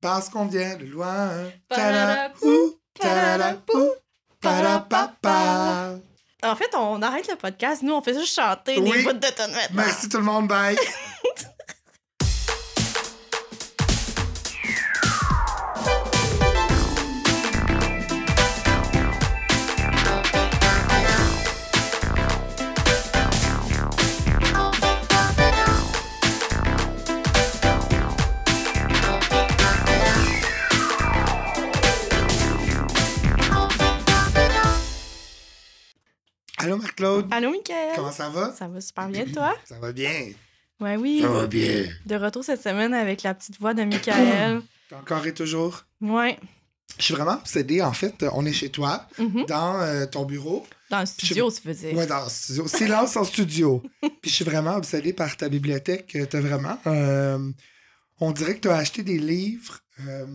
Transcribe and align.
parce 0.00 0.28
qu'on 0.28 0.46
vient 0.46 0.76
de 0.76 0.84
loin. 0.84 1.30
En 6.42 6.54
fait, 6.54 6.72
on 6.74 7.02
arrête 7.02 7.28
le 7.28 7.36
podcast. 7.36 7.82
Nous, 7.82 7.92
on 7.92 8.02
fait 8.02 8.14
juste 8.14 8.34
chanter 8.34 8.80
des 8.80 8.80
bouts 8.80 9.12
de 9.12 9.18
maintenant. 9.18 9.58
Merci 9.72 10.08
tout 10.08 10.18
le 10.18 10.24
monde, 10.24 10.46
bye. 10.48 10.76
Allô, 36.68 36.76
Marc-Claude? 36.76 37.26
Allô, 37.30 37.50
Mickaël? 37.50 37.92
Comment 37.96 38.12
ça 38.12 38.28
va? 38.28 38.52
Ça 38.54 38.68
va 38.68 38.80
super 38.82 39.08
bien, 39.08 39.24
toi? 39.24 39.56
Ça 39.64 39.78
va 39.78 39.90
bien. 39.92 40.28
Ouais, 40.80 40.96
oui. 40.96 41.20
Ça 41.22 41.28
va 41.28 41.46
bien. 41.46 41.86
De 42.04 42.14
retour 42.14 42.44
cette 42.44 42.62
semaine 42.62 42.92
avec 42.92 43.22
la 43.22 43.32
petite 43.32 43.58
voix 43.58 43.72
de 43.72 43.82
Mickaël. 43.84 44.60
Encore 45.00 45.26
et 45.26 45.32
toujours? 45.34 45.84
ouais. 46.02 46.38
Je 46.98 47.04
suis 47.04 47.14
vraiment 47.14 47.34
obsédé. 47.34 47.80
En 47.82 47.92
fait, 47.92 48.24
on 48.32 48.44
est 48.46 48.52
chez 48.52 48.70
toi, 48.70 49.06
Mhm. 49.18 49.44
dans 49.46 49.78
euh, 49.80 50.06
ton 50.06 50.24
bureau. 50.24 50.66
Dans 50.90 51.00
le 51.00 51.06
studio, 51.06 51.50
tu 51.50 51.68
veux 51.68 51.74
dire. 51.74 51.94
Ouais, 51.94 52.06
dans 52.06 52.24
le 52.24 52.30
studio. 52.30 52.66
Silence 52.66 53.16
en 53.16 53.24
studio. 53.24 53.82
Puis 54.00 54.30
je 54.30 54.30
suis 54.30 54.44
vraiment 54.44 54.74
obsédé 54.76 55.12
par 55.12 55.36
ta 55.36 55.48
bibliothèque. 55.50 56.16
Euh, 56.16 56.26
T'as 56.28 56.40
vraiment. 56.40 56.78
euh, 56.86 57.38
on 58.20 58.32
dirait 58.32 58.56
que 58.56 58.60
tu 58.60 58.68
as 58.68 58.76
acheté 58.76 59.02
des 59.02 59.18
livres 59.18 59.80
euh, 60.06 60.26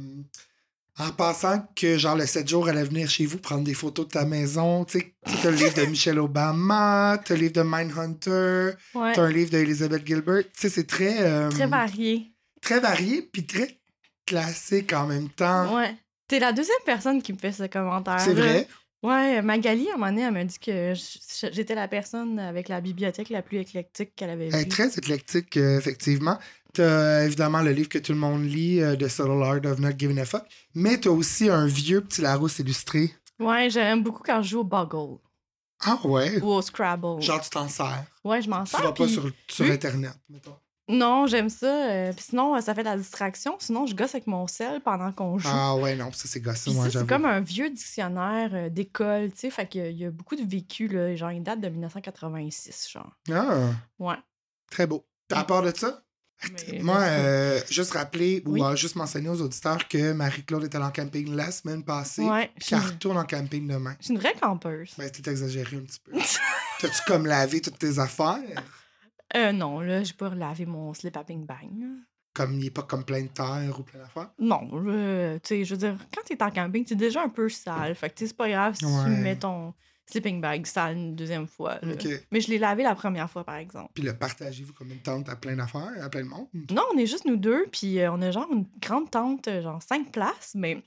en 1.00 1.10
pensant 1.12 1.66
que, 1.76 1.98
genre, 1.98 2.16
le 2.16 2.26
7 2.26 2.48
jours, 2.48 2.70
elle 2.70 2.78
allait 2.78 2.88
venir 2.88 3.10
chez 3.10 3.26
vous 3.26 3.40
prendre 3.40 3.64
des 3.64 3.74
photos 3.74 4.06
de 4.08 4.12
ta 4.12 4.26
maison. 4.26 4.86
Tu 4.86 5.00
sais, 5.00 5.14
tu 5.42 5.48
as 5.48 5.52
le 5.52 5.58
livre 5.58 5.74
de 5.74 5.86
Michelle 5.86 6.20
Obama, 6.20 7.20
tu 7.26 7.34
as 7.34 7.36
le 7.36 7.42
livre 7.42 7.54
de 7.54 7.64
Mindhunter, 7.64 8.72
Ouais. 8.94 9.14
tu 9.14 9.20
as 9.20 9.24
un 9.24 9.32
livre 9.32 9.50
d'Elizabeth 9.52 10.06
Gilbert. 10.06 10.44
Tu 10.44 10.50
sais, 10.54 10.70
c'est 10.70 10.88
très. 10.88 11.22
euh, 11.24 11.50
Très 11.50 11.68
varié. 11.68 12.32
très 12.62 12.80
varié, 12.80 13.22
puis 13.24 13.46
très 13.46 13.80
classique 14.26 14.94
en 14.94 15.08
même 15.08 15.30
temps. 15.30 15.76
Ouais. 15.76 15.96
T'es 16.28 16.40
la 16.40 16.54
deuxième 16.54 16.78
personne 16.86 17.22
qui 17.22 17.34
me 17.34 17.38
fait 17.38 17.52
ce 17.52 17.64
commentaire. 17.64 18.20
C'est 18.20 18.34
vrai? 18.34 18.68
Ouais, 19.04 19.42
Magali, 19.42 19.90
à 19.90 19.96
un 19.96 19.98
moment 19.98 20.12
donné, 20.12 20.22
elle 20.22 20.32
m'a 20.32 20.46
dit 20.46 20.58
que 20.60 20.94
j'étais 21.52 21.76
la 21.76 21.90
personne 21.90 22.40
avec 22.40 22.70
la 22.70 22.80
bibliothèque 22.80 23.30
la 23.30 23.42
plus 23.42 23.58
éclectique 23.58 24.16
qu'elle 24.16 24.30
avait 24.30 24.48
Elle 24.48 24.56
est 24.56 24.60
vue. 24.64 24.70
très 24.70 24.88
éclectique, 24.98 25.58
euh, 25.58 25.78
effectivement. 25.78 26.40
Tu 26.74 26.82
as 26.82 27.26
évidemment 27.26 27.62
le 27.62 27.72
livre 27.72 27.90
que 27.90 28.00
tout 28.00 28.14
le 28.14 28.18
monde 28.18 28.44
lit, 28.46 28.82
euh, 28.82 28.96
The 28.96 29.08
Subtle 29.08 29.44
Art 29.44 29.66
of 29.72 29.80
Not 29.80 29.92
Giving 29.98 30.20
a 30.20 30.26
Fuck. 30.26 30.44
Mais 30.74 31.00
tu 31.00 31.08
as 31.08 31.12
aussi 31.12 31.50
un 31.50 31.68
vieux 31.68 32.02
petit 32.02 32.22
Larousse 32.22 32.60
illustré. 32.60 33.14
Ouais, 33.40 33.70
j'aime 33.70 34.02
beaucoup 34.04 34.24
quand 34.24 34.42
je 34.42 34.50
joue 34.50 34.60
au 34.62 34.64
Boggle 34.64 35.20
Ah 35.86 36.00
ouais? 36.04 36.40
ou 36.42 36.48
au 36.48 36.62
Scrabble. 36.62 37.22
Genre, 37.22 37.42
tu 37.42 37.50
t'en 37.52 37.68
sers. 37.70 38.04
Ouais, 38.24 38.42
je 38.42 38.50
m'en 38.50 38.64
Tu 38.64 38.72
sers. 38.72 38.82
vas 38.82 38.92
pas 38.92 39.04
puis- 39.06 39.14
sur, 39.14 39.30
sur 39.48 39.66
Oui. 39.66 39.72
Internet, 39.72 40.14
mettons. 40.30 40.56
Non, 40.90 41.28
j'aime 41.28 41.48
ça. 41.50 41.68
euh, 41.92 42.12
puis 42.12 42.26
sinon, 42.30 42.56
euh, 42.56 42.60
ça 42.60 42.74
fait 42.76 42.82
de 42.84 42.90
la 42.90 42.98
distraction. 42.98 43.56
Sinon, 43.60 43.86
je 43.86 43.96
gosse 43.96 44.16
avec 44.16 44.28
mon 44.28 44.48
sel 44.48 44.82
pendant 44.82 45.12
qu'on 45.14 45.38
joue. 45.38 45.48
Ah 45.52 45.76
ouais, 45.76 45.96
non, 45.96 46.12
ça 46.12 46.28
c'est 46.28 46.42
gossant, 46.42 46.72
Puis 46.72 46.74
moi, 46.74 46.90
c'est 46.90 47.08
comme 47.08 47.26
un 47.26 47.40
vieux 47.40 47.70
dictionnaire 47.70 48.50
euh, 48.54 48.70
d'école, 48.70 49.32
tu 49.32 49.38
sais. 49.40 49.50
Fait 49.50 49.66
qu'il 49.68 49.92
y 49.92 50.00
y 50.00 50.06
a 50.06 50.12
beaucoup 50.12 50.36
de 50.36 50.44
vécu, 50.44 50.88
là. 50.90 51.16
Genre, 51.16 51.32
il 51.32 51.42
date 51.44 51.62
de 51.62 51.70
1986, 51.70 52.90
genre. 52.92 53.12
Ah, 53.32 53.70
Ouais. 54.00 54.16
très 54.72 54.86
beau. 54.88 55.06
À 55.32 55.44
part 55.46 55.62
de 55.64 55.72
ça, 55.76 56.04
Mais- 56.72 56.80
moi, 56.80 57.00
c'est 57.00 57.10
euh, 57.26 57.60
juste 57.70 57.94
rappeler 57.94 58.42
ou 58.46 58.64
euh, 58.64 58.76
juste 58.76 58.96
mentionner 58.96 59.30
aux 59.30 59.42
auditeurs 59.42 59.88
que 59.88 60.14
Marie-Claude 60.14 60.64
est 60.66 60.76
allée 60.76 60.86
en 60.86 60.92
camping 60.92 61.34
la 61.36 61.52
semaine 61.52 61.84
passée. 61.84 62.24
Ouais, 62.24 62.52
elle 62.72 62.78
retourne 62.80 63.18
en 63.18 63.26
camping 63.26 63.68
demain. 63.68 63.96
je 64.00 64.06
suis 64.06 64.14
une 64.14 64.20
vraie 64.20 64.34
campeuse. 64.40 64.94
Ben, 64.98 65.10
c'était 65.14 65.32
exagéré 65.32 65.78
un 65.78 65.82
petit 65.82 66.00
peu. 66.04 66.12
T'as-tu 66.80 67.00
comme 67.08 67.26
lavé 67.26 67.62
toutes 67.62 67.80
tes 67.80 68.00
affaires? 68.00 68.40
Euh, 69.36 69.52
non, 69.52 69.80
là, 69.80 70.04
j'ai 70.04 70.14
pas 70.14 70.30
relavé 70.30 70.66
mon 70.66 70.94
slip 70.94 71.16
à 71.18 71.24
Bing 71.24 71.46
Bang. 71.46 71.86
Comme 72.34 72.54
il 72.60 72.66
est 72.68 72.72
pas 72.72 72.82
comme 72.84 73.04
plein 73.06 73.22
de 73.22 73.28
terre 73.28 73.76
ou 73.80 73.84
plein 73.84 74.00
d'affaires? 74.00 74.32
Non, 74.40 74.62
là, 74.80 75.40
tu 75.40 75.48
sais, 75.50 75.66
je 75.66 75.74
veux 75.76 75.78
dire, 75.80 75.96
quand 76.16 76.22
t'es 76.26 76.42
en 76.44 76.50
camping, 76.52 76.84
t'es 76.84 76.96
déjà 76.96 77.22
un 77.24 77.30
peu 77.30 77.48
sale. 77.48 77.94
Fait 77.96 78.10
que, 78.10 78.16
tu 78.16 78.24
sais, 78.24 78.28
c'est 78.30 78.38
pas 78.38 78.50
grave 78.50 78.76
si 78.76 78.86
Ouais. 78.86 79.04
tu 79.06 79.10
mets 79.22 79.36
ton 79.36 79.74
sleeping 80.06 80.42
bag 80.42 80.66
sale 80.66 80.98
une 80.98 81.16
deuxième 81.16 81.48
fois. 81.48 81.80
Mais 82.32 82.42
je 82.42 82.50
l'ai 82.50 82.58
lavé 82.58 82.84
la 82.84 82.96
première 82.96 83.30
fois, 83.30 83.44
par 83.44 83.56
exemple. 83.56 83.92
Puis 83.94 84.04
le 84.04 84.14
partagez-vous 84.14 84.74
comme 84.74 84.92
une 84.92 85.02
tente 85.02 85.30
à 85.30 85.36
plein 85.36 85.56
d'affaires, 85.56 85.94
à 86.02 86.10
plein 86.10 86.24
de 86.24 86.30
monde? 86.30 86.48
Non, 86.72 86.84
on 86.94 86.98
est 86.98 87.06
juste 87.06 87.26
nous 87.26 87.38
deux, 87.38 87.66
puis 87.72 88.00
euh, 88.00 88.12
on 88.12 88.22
a 88.22 88.32
genre 88.32 88.50
une 88.52 88.66
grande 88.82 89.10
tente, 89.10 89.48
euh, 89.48 89.62
genre 89.62 89.82
cinq 89.82 90.12
places, 90.12 90.54
mais 90.56 90.84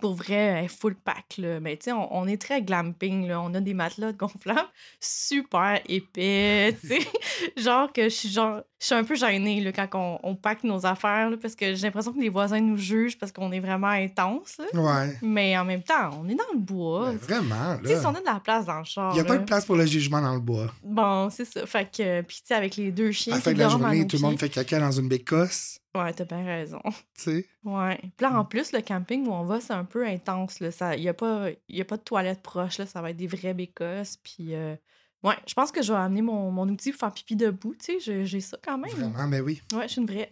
pour 0.00 0.14
vrai, 0.14 0.66
full 0.68 0.94
pack, 0.94 1.36
là. 1.38 1.60
Mais 1.60 1.76
tu 1.76 1.84
sais, 1.84 1.92
on, 1.92 2.14
on 2.14 2.26
est 2.26 2.40
très 2.40 2.62
glamping, 2.62 3.28
là. 3.28 3.40
On 3.40 3.54
a 3.54 3.60
des 3.60 3.74
matelas 3.74 4.12
gonflables 4.12 4.68
super 5.00 5.80
épais, 5.88 6.76
genre 7.56 7.92
que 7.92 8.04
je 8.04 8.08
suis 8.08 8.28
genre, 8.28 8.60
je 8.80 8.86
suis 8.86 8.94
un 8.94 9.04
peu 9.04 9.14
gênée, 9.14 9.60
là, 9.60 9.72
quand 9.72 9.88
on, 9.94 10.18
on 10.22 10.34
pack 10.34 10.64
nos 10.64 10.84
affaires, 10.84 11.30
là, 11.30 11.36
parce 11.40 11.54
que 11.54 11.74
j'ai 11.74 11.86
l'impression 11.86 12.12
que 12.12 12.20
les 12.20 12.28
voisins 12.28 12.60
nous 12.60 12.76
jugent 12.76 13.18
parce 13.18 13.32
qu'on 13.32 13.52
est 13.52 13.60
vraiment 13.60 13.88
intense, 13.88 14.58
là. 14.58 14.80
Ouais. 14.80 15.18
Mais 15.22 15.56
en 15.56 15.64
même 15.64 15.82
temps, 15.82 16.10
on 16.20 16.28
est 16.28 16.34
dans 16.34 16.44
le 16.52 16.58
bois. 16.58 17.12
Ben, 17.12 17.16
vraiment, 17.16 17.78
Tu 17.82 17.88
sais, 17.88 18.00
si 18.00 18.06
on 18.06 18.10
a 18.10 18.20
de 18.20 18.24
la 18.24 18.40
place 18.40 18.66
dans 18.66 18.78
le 18.78 18.84
char. 18.84 19.12
Il 19.12 19.14
n'y 19.14 19.20
a 19.20 19.24
pas 19.24 19.38
de 19.38 19.44
place 19.44 19.64
pour 19.64 19.76
le 19.76 19.86
jugement 19.86 20.20
dans 20.20 20.34
le 20.34 20.40
bois. 20.40 20.72
Bon, 20.82 21.30
c'est 21.30 21.44
ça. 21.44 21.64
Fait 21.66 21.84
que, 21.90 22.20
puis 22.22 22.36
tu 22.38 22.42
sais, 22.46 22.54
avec 22.54 22.76
les 22.76 22.90
deux 22.90 23.12
chiens 23.12 23.34
À 23.34 23.36
la 23.36 23.42
fin 23.42 23.52
de 23.52 23.58
la 23.58 23.68
journée, 23.68 24.06
tout 24.06 24.16
le 24.16 24.22
monde 24.22 24.38
fait 24.38 24.48
caca 24.48 24.80
dans 24.80 24.92
une 24.92 25.08
bécosse, 25.08 25.78
Ouais, 25.94 26.12
t'as 26.12 26.24
bien 26.24 26.44
raison. 26.44 26.80
tu 27.14 27.22
sais? 27.22 27.46
Ouais. 27.64 27.98
Puis 27.98 28.12
là, 28.26 28.30
Mm. 28.30 28.36
en 28.36 28.44
plus, 28.44 28.72
le 28.72 28.80
camping 28.80 29.26
où 29.26 29.32
on 29.32 29.44
va, 29.44 29.60
c'est 29.60 29.72
un 29.72 29.84
peu 29.84 30.06
intense. 30.06 30.58
Il 30.60 31.00
n'y 31.00 31.08
a, 31.08 31.14
pas- 31.14 31.48
y 31.68 31.80
a 31.80 31.84
pas 31.84 31.96
de 31.96 32.02
toilette 32.02 32.42
proche. 32.42 32.78
Là. 32.78 32.86
Ça 32.86 33.00
va 33.00 33.10
être 33.10 33.16
des 33.16 33.26
vraies 33.28 33.54
bécosses. 33.54 34.16
Puis, 34.16 34.54
euh, 34.54 34.74
ouais, 35.22 35.36
je 35.46 35.54
pense 35.54 35.70
que 35.70 35.82
je 35.82 35.92
vais 35.92 35.98
amener 35.98 36.22
mon, 36.22 36.50
mon 36.50 36.68
outil 36.68 36.90
pour 36.90 37.00
faire 37.00 37.12
pipi 37.12 37.36
debout. 37.36 37.74
Tu 37.76 38.00
sais, 38.00 38.24
j'ai- 38.26 38.40
ça 38.40 38.56
quand 38.62 38.76
même. 38.78 38.90
Vraiment, 38.90 39.28
ben 39.28 39.40
oui. 39.42 39.62
Ouais, 39.72 39.86
je 39.86 39.92
suis 39.92 40.00
une 40.00 40.06
vraie. 40.08 40.28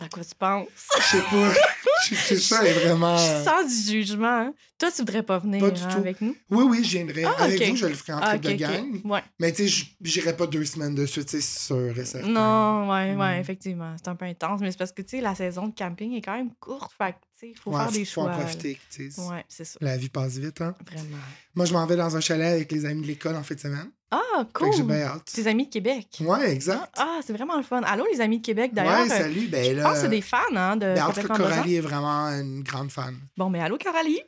À 0.00 0.08
quoi 0.08 0.22
tu 0.24 0.34
penses? 0.38 0.68
Je 0.98 1.02
sais 1.02 1.22
pas. 1.22 1.52
Tu- 2.06 2.38
ça 2.38 2.64
est 2.64 2.72
vraiment. 2.72 3.16
Je 3.18 3.44
sens 3.44 3.66
du 3.66 3.92
jugement. 3.92 4.26
hein. 4.28 4.54
Toi, 4.78 4.90
tu 4.92 4.98
voudrais 4.98 5.24
pas 5.24 5.40
venir 5.40 5.60
Pas 5.60 5.72
du 5.72 5.82
hein, 5.82 5.88
tout. 5.90 5.98
avec 5.98 6.20
nous? 6.20 6.34
Oui, 6.48 6.64
oui, 6.68 6.84
je 6.84 6.90
viendrai. 6.96 7.24
Ah, 7.24 7.34
Avec 7.42 7.68
vous, 7.68 7.74
je 7.76 7.86
le 7.86 7.94
ferai 7.94 8.12
en 8.12 8.20
Ah, 8.22 8.38
de 8.38 8.52
gang. 8.52 9.00
Ouais. 9.04 9.20
Mais 9.40 9.50
tu 9.52 9.64
sais, 9.64 9.68
je- 9.68 9.86
j'irai 10.02 10.36
pas 10.36 10.46
deux 10.46 10.64
semaines 10.64 10.94
de 10.94 11.04
suite, 11.06 11.28
c'est 11.28 11.40
sûr 11.42 11.98
et 11.98 12.04
certain. 12.04 12.28
Non, 12.28 12.88
ouais, 12.88 13.16
ouais, 13.16 13.36
Mm. 13.38 13.40
effectivement. 13.40 13.96
C'est 13.98 14.08
un 14.08 14.14
peu 14.14 14.26
intense. 14.26 14.60
Mais 14.60 14.70
c'est 14.70 14.78
parce 14.78 14.92
que, 14.92 15.02
tu 15.02 15.16
sais, 15.16 15.20
la 15.20 15.34
saison 15.34 15.66
de 15.66 15.74
camping 15.74 16.12
est 16.14 16.22
quand 16.22 16.36
même 16.36 16.54
courte. 16.60 16.92
Fait 16.96 17.12
que, 17.12 17.16
tu 17.16 17.20
sais, 17.40 17.50
il 17.50 17.58
faut 17.58 17.72
Ouais, 17.72 17.82
faire 17.82 17.90
des 17.92 18.04
faut 18.04 18.22
choix. 18.22 18.30
en 18.32 18.38
profiter, 18.38 18.78
tu 18.90 19.10
sais. 19.10 19.20
Ouais, 19.20 19.44
c'est 19.48 19.64
ça. 19.64 19.78
La 19.82 19.96
vie 19.96 20.08
passe 20.08 20.38
vite, 20.38 20.60
hein. 20.60 20.74
Vraiment. 20.88 21.16
Moi, 21.56 21.66
je 21.66 21.72
m'en 21.72 21.84
vais 21.84 21.96
dans 21.96 22.16
un 22.16 22.20
chalet 22.20 22.52
avec 22.52 22.70
les 22.70 22.84
amis 22.86 23.02
de 23.02 23.08
l'école 23.08 23.34
en 23.34 23.42
fin 23.42 23.56
de 23.56 23.60
semaine. 23.60 23.90
Ah, 24.10 24.44
que 24.52 24.64
j'ai 24.72 24.78
cool! 24.78 24.86
bien 24.86 25.02
hâte. 25.06 25.24
Tes 25.32 25.46
amis 25.46 25.66
de 25.66 25.70
Québec. 25.70 26.06
Ouais, 26.20 26.50
exact. 26.50 26.94
Ah, 26.96 27.20
c'est 27.24 27.34
vraiment 27.34 27.56
le 27.56 27.62
fun. 27.62 27.82
Allô, 27.82 28.06
les 28.10 28.20
amis 28.20 28.38
de 28.38 28.44
Québec, 28.46 28.72
d'ailleurs. 28.72 29.00
ouais, 29.02 29.12
euh, 29.12 29.18
salut. 29.18 29.48
Ben 29.48 29.64
je 29.64 29.72
là. 29.76 29.82
pense 29.82 29.94
que 29.94 29.98
c'est 30.00 30.08
des 30.08 30.22
fans 30.22 30.38
hein, 30.56 30.76
de 30.76 30.94
ben, 30.94 31.04
en 31.06 31.12
tout 31.12 31.20
cas. 31.26 31.34
Coralie 31.34 31.76
est 31.76 31.80
vraiment 31.80 32.26
une 32.28 32.62
grande 32.62 32.90
fan. 32.90 33.14
Bon, 33.36 33.50
mais 33.50 33.60
allô, 33.60 33.76
Coralie? 33.76 34.20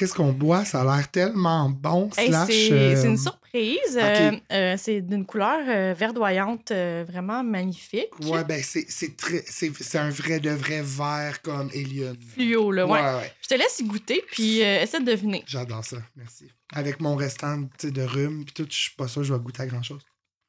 Qu'est-ce 0.00 0.14
qu'on 0.14 0.32
boit? 0.32 0.64
Ça 0.64 0.80
a 0.80 0.96
l'air 0.96 1.10
tellement 1.10 1.68
bon. 1.68 2.08
Hey, 2.16 2.32
c'est 2.46 2.72
euh, 2.72 2.96
c'est 2.96 3.06
une 3.06 3.18
surprise. 3.18 3.98
Euh, 4.00 4.30
euh, 4.50 4.74
c'est 4.78 5.02
d'une 5.02 5.26
couleur 5.26 5.94
verdoyante 5.94 6.72
vraiment 6.72 7.44
magnifique. 7.44 8.08
Ouais, 8.22 8.42
ben 8.44 8.62
c'est 8.62 8.86
c'est 8.88 9.14
très 9.14 9.44
c'est 9.46 9.70
c'est 9.78 9.98
un 9.98 10.08
vrai 10.08 10.40
de 10.40 10.48
vrai 10.52 10.80
vert 10.82 11.42
comme 11.42 11.68
Alien. 11.74 12.16
Fluo, 12.32 12.72
là. 12.72 12.86
Ouais. 12.86 12.98
ouais, 12.98 13.14
ouais. 13.16 13.32
Je 13.42 13.48
te 13.48 13.54
laisse 13.56 13.78
y 13.80 13.84
goûter, 13.84 14.24
puis 14.32 14.60
essaie 14.60 15.00
de 15.00 15.04
deviner. 15.04 15.44
J'adore 15.46 15.84
ça. 15.84 15.98
Merci. 16.16 16.50
Avec 16.72 16.98
mon 17.00 17.14
restant 17.14 17.58
de 17.82 18.02
rhume 18.02 18.46
puis 18.46 18.54
tout, 18.54 18.66
je 18.70 18.74
suis 18.74 18.94
pas 18.96 19.06
sûr 19.06 19.20
que 19.20 19.28
je 19.28 19.34
vais 19.34 19.40
goûter 19.40 19.64
à 19.64 19.66
grand 19.66 19.82
chose. 19.82 20.00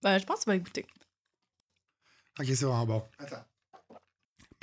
Ben, 0.02 0.18
je 0.18 0.24
pense 0.24 0.38
que 0.40 0.44
tu 0.46 0.50
vas 0.52 0.56
y 0.56 0.60
goûter. 0.60 0.86
Ok, 2.40 2.46
c'est 2.48 2.64
vraiment 2.64 2.86
bon. 2.86 3.04
Attends. 3.20 3.44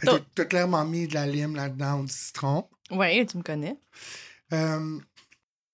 Ben, 0.03 0.13
t'as- 0.13 0.21
T'as 0.35 0.45
clairement 0.47 0.87
mis 0.87 1.07
de 1.09 1.13
la 1.13 1.27
lime 1.27 1.57
là-dedans 1.57 2.01
ou 2.01 2.07
du 2.07 2.13
citron. 2.13 2.67
Ouais, 2.91 3.27
tu 3.27 3.37
me 3.37 3.43
connais. 3.43 3.77
Euh, 4.53 4.99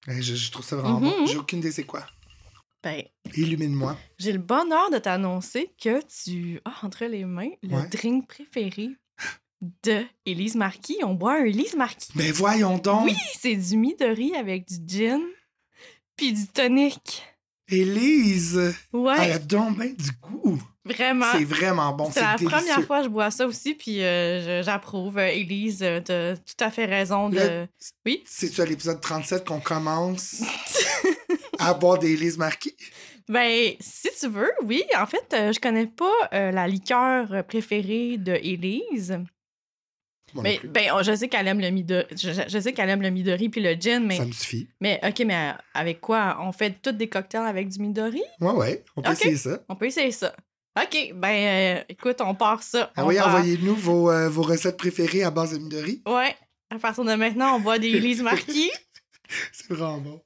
je, 0.08 0.34
je 0.34 0.50
trouve 0.50 0.64
ça 0.64 0.76
vraiment 0.76 1.00
Mhm. 1.00 1.10
bon. 1.10 1.26
J'ai 1.26 1.36
aucune 1.38 1.58
idée 1.60 1.72
c'est 1.72 1.84
quoi. 1.84 2.06
Ben, 2.82 3.02
Illumine-moi. 3.34 3.96
j'ai 4.18 4.32
le 4.32 4.38
bonheur 4.38 4.90
de 4.90 4.98
t'annoncer 4.98 5.72
que 5.82 6.00
tu 6.22 6.60
as 6.66 6.84
entre 6.84 7.06
les 7.06 7.24
mains 7.24 7.50
le 7.62 7.76
Ouais. 7.76 7.88
drink 7.88 8.26
préféré 8.28 8.90
de 9.82 10.04
Élise 10.26 10.54
Marquis. 10.56 10.98
On 11.02 11.14
boit 11.14 11.40
un 11.40 11.44
Élise 11.44 11.74
Marquis. 11.76 12.12
Ben 12.14 12.30
voyons 12.32 12.76
donc. 12.76 13.06
Oui, 13.06 13.16
c'est 13.38 13.56
du 13.56 13.76
Midori 13.78 14.34
avec 14.36 14.66
du 14.68 14.76
gin 14.86 15.22
puis 16.16 16.32
du 16.34 16.46
tonic. 16.48 17.22
Élise, 17.68 18.74
Ouais, 18.92 19.16
elle 19.18 19.32
a 19.32 19.38
donc 19.38 19.78
bien 19.78 19.86
du 19.94 20.10
goût. 20.20 20.62
Vraiment. 20.84 21.26
C'est 21.32 21.44
vraiment 21.44 21.92
bon. 21.92 22.10
C'est 22.12 22.20
la 22.20 22.36
délicieux. 22.36 22.48
première 22.58 22.82
fois 22.84 22.98
que 22.98 23.04
je 23.04 23.08
bois 23.08 23.30
ça 23.30 23.46
aussi, 23.46 23.74
puis 23.74 24.02
euh, 24.02 24.62
j'approuve. 24.62 25.18
Euh, 25.18 25.28
Élise, 25.28 25.82
euh, 25.82 26.00
t'as 26.00 26.36
tout 26.36 26.64
à 26.64 26.70
fait 26.70 26.84
raison 26.84 27.28
de... 27.28 27.66
Oui? 28.06 28.22
C'est-tu 28.26 28.60
à 28.60 28.64
l'épisode 28.66 29.00
37 29.00 29.44
qu'on 29.46 29.60
commence 29.60 30.42
à 31.58 31.74
boire 31.74 31.98
des 31.98 32.12
Élise 32.12 32.38
Marquis? 32.38 32.76
Ben, 33.28 33.72
si 33.80 34.08
tu 34.20 34.28
veux, 34.28 34.52
oui. 34.64 34.82
En 34.98 35.06
fait, 35.06 35.24
euh, 35.32 35.52
je 35.52 35.58
connais 35.60 35.86
pas 35.86 36.12
euh, 36.34 36.50
la 36.50 36.68
liqueur 36.68 37.44
préférée 37.46 38.18
de 38.18 38.32
Élise. 38.34 39.18
Mais 40.42 40.58
ben, 40.64 40.90
oh, 40.96 41.00
je 41.02 41.14
sais 41.14 41.28
qu'elle 41.28 41.46
aime 41.46 41.60
le 41.60 41.70
midori. 41.70 42.04
Je, 42.10 42.32
je- 42.48 42.58
sais 42.58 42.72
qu'elle 42.72 42.90
aime 42.90 43.02
le 43.02 43.10
midori 43.10 43.48
puis 43.48 43.60
le 43.60 43.74
gin, 43.74 44.04
mais 44.04 44.16
Ça 44.16 44.24
me 44.24 44.32
suffit. 44.32 44.68
mais 44.80 44.98
ok, 45.06 45.22
mais 45.24 45.34
euh, 45.36 45.52
avec 45.74 46.00
quoi? 46.00 46.38
On 46.40 46.50
fait 46.50 46.74
toutes 46.82 46.96
des 46.96 47.08
cocktails 47.08 47.46
avec 47.46 47.68
du 47.68 47.78
midori? 47.78 48.22
Ouais, 48.40 48.50
ouais. 48.50 48.84
On 48.96 49.02
peut 49.02 49.12
essayer 49.12 49.36
ça. 49.36 49.60
On 49.68 49.76
peut 49.76 49.86
essayer 49.86 50.10
ça. 50.10 50.34
Ok, 50.76 51.12
ben 51.14 51.78
euh, 51.78 51.84
écoute, 51.88 52.20
on 52.20 52.34
part 52.34 52.62
ça. 52.62 52.90
Ah 52.96 53.04
On 53.04 53.08
oui, 53.08 53.20
envoyez-nous 53.20 53.76
vos, 53.76 54.10
euh, 54.10 54.28
vos 54.28 54.42
recettes 54.42 54.76
préférées 54.76 55.22
à 55.22 55.30
base 55.30 55.52
de 55.52 55.58
midori. 55.58 56.02
Ouais. 56.06 56.34
À 56.70 56.78
partir 56.80 57.04
de 57.04 57.14
maintenant, 57.14 57.56
on 57.56 57.60
boit 57.60 57.78
des 57.78 57.88
Elise 57.96 58.22
Marquis. 58.22 58.72
C'est 59.52 59.70
vraiment 59.70 59.98
bon. 59.98 60.22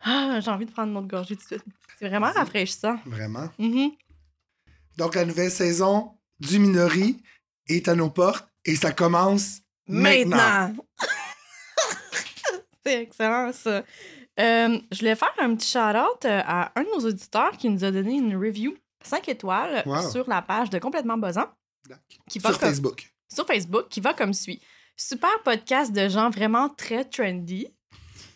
Ah, 0.00 0.40
j'ai 0.40 0.50
envie 0.50 0.66
de 0.66 0.70
prendre 0.72 0.90
une 0.90 0.98
autre 0.98 1.08
gorgée 1.08 1.36
tout 1.36 1.42
de 1.42 1.46
suite. 1.46 1.64
C'est 1.98 2.08
vraiment 2.08 2.30
rafraîchissant. 2.32 2.98
Vraiment. 3.06 3.48
Mhm. 3.58 3.92
Donc, 4.98 5.14
la 5.14 5.24
nouvelle 5.24 5.50
saison 5.50 6.18
du 6.38 6.58
Minori 6.58 7.22
est 7.68 7.88
à 7.88 7.94
nos 7.94 8.10
portes 8.10 8.46
et 8.66 8.76
ça 8.76 8.92
commence 8.92 9.60
maintenant. 9.88 10.36
Maintenant. 10.36 10.84
C'est 12.84 13.02
excellent, 13.02 13.52
ça. 13.52 13.84
Euh, 14.40 14.78
je 14.90 14.98
voulais 14.98 15.14
faire 15.14 15.32
un 15.38 15.54
petit 15.54 15.70
shout-out 15.70 16.24
à 16.24 16.72
un 16.74 16.82
de 16.82 16.88
nos 16.88 17.06
auditeurs 17.08 17.56
qui 17.56 17.70
nous 17.70 17.84
a 17.84 17.90
donné 17.90 18.14
une 18.14 18.36
review 18.36 18.74
5 19.06 19.28
étoiles 19.28 19.82
Wow. 19.86 20.10
sur 20.10 20.28
la 20.28 20.42
page 20.42 20.70
de 20.70 20.78
Complètement 20.78 21.16
Buzzant 21.18 21.46
qui 22.28 22.38
va 22.38 22.50
Sur 22.50 22.58
comme- 22.60 22.68
Facebook. 22.68 23.12
sur 23.32 23.46
Facebook 23.46 23.88
qui 23.88 24.00
va 24.00 24.14
comme 24.14 24.32
suit. 24.32 24.60
Super 24.96 25.30
podcast 25.44 25.92
de 25.92 26.08
gens 26.08 26.30
vraiment 26.30 26.68
très 26.68 27.04
trendy. 27.04 27.66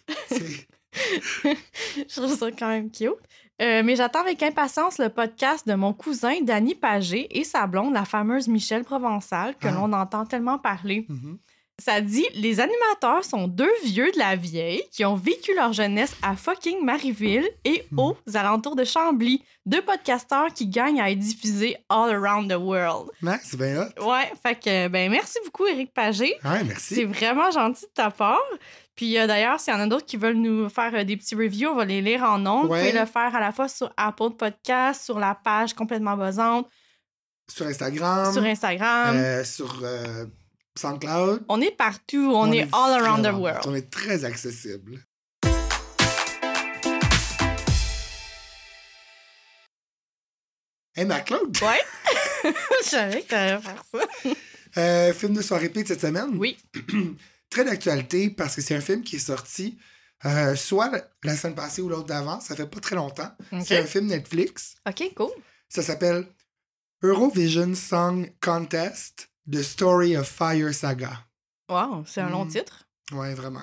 Je 0.92 2.16
trouve 2.20 2.34
ça 2.36 2.50
quand 2.52 2.68
même 2.68 2.90
cute. 2.90 3.10
Euh, 3.62 3.82
mais 3.82 3.96
j'attends 3.96 4.20
avec 4.20 4.42
impatience 4.42 4.98
le 4.98 5.08
podcast 5.08 5.66
de 5.66 5.74
mon 5.74 5.92
cousin 5.94 6.40
Danny 6.42 6.74
Pagé 6.74 7.26
et 7.38 7.44
sa 7.44 7.66
blonde, 7.66 7.94
la 7.94 8.04
fameuse 8.04 8.48
Michelle 8.48 8.84
Provençal, 8.84 9.56
que 9.56 9.68
Ah. 9.68 9.72
l'on 9.72 9.92
entend 9.94 10.26
tellement 10.26 10.58
parler. 10.58 11.06
Mhm. 11.08 11.38
Ça 11.78 12.00
dit 12.00 12.24
Les 12.34 12.58
animateurs 12.60 13.22
sont 13.24 13.48
deux 13.48 13.70
vieux 13.84 14.10
de 14.12 14.18
la 14.18 14.34
vieille 14.34 14.82
qui 14.90 15.04
ont 15.04 15.14
vécu 15.14 15.54
leur 15.54 15.72
jeunesse 15.74 16.14
à 16.22 16.34
fucking 16.34 16.82
Marieville 16.84 17.46
et 17.64 17.84
Hmm. 17.92 17.98
aux 18.00 18.16
alentours 18.34 18.76
de 18.76 18.84
Chambly. 18.84 19.44
Deux 19.66 19.82
podcasteurs 19.82 20.52
qui 20.54 20.66
gagnent 20.68 21.00
à 21.00 21.10
être 21.10 21.18
diffusés 21.18 21.76
all 21.90 22.10
around 22.14 22.50
the 22.50 22.56
world. 22.56 23.10
C'est 23.42 23.58
bien 23.58 23.82
hot. 23.82 24.08
Ouais, 24.08 24.32
fait 24.42 24.54
que, 24.54 24.88
ben, 24.88 25.10
merci 25.10 25.38
beaucoup, 25.44 25.66
Eric 25.66 25.92
Pagé. 25.92 26.34
Ouais, 26.44 26.60
C'est 26.60 26.64
merci. 26.64 27.04
vraiment 27.04 27.50
gentil 27.50 27.84
de 27.84 27.90
ta 27.94 28.10
part. 28.10 28.40
Puis 28.94 29.18
euh, 29.18 29.26
d'ailleurs, 29.26 29.60
s'il 29.60 29.74
y 29.74 29.76
en 29.76 29.80
a 29.80 29.86
d'autres 29.86 30.06
qui 30.06 30.16
veulent 30.16 30.36
nous 30.36 30.70
faire 30.70 30.94
euh, 30.94 31.04
des 31.04 31.18
petits 31.18 31.34
reviews, 31.34 31.68
on 31.68 31.74
va 31.74 31.84
les 31.84 32.00
lire 32.00 32.22
en 32.22 32.38
nombre. 32.38 32.70
Ouais. 32.70 32.80
Vous 32.84 32.88
pouvez 32.88 32.98
le 33.00 33.06
faire 33.06 33.34
à 33.36 33.40
la 33.40 33.52
fois 33.52 33.68
sur 33.68 33.92
Apple 33.98 34.30
Podcast, 34.38 35.04
sur 35.04 35.18
la 35.18 35.34
page 35.34 35.74
complètement 35.74 36.16
buzzante, 36.16 36.66
Sur 37.48 37.66
Instagram. 37.66 38.32
sur 38.32 38.42
Instagram. 38.44 39.14
euh, 39.16 39.44
sur 39.44 39.78
SoundCloud. 40.78 41.44
On 41.48 41.60
est 41.60 41.76
partout, 41.76 42.32
on, 42.34 42.50
est, 42.52 42.68
all 42.72 43.02
around 43.02 43.24
the 43.24 43.32
world. 43.32 43.62
On 43.66 43.74
est 43.74 43.90
très 43.90 44.24
accessible. 44.24 45.00
Hey, 50.94 51.04
Marc-Claude, 51.04 51.56
Ouais. 51.62 51.80
Je 52.84 52.88
savais 52.88 53.22
que 53.22 53.28
t'allais 53.28 53.60
faire 53.60 53.84
ça. 53.92 54.30
euh, 54.78 55.12
film 55.12 55.34
de 55.34 55.42
soirée 55.42 55.68
P 55.68 55.82
de 55.82 55.88
cette 55.88 56.00
semaine. 56.00 56.36
Oui. 56.38 56.56
Très 57.50 57.64
d'actualité 57.64 58.30
parce 58.30 58.56
que 58.56 58.62
c'est 58.62 58.74
un 58.74 58.80
film 58.80 59.02
qui 59.02 59.16
est 59.16 59.20
sorti 59.20 59.78
euh, 60.24 60.54
soit 60.56 60.90
la 61.22 61.36
semaine 61.36 61.54
passée 61.54 61.82
ou 61.82 61.88
l'autre 61.88 62.06
d'avant. 62.06 62.40
Ça 62.40 62.56
fait 62.56 62.66
pas 62.66 62.80
très 62.80 62.96
longtemps. 62.96 63.30
C'est 63.64 63.78
un 63.78 63.84
film 63.84 64.06
Netflix. 64.06 64.76
OK, 64.88 65.12
cool. 65.14 65.30
Ça 65.68 65.82
s'appelle 65.82 66.26
Eurovision 67.02 67.74
Song 67.74 68.32
Contest 68.40 69.28
The 69.50 69.62
Story 69.62 70.16
of 70.16 70.28
Fire 70.28 70.72
Saga. 70.74 71.24
Wow, 71.68 72.04
c'est 72.06 72.20
un 72.20 72.30
long 72.30 72.44
Mm. 72.44 72.50
titre. 72.50 72.86
Ouais, 73.12 73.34
vraiment. 73.34 73.62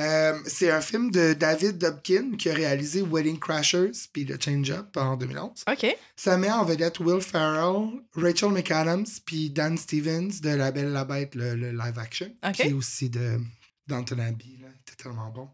Euh, 0.00 0.36
c'est 0.46 0.70
un 0.72 0.80
film 0.80 1.12
de 1.12 1.34
David 1.34 1.78
Dobkin 1.78 2.32
qui 2.36 2.50
a 2.50 2.54
réalisé 2.54 3.00
Wedding 3.02 3.38
Crashers 3.38 3.92
puis 4.12 4.26
The 4.26 4.42
Change 4.42 4.70
Up 4.72 4.96
en 4.96 5.16
2011. 5.16 5.62
OK. 5.70 5.96
Ça 6.16 6.36
met 6.36 6.50
en 6.50 6.64
vedette 6.64 6.98
Will 6.98 7.20
Ferrell, 7.20 8.00
Rachel 8.14 8.50
McAdams 8.50 9.06
puis 9.24 9.50
Dan 9.50 9.78
Stevens 9.78 10.40
de 10.42 10.50
La 10.50 10.72
Belle 10.72 10.88
et 10.88 10.90
la 10.90 11.04
Bête, 11.04 11.36
le, 11.36 11.54
le 11.54 11.70
live 11.70 11.96
action. 11.98 12.28
OK. 12.44 12.72
Aussi 12.74 13.08
de 13.08 13.38
Downton 13.86 14.18
Abbey. 14.18 14.58
Là. 14.60 14.68
Il 14.74 14.80
était 14.80 15.00
tellement 15.00 15.30
bon. 15.30 15.48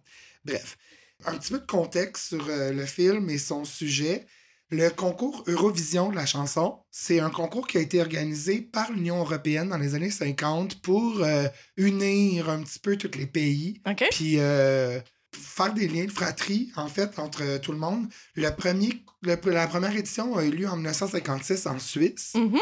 Bref, 0.46 0.78
un 1.26 1.36
petit 1.36 1.52
peu 1.52 1.58
de 1.60 1.66
contexte 1.66 2.28
sur 2.28 2.46
euh, 2.48 2.72
le 2.72 2.86
film 2.86 3.28
et 3.28 3.36
son 3.36 3.66
sujet. 3.66 4.26
Le 4.70 4.88
concours 4.90 5.42
Eurovision 5.48 6.10
de 6.10 6.14
la 6.14 6.26
chanson, 6.26 6.78
c'est 6.90 7.18
un 7.20 7.30
concours 7.30 7.66
qui 7.66 7.78
a 7.78 7.80
été 7.80 8.00
organisé 8.00 8.60
par 8.60 8.92
l'Union 8.92 9.18
européenne 9.18 9.68
dans 9.70 9.78
les 9.78 9.94
années 9.96 10.10
50 10.10 10.80
pour 10.80 11.20
euh, 11.22 11.48
unir 11.76 12.48
un 12.48 12.62
petit 12.62 12.78
peu 12.78 12.96
tous 12.96 13.18
les 13.18 13.26
pays 13.26 13.80
OK. 13.88 14.04
puis 14.12 14.36
euh, 14.38 15.00
faire 15.34 15.72
des 15.74 15.88
liens 15.88 16.04
de 16.04 16.10
fratrie, 16.12 16.70
en 16.76 16.86
fait, 16.88 17.18
entre 17.18 17.58
tout 17.58 17.72
le 17.72 17.78
monde. 17.78 18.06
Le 18.36 18.48
premier, 18.50 19.02
le- 19.22 19.38
la 19.50 19.66
première 19.66 19.96
édition 19.96 20.36
a 20.36 20.44
eu 20.44 20.50
lieu 20.50 20.68
en 20.68 20.76
1956 20.76 21.66
en 21.66 21.78
Suisse. 21.78 22.32
Mhm. 22.36 22.58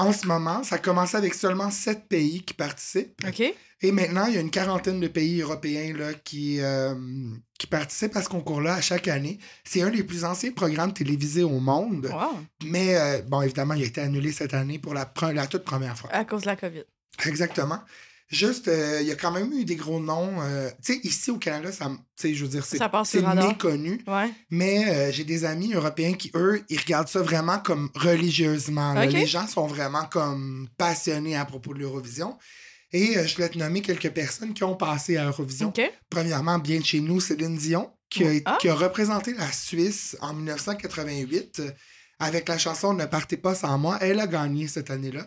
En 0.00 0.12
ce 0.12 0.26
moment, 0.26 0.62
ça 0.64 0.76
a 0.76 0.78
commencé 0.78 1.16
avec 1.16 1.34
seulement 1.34 1.70
sept 1.70 2.08
pays 2.08 2.42
qui 2.42 2.54
participent. 2.54 3.20
OK. 3.26 3.42
Et 3.82 3.92
maintenant, 3.92 4.26
il 4.26 4.34
y 4.34 4.36
a 4.36 4.40
une 4.40 4.50
quarantaine 4.50 5.00
de 5.00 5.08
pays 5.08 5.40
européens 5.40 5.96
là, 5.96 6.12
qui, 6.12 6.60
euh, 6.60 6.94
qui 7.58 7.66
participent 7.66 8.14
à 8.16 8.22
ce 8.22 8.28
concours-là 8.28 8.74
à 8.74 8.80
chaque 8.82 9.08
année. 9.08 9.38
C'est 9.64 9.80
un 9.80 9.88
des 9.90 10.04
plus 10.04 10.24
anciens 10.24 10.52
programmes 10.52 10.92
télévisés 10.92 11.42
au 11.42 11.60
monde. 11.60 12.06
Wow. 12.12 12.38
Mais, 12.64 12.96
euh, 12.96 13.22
bon, 13.22 13.40
évidemment, 13.40 13.72
il 13.74 13.82
a 13.82 13.86
été 13.86 14.02
annulé 14.02 14.32
cette 14.32 14.52
année 14.52 14.78
pour 14.78 14.92
la, 14.92 15.06
pre- 15.06 15.32
la 15.32 15.46
toute 15.46 15.64
première 15.64 15.96
fois. 15.96 16.10
À 16.12 16.24
cause 16.26 16.42
de 16.42 16.46
la 16.48 16.56
COVID. 16.56 16.84
Exactement. 17.26 17.78
Juste, 18.30 18.68
euh, 18.68 18.98
il 19.00 19.08
y 19.08 19.10
a 19.10 19.16
quand 19.16 19.32
même 19.32 19.52
eu 19.52 19.64
des 19.64 19.74
gros 19.74 19.98
noms. 20.00 20.40
euh, 20.40 20.70
tu 20.84 20.94
sais, 20.94 21.00
ici 21.02 21.30
au 21.32 21.36
Canada, 21.38 21.72
ça, 21.72 21.90
je 22.22 22.28
veux 22.44 22.48
dire, 22.48 22.64
c'est 22.64 22.78
méconnu. 23.48 24.00
Ouais. 24.06 24.30
Mais 24.50 24.88
euh, 24.88 25.10
j'ai 25.12 25.24
des 25.24 25.44
amis 25.44 25.72
européens 25.74 26.12
qui, 26.14 26.30
eux, 26.36 26.62
ils 26.68 26.78
regardent 26.78 27.08
ça 27.08 27.22
vraiment 27.22 27.58
comme 27.58 27.90
religieusement. 27.96 28.94
là. 28.94 29.00
Les 29.18 29.26
gens 29.26 29.46
sont 29.48 29.66
vraiment 29.66 30.04
comme 30.04 30.68
passionnés 30.78 31.36
à 31.36 31.44
propos 31.44 31.74
de 31.74 31.80
l'Eurovision. 31.80 32.38
Et 32.92 33.16
euh, 33.18 33.26
je 33.26 33.34
voulais 33.34 33.48
te 33.48 33.58
nommer 33.58 33.82
quelques 33.82 34.10
personnes 34.10 34.54
qui 34.54 34.62
ont 34.64 34.76
passé 34.76 35.16
à 35.16 35.24
l'Eurovision. 35.24 35.68
OK. 35.68 35.80
Premièrement, 36.08 36.58
bien 36.58 36.78
de 36.80 36.84
chez 36.84 37.00
nous, 37.00 37.20
Céline 37.20 37.56
Dion, 37.56 37.90
qui 38.08 38.24
a, 38.24 38.30
Ah. 38.44 38.58
qui 38.60 38.68
a 38.68 38.74
représenté 38.74 39.34
la 39.34 39.50
Suisse 39.50 40.16
en 40.20 40.34
1988 40.34 41.60
euh, 41.60 41.70
avec 42.18 42.48
la 42.48 42.58
chanson 42.58 42.92
Ne 42.94 43.06
partez 43.06 43.36
pas 43.36 43.54
sans 43.54 43.76
moi. 43.78 43.98
Elle 44.00 44.20
a 44.20 44.26
gagné 44.26 44.66
cette 44.68 44.90
année-là. 44.90 45.26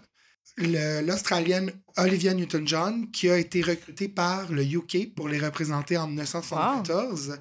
L'Australienne 0.57 1.71
Olivia 1.97 2.33
Newton-John, 2.33 3.09
qui 3.11 3.29
a 3.29 3.37
été 3.37 3.61
recrutée 3.61 4.07
par 4.07 4.51
le 4.51 4.63
UK 4.63 5.13
pour 5.15 5.27
les 5.27 5.39
représenter 5.39 5.97
en 5.97 6.07
1974. 6.07 7.39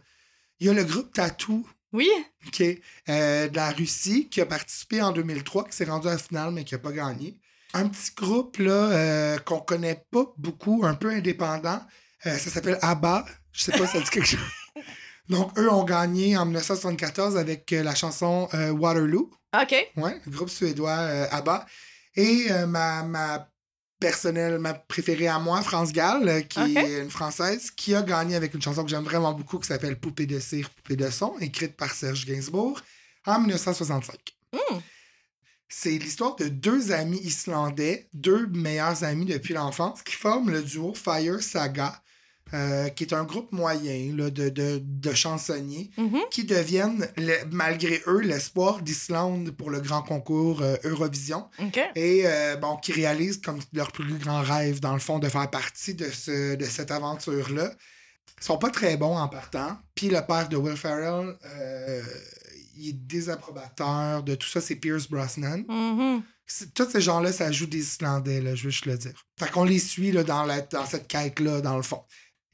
Il 0.60 0.66
y 0.66 0.70
a 0.70 0.72
le 0.72 0.84
groupe 0.84 1.12
Tattoo, 1.12 1.66
Oui. 1.92 2.08
qui 2.52 2.62
est 2.64 2.82
euh, 3.08 3.48
de 3.48 3.56
la 3.56 3.70
Russie, 3.70 4.28
qui 4.30 4.40
a 4.40 4.46
participé 4.46 5.02
en 5.02 5.12
2003, 5.12 5.64
qui 5.68 5.76
s'est 5.76 5.84
rendu 5.84 6.08
à 6.08 6.12
la 6.12 6.18
finale, 6.18 6.52
mais 6.52 6.64
qui 6.64 6.74
n'a 6.74 6.78
pas 6.78 6.92
gagné. 6.92 7.38
Un 7.74 7.88
petit 7.88 8.12
groupe 8.16 8.58
là 8.58 8.72
euh, 8.72 9.38
qu'on 9.38 9.60
connaît 9.60 10.04
pas 10.10 10.24
beaucoup, 10.38 10.82
un 10.84 10.94
peu 10.94 11.10
indépendant, 11.10 11.80
euh, 12.26 12.36
ça 12.38 12.50
s'appelle 12.50 12.78
ABBA. 12.82 13.26
Je 13.52 13.62
sais 13.64 13.72
pas 13.72 13.86
si 13.86 13.92
ça 13.92 14.00
dit 14.00 14.10
quelque 14.10 14.26
chose. 14.26 14.40
Donc, 15.28 15.58
eux 15.58 15.70
ont 15.70 15.84
gagné 15.84 16.36
en 16.36 16.44
1974 16.46 17.36
avec 17.36 17.70
la 17.70 17.94
chanson 17.94 18.48
euh, 18.54 18.70
Waterloo. 18.70 19.30
OK. 19.60 19.74
Ouais, 19.96 20.20
le 20.24 20.30
groupe 20.32 20.48
suédois 20.50 20.92
ABBA. 21.30 21.66
Et 22.14 22.46
euh, 22.50 22.66
ma, 22.66 23.02
ma 23.02 23.48
personnelle, 24.02 24.58
ma 24.58 24.74
préférée 24.74 25.28
à 25.28 25.38
moi, 25.38 25.62
France 25.62 25.92
Gall, 25.92 26.28
euh, 26.28 26.40
qui 26.40 26.76
est 26.76 27.02
une 27.02 27.10
Française, 27.10 27.70
qui 27.70 27.94
a 27.94 28.02
gagné 28.02 28.34
avec 28.34 28.52
une 28.52 28.60
chanson 28.60 28.82
que 28.82 28.90
j'aime 28.90 29.04
vraiment 29.04 29.32
beaucoup 29.32 29.58
qui 29.58 29.68
s'appelle 29.68 29.98
Poupée 29.98 30.26
de 30.26 30.38
cire, 30.40 30.68
Poupée 30.70 30.96
de 30.96 31.08
son, 31.08 31.38
écrite 31.38 31.76
par 31.76 31.92
Serge 31.94 32.26
Gainsbourg 32.26 32.80
en 33.26 33.38
1965. 33.40 34.18
Hmm. 34.52 34.78
C'est 35.68 35.96
l'histoire 35.96 36.36
de 36.36 36.48
deux 36.48 36.92
amis 36.92 37.20
islandais, 37.20 38.08
deux 38.12 38.46
meilleurs 38.48 39.04
amis 39.04 39.24
depuis 39.24 39.54
l'enfance, 39.54 40.02
qui 40.02 40.14
forment 40.14 40.50
le 40.50 40.62
duo 40.62 40.92
Fire 40.94 41.40
Saga, 41.40 42.02
euh, 42.54 42.88
qui 42.90 43.04
est 43.04 43.14
un 43.14 43.24
groupe 43.24 43.50
moyen 43.52 44.14
là, 44.16 44.28
de, 44.30 44.48
de, 44.50 44.80
de 44.82 45.12
chansonniers 45.14 45.90
Mhm. 45.96 46.20
qui 46.30 46.44
deviennent, 46.44 47.08
le- 47.16 47.44
malgré 47.50 48.02
eux, 48.06 48.20
l'espoir 48.20 48.82
d'Islande 48.82 49.50
pour 49.52 49.70
le 49.70 49.80
grand 49.80 50.02
concours 50.02 50.60
euh, 50.62 50.76
Eurovision 50.84 51.48
et 51.94 52.22
euh, 52.26 52.56
bon, 52.56 52.76
qui 52.76 52.92
réalisent 52.92 53.40
comme 53.40 53.58
leur 53.72 53.90
plus 53.92 54.18
grand 54.18 54.42
rêve, 54.42 54.80
dans 54.80 54.92
le 54.94 55.00
fond, 55.00 55.18
de 55.18 55.28
faire 55.28 55.48
partie 55.50 55.94
de, 55.94 56.10
ce, 56.10 56.54
de 56.56 56.64
cette 56.64 56.90
aventure-là. 56.90 57.72
Ils 58.40 58.44
sont 58.44 58.58
pas 58.58 58.70
très 58.70 58.96
bons 58.96 59.16
en 59.16 59.28
partant. 59.28 59.78
Puis 59.94 60.08
le 60.08 60.20
père 60.26 60.48
de 60.48 60.56
Will 60.56 60.76
Ferrell, 60.76 61.34
il 62.76 62.88
est 62.88 62.92
désapprobateur 62.92 64.22
de 64.22 64.34
tout 64.34 64.48
ça, 64.48 64.60
c'est 64.60 64.76
Pierce 64.76 65.08
Brosnan. 65.08 65.64
Mhm. 65.68 66.22
Tous 66.74 66.90
ces 66.90 67.00
gens-là, 67.00 67.32
ça 67.32 67.50
joue 67.50 67.66
des 67.66 67.78
Islandais, 67.78 68.40
là, 68.40 68.54
je 68.54 68.64
veux 68.64 68.70
juste 68.70 68.84
le 68.86 68.98
dire. 68.98 69.12
Fait 69.38 69.50
qu'on 69.50 69.64
les 69.64 69.78
suit 69.78 70.12
là, 70.12 70.22
dans, 70.22 70.44
la, 70.44 70.60
dans 70.60 70.84
cette 70.84 71.08
quête-là, 71.08 71.60
dans 71.62 71.76
le 71.76 71.82
fond. 71.82 72.02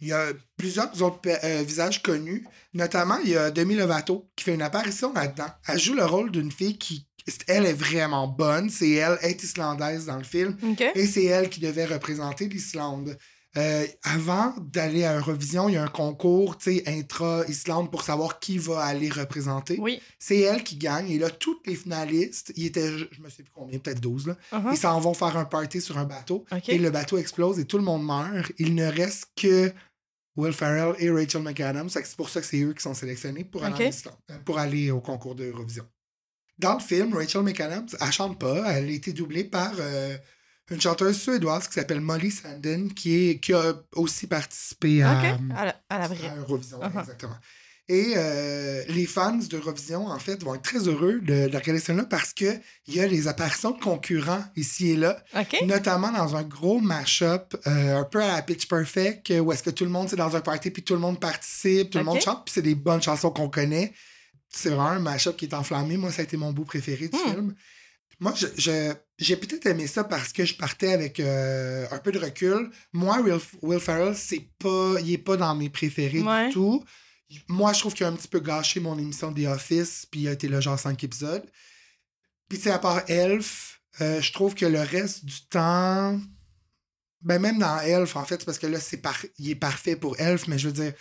Il 0.00 0.08
y 0.08 0.12
a 0.12 0.28
plusieurs 0.56 1.02
autres 1.02 1.20
euh, 1.26 1.62
visages 1.62 2.02
connus. 2.02 2.46
Notamment, 2.74 3.18
il 3.24 3.30
y 3.30 3.36
a 3.36 3.50
Demi 3.50 3.74
Lovato 3.74 4.30
qui 4.36 4.44
fait 4.44 4.54
une 4.54 4.62
apparition 4.62 5.12
là-dedans. 5.12 5.48
Elle 5.66 5.78
joue 5.78 5.94
le 5.94 6.04
rôle 6.04 6.30
d'une 6.30 6.52
fille 6.52 6.78
qui 6.78 7.08
elle 7.46 7.66
est 7.66 7.74
vraiment 7.74 8.26
bonne. 8.26 8.70
C'est 8.70 8.90
elle, 8.90 9.18
est 9.22 9.42
islandaise 9.42 10.06
dans 10.06 10.16
le 10.16 10.24
film. 10.24 10.56
Et 10.94 11.06
c'est 11.06 11.24
elle 11.24 11.48
qui 11.48 11.60
devait 11.60 11.84
représenter 11.86 12.48
l'Islande. 12.48 13.18
Euh, 13.56 13.86
avant 14.04 14.54
d'aller 14.60 15.04
à 15.04 15.16
Eurovision, 15.18 15.68
il 15.68 15.74
y 15.74 15.76
a 15.78 15.82
un 15.82 15.88
concours 15.88 16.58
tu 16.58 16.76
sais, 16.76 16.82
intra-Islande 16.86 17.90
pour 17.90 18.02
savoir 18.02 18.38
qui 18.40 18.58
va 18.58 18.80
aller 18.82 19.08
représenter. 19.08 19.78
Oui. 19.80 20.00
C'est 20.18 20.40
elle 20.40 20.62
qui 20.62 20.76
gagne. 20.76 21.10
Et 21.10 21.18
là, 21.18 21.30
tous 21.30 21.58
les 21.66 21.74
finalistes, 21.74 22.52
il 22.56 22.66
était, 22.66 22.90
je 22.90 23.20
me 23.20 23.28
sais 23.30 23.42
plus 23.42 23.52
combien, 23.52 23.78
peut-être 23.78 24.00
12, 24.00 24.28
là, 24.28 24.36
Uh-huh. 24.52 24.72
ils 24.72 24.76
s'en 24.78 25.00
vont 25.00 25.14
faire 25.14 25.36
un 25.36 25.44
party 25.44 25.80
sur 25.80 25.98
un 25.98 26.04
bateau. 26.04 26.44
Et 26.68 26.78
le 26.78 26.90
bateau 26.90 27.18
explose 27.18 27.58
et 27.58 27.64
tout 27.64 27.78
le 27.78 27.84
monde 27.84 28.04
meurt. 28.04 28.52
Il 28.58 28.74
ne 28.74 28.86
reste 28.86 29.28
que 29.34 29.72
Will 30.38 30.52
Ferrell 30.52 30.94
et 31.00 31.10
Rachel 31.10 31.42
McAdams. 31.42 31.88
C'est 31.90 32.16
pour 32.16 32.28
ça 32.28 32.40
que 32.40 32.46
c'est 32.46 32.60
eux 32.60 32.72
qui 32.72 32.80
sont 32.80 32.94
sélectionnés 32.94 33.44
pour 33.44 33.64
aller, 33.64 33.90
en 34.06 34.32
euh, 34.32 34.38
pour 34.44 34.58
aller 34.60 34.92
au 34.92 35.00
concours 35.00 35.34
d'Eurovision. 35.34 35.84
Dans 36.58 36.74
le 36.74 36.80
film, 36.80 37.12
Rachel 37.12 37.42
McAdams, 37.42 37.88
elle 38.00 38.12
chante 38.12 38.38
pas. 38.38 38.72
Elle 38.72 38.88
a 38.88 38.92
été 38.92 39.12
doublée 39.12 39.42
par 39.42 39.72
euh, 39.80 40.16
une 40.70 40.80
chanteuse 40.80 41.20
suédoise 41.20 41.66
qui 41.66 41.74
s'appelle 41.74 42.00
Molly 42.00 42.30
Sanden, 42.30 42.94
qui, 42.94 43.30
est, 43.30 43.40
qui 43.40 43.52
a 43.52 43.74
aussi 43.96 44.28
participé 44.28 45.02
à. 45.02 45.18
À 45.18 45.64
la, 45.64 45.82
à 45.88 45.98
la 45.98 46.06
vraie. 46.06 46.28
à 46.28 46.36
Eurovision. 46.36 46.78
Uh-huh. 46.80 47.00
Exactement. 47.00 47.36
Et 47.90 48.12
euh, 48.16 48.84
les 48.88 49.06
fans 49.06 49.32
d'Eurovision, 49.38 50.08
en 50.08 50.18
fait, 50.18 50.42
vont 50.42 50.54
être 50.54 50.62
très 50.62 50.86
heureux 50.88 51.20
de, 51.20 51.48
de 51.48 51.56
regarder 51.56 51.78
celle-là 51.80 52.04
parce 52.04 52.34
qu'il 52.34 52.60
y 52.88 53.00
a 53.00 53.06
les 53.06 53.28
apparitions 53.28 53.70
de 53.70 53.80
concurrents 53.80 54.44
ici 54.56 54.90
et 54.90 54.96
là 54.96 55.22
notamment 55.64 56.12
dans 56.12 56.36
un 56.36 56.42
gros 56.42 56.80
mash-up, 56.80 57.54
euh, 57.66 57.96
un 57.96 58.04
peu 58.04 58.22
à 58.22 58.36
la 58.36 58.42
Pitch 58.42 58.68
Perfect, 58.68 59.30
euh, 59.30 59.38
où 59.40 59.52
est-ce 59.52 59.62
que 59.62 59.70
tout 59.70 59.84
le 59.84 59.90
monde, 59.90 60.08
c'est 60.10 60.16
dans 60.16 60.36
un 60.36 60.40
party, 60.42 60.70
puis 60.70 60.82
tout 60.82 60.92
le 60.92 61.00
monde 61.00 61.18
participe, 61.18 61.90
tout 61.90 61.98
le 61.98 62.04
monde 62.04 62.20
chante, 62.20 62.44
puis 62.44 62.52
c'est 62.52 62.62
des 62.62 62.74
bonnes 62.74 63.00
chansons 63.02 63.30
qu'on 63.30 63.48
connaît. 63.48 63.94
C'est 64.50 64.68
vraiment 64.68 64.88
un 64.90 64.98
mash-up 64.98 65.36
qui 65.36 65.46
est 65.46 65.54
enflammé. 65.54 65.96
Moi, 65.96 66.12
ça 66.12 66.20
a 66.20 66.24
été 66.24 66.36
mon 66.36 66.52
bout 66.52 66.64
préféré 66.66 67.08
du 67.08 67.16
Hmm. 67.16 67.30
film. 67.30 67.54
Moi, 68.20 68.34
je, 68.36 68.46
je- 68.56 68.92
j'ai 69.18 69.36
peut-être 69.36 69.64
aimé 69.66 69.86
ça 69.86 70.04
parce 70.04 70.32
que 70.32 70.44
je 70.44 70.54
partais 70.56 70.92
avec 70.92 71.20
euh, 71.20 71.86
un 71.90 71.98
peu 71.98 72.12
de 72.12 72.18
recul. 72.18 72.70
Moi, 72.92 73.18
Will, 73.20 73.38
Will 73.62 73.80
Ferrell, 73.80 74.14
c'est 74.14 74.46
pas, 74.58 74.94
il 75.00 75.12
est 75.12 75.18
pas 75.18 75.36
dans 75.38 75.54
mes 75.54 75.70
préférés 75.70 76.20
Ouais. 76.20 76.48
du 76.48 76.52
tout. 76.54 76.84
Moi, 77.48 77.72
je 77.72 77.80
trouve 77.80 77.94
qu'il 77.94 78.06
a 78.06 78.08
un 78.08 78.14
petit 78.16 78.28
peu 78.28 78.40
gâché 78.40 78.80
mon 78.80 78.98
émission 78.98 79.32
The 79.32 79.46
Office, 79.46 80.06
puis 80.10 80.20
il 80.20 80.28
a 80.28 80.32
été 80.32 80.48
là 80.48 80.60
genre 80.60 80.78
5 80.78 81.02
épisodes. 81.04 81.44
Puis, 82.48 82.58
tu 82.58 82.70
à 82.70 82.78
part 82.78 83.02
Elf, 83.08 83.80
euh, 84.00 84.20
je 84.20 84.32
trouve 84.32 84.54
que 84.54 84.64
le 84.66 84.80
reste 84.80 85.24
du 85.24 85.46
temps. 85.50 86.18
Ben, 87.20 87.38
même 87.40 87.58
dans 87.58 87.80
Elf, 87.80 88.16
en 88.16 88.24
fait, 88.24 88.44
parce 88.44 88.58
que 88.58 88.66
là, 88.66 88.80
c'est 88.80 88.98
par... 88.98 89.16
il 89.38 89.50
est 89.50 89.54
parfait 89.56 89.96
pour 89.96 90.18
Elf, 90.20 90.46
mais 90.48 90.58
je 90.58 90.68
veux 90.68 90.72
dire, 90.74 90.92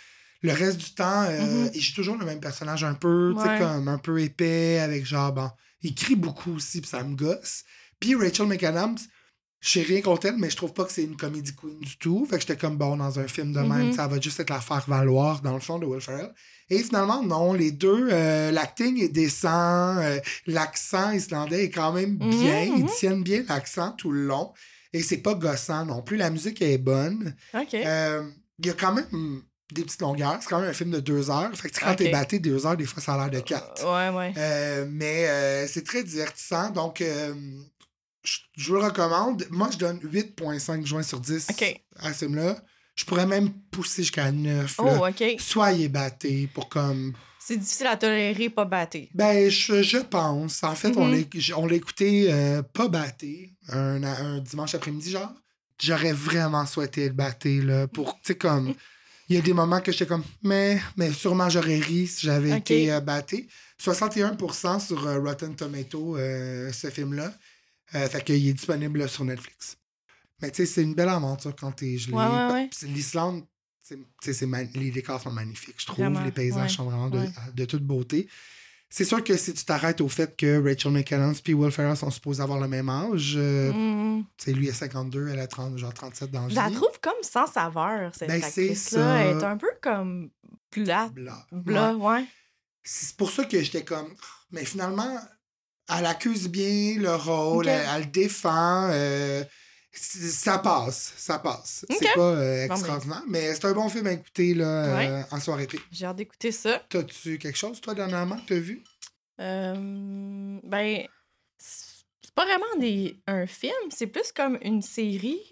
le 0.42 0.52
reste 0.52 0.76
du 0.78 0.92
temps, 0.94 1.22
euh, 1.22 1.64
Mhm. 1.64 1.70
il 1.74 1.80
joue 1.80 1.94
toujours 1.94 2.16
le 2.16 2.26
même 2.26 2.40
personnage 2.40 2.84
un 2.84 2.94
peu, 2.94 3.34
tu 3.36 3.42
sais, 3.42 3.58
comme 3.58 3.88
un 3.88 3.98
peu 3.98 4.20
épais, 4.20 4.80
avec 4.80 5.06
genre, 5.06 5.32
bon, 5.32 5.50
il 5.82 5.94
crie 5.94 6.16
beaucoup 6.16 6.54
aussi, 6.56 6.80
puis 6.80 6.90
ça 6.90 7.02
me 7.04 7.14
gosse. 7.14 7.64
Puis 8.00 8.14
Rachel 8.14 8.46
McAdams, 8.46 8.98
je 9.60 9.68
sais 9.70 9.82
rien 9.82 10.00
contre 10.00 10.26
elle, 10.26 10.36
mais 10.36 10.50
je 10.50 10.56
trouve 10.56 10.72
pas 10.72 10.84
que 10.84 10.92
c'est 10.92 11.02
une 11.02 11.16
comédie 11.16 11.54
queen 11.54 11.78
du 11.80 11.96
tout. 11.98 12.26
Fait 12.30 12.36
que 12.36 12.42
j'étais 12.42 12.56
comme 12.56 12.76
bon 12.76 12.96
dans 12.96 13.18
un 13.18 13.26
film 13.26 13.52
de 13.52 13.60
même, 13.60 13.88
Mhm. 13.88 13.92
ça 13.92 14.06
va 14.06 14.20
juste 14.20 14.38
être 14.40 14.50
la 14.50 14.60
faire 14.60 14.84
valoir 14.86 15.40
dans 15.42 15.54
le 15.54 15.60
fond 15.60 15.78
de 15.78 15.86
Will 15.86 16.00
Ferrell. 16.00 16.32
Et 16.70 16.78
finalement, 16.82 17.22
non, 17.22 17.54
les 17.54 17.72
deux, 17.72 18.08
euh, 18.12 18.50
l'acting 18.52 19.00
est 19.02 19.08
décent, 19.08 19.96
euh, 19.98 20.18
l'accent 20.46 21.10
islandais 21.12 21.64
est 21.64 21.70
quand 21.70 21.92
même 21.92 22.16
bien, 22.16 22.62
ils 22.64 22.84
mhm. 22.84 22.90
tiennent 22.98 23.22
bien 23.22 23.42
l'accent 23.48 23.92
tout 23.92 24.10
le 24.12 24.26
long. 24.26 24.52
Et 24.92 25.02
c'est 25.02 25.18
pas 25.18 25.34
gossant 25.34 25.84
non 25.86 26.02
plus, 26.02 26.16
la 26.16 26.30
musique 26.30 26.62
est 26.62 26.78
bonne. 26.78 27.34
Euh, 27.74 28.22
Il 28.60 28.66
y 28.66 28.70
a 28.70 28.74
quand 28.74 28.92
même 28.94 29.42
des 29.72 29.82
petites 29.82 30.00
longueurs, 30.00 30.38
c'est 30.40 30.48
quand 30.48 30.60
même 30.60 30.70
un 30.70 30.72
film 30.74 30.90
de 30.90 31.00
deux 31.00 31.30
heures. 31.30 31.50
Fait 31.54 31.68
que 31.68 31.78
quand 31.78 31.90
Ok. 31.92 31.96
t'es 31.98 32.10
batté 32.10 32.38
deux 32.38 32.64
heures, 32.66 32.76
des 32.76 32.86
fois 32.86 33.02
ça 33.02 33.14
a 33.14 33.18
l'air 33.18 33.30
de 33.30 33.40
quatre. 33.46 33.84
Ouais, 33.84 34.16
ouais. 34.16 34.32
Euh, 34.36 34.86
mais 34.90 35.28
euh, 35.28 35.66
c'est 35.68 35.84
très 35.84 36.02
divertissant. 36.02 36.70
Donc, 36.70 37.00
euh, 37.02 37.34
je, 38.56 38.62
je 38.62 38.68
vous 38.68 38.74
le 38.74 38.84
recommande. 38.84 39.46
Moi, 39.50 39.68
je 39.72 39.78
donne 39.78 39.98
8,5 39.98 40.84
joints 40.86 41.02
sur 41.02 41.20
10 41.20 41.46
OK. 41.50 41.80
à 42.00 42.12
ce 42.12 42.18
film-là. 42.26 42.56
Je 42.94 43.04
pourrais 43.04 43.26
même 43.26 43.50
pousser 43.70 44.02
jusqu'à 44.02 44.30
9. 44.32 44.78
là. 44.78 44.98
Oh, 45.00 45.06
OK. 45.06 45.36
Soyez 45.40 45.88
batté 45.88 46.48
pour 46.52 46.68
comme. 46.68 47.12
C'est 47.38 47.56
difficile 47.56 47.86
à 47.86 47.96
tolérer, 47.96 48.50
pas 48.50 48.64
batté. 48.64 49.08
Ben, 49.14 49.48
je, 49.48 49.82
je 49.82 49.98
pense. 49.98 50.62
En 50.64 50.74
fait, 50.74 50.96
on 50.96 51.06
Mhm. 51.06 51.24
l'a- 51.32 51.56
on 51.58 51.66
l'a 51.66 51.74
écouté 51.76 52.26
euh, 52.32 52.62
pas 52.62 52.88
batté 52.88 53.54
un, 53.68 54.02
un 54.02 54.38
dimanche 54.40 54.74
après-midi, 54.74 55.12
genre. 55.12 55.32
J'aurais 55.80 56.12
vraiment 56.12 56.66
souhaité 56.66 57.04
être 57.04 57.14
batté, 57.16 57.60
là, 57.60 57.86
pour, 57.86 58.14
tu 58.16 58.20
sais, 58.32 58.34
comme... 58.36 58.74
Il 59.30 59.36
y 59.36 59.38
a 59.38 59.42
des 59.42 59.52
moments 59.52 59.80
que 59.82 59.92
j'étais 59.92 60.06
comme, 60.06 60.24
mais, 60.42 60.80
mais 60.96 61.12
sûrement 61.12 61.50
j'aurais 61.50 61.78
ri 61.78 62.06
si 62.06 62.24
j'avais 62.26 62.56
été 62.56 62.90
euh, 62.90 63.00
batté. 63.00 63.46
61% 63.78 64.80
sur 64.86 65.06
euh, 65.06 65.18
Rotten 65.20 65.54
Tomato, 65.54 66.16
euh, 66.16 66.72
ce 66.72 66.88
film-là. 66.90 67.32
Euh, 67.94 68.08
fait 68.08 68.22
qu'il 68.24 68.46
est 68.48 68.52
disponible 68.52 68.98
là, 69.00 69.08
sur 69.08 69.24
Netflix. 69.24 69.76
Mais 70.40 70.50
tu 70.50 70.58
sais, 70.58 70.66
c'est 70.66 70.82
une 70.82 70.94
belle 70.94 71.08
aventure 71.08 71.54
quand 71.56 71.72
t'es 71.72 71.96
gelé. 71.98 72.12
Ouais, 72.14 72.24
ouais, 72.26 72.52
ouais. 72.52 72.68
Puis 72.70 72.86
L'Islande, 72.88 73.44
c'est- 73.82 73.96
tu 73.96 74.02
sais, 74.22 74.32
c'est 74.34 74.46
man- 74.46 74.68
les 74.74 74.90
décors 74.90 75.20
sont 75.20 75.32
magnifiques, 75.32 75.76
je 75.80 75.86
trouve. 75.86 75.98
Vraiment, 76.04 76.22
les 76.22 76.30
paysages 76.32 76.76
sont 76.76 76.84
vraiment 76.84 77.08
de, 77.10 77.64
toute 77.64 77.82
beauté. 77.82 78.28
C'est 78.90 79.04
sûr 79.04 79.22
que 79.22 79.36
si 79.36 79.52
tu 79.52 79.64
t'arrêtes 79.66 80.00
au 80.00 80.08
fait 80.08 80.34
que 80.36 80.62
Rachel 80.66 80.92
McAdams 80.92 81.34
et 81.44 81.54
Will 81.54 81.70
Ferrell 81.70 81.96
sont 81.96 82.10
supposés 82.10 82.42
avoir 82.42 82.58
le 82.58 82.68
même 82.68 82.88
âge, 82.88 83.34
euh, 83.36 83.70
tu 84.38 84.44
sais, 84.44 84.52
lui 84.52 84.70
a 84.70 84.72
52, 84.72 85.28
elle 85.28 85.40
a 85.40 85.46
30, 85.46 85.76
genre 85.76 85.92
37 85.92 86.30
dans 86.30 86.42
la 86.44 86.48
Je 86.48 86.54
la 86.54 86.70
trouve 86.70 86.98
comme 87.02 87.12
sans 87.22 87.46
saveur, 87.46 88.14
cette 88.14 88.28
Ben, 88.28 88.40
c'est 88.40 88.46
actrice-là. 88.70 89.00
ça. 89.02 89.16
Elle 89.18 89.36
est 89.38 89.44
un 89.44 89.56
peu 89.58 89.68
comme 89.82 90.30
plate. 90.70 91.12
Blah. 91.12 91.46
Blah, 91.52 91.94
Ouais. 91.96 92.04
ouais. 92.20 92.24
C'est 92.82 93.14
pour 93.16 93.30
ça 93.30 93.44
que 93.44 93.60
j'étais 93.62 93.84
comme. 93.84 94.14
Mais 94.52 94.64
finalement, 94.64 95.18
elle 95.96 96.06
accuse 96.06 96.48
bien 96.48 96.96
le 96.98 97.14
rôle, 97.14 97.68
elle, 97.68 97.86
elle 97.94 98.00
le 98.02 98.06
défend. 98.06 98.88
euh, 98.92 99.44
ça 99.92 100.58
passe, 100.58 101.14
ça 101.16 101.38
passe. 101.40 101.84
C'est 101.90 102.14
pas 102.14 102.20
euh, 102.20 102.66
Bon, 102.68 102.74
ben. 102.74 102.76
extraordinaire, 102.76 103.22
mais 103.26 103.54
c'est 103.54 103.64
un 103.64 103.72
bon 103.72 103.88
film 103.88 104.06
à 104.06 104.12
écouter 104.12 104.54
là, 104.54 104.66
euh, 105.00 105.22
en 105.30 105.40
soirée. 105.40 105.66
J'ai 105.90 106.06
hâte 106.06 106.16
d'écouter 106.16 106.52
ça. 106.52 106.82
T'as-tu 106.88 107.38
quelque 107.38 107.58
chose, 107.58 107.80
toi, 107.80 107.94
dernièrement, 107.94 108.36
que 108.36 108.46
t'as 108.48 108.58
vu? 108.60 108.84
Ben, 109.38 111.06
c'est 111.58 112.34
pas 112.34 112.44
vraiment 112.44 112.76
des, 112.78 113.16
un 113.26 113.46
film, 113.46 113.72
c'est 113.90 114.06
plus 114.06 114.30
comme 114.32 114.58
une 114.62 114.82
série 114.82 115.42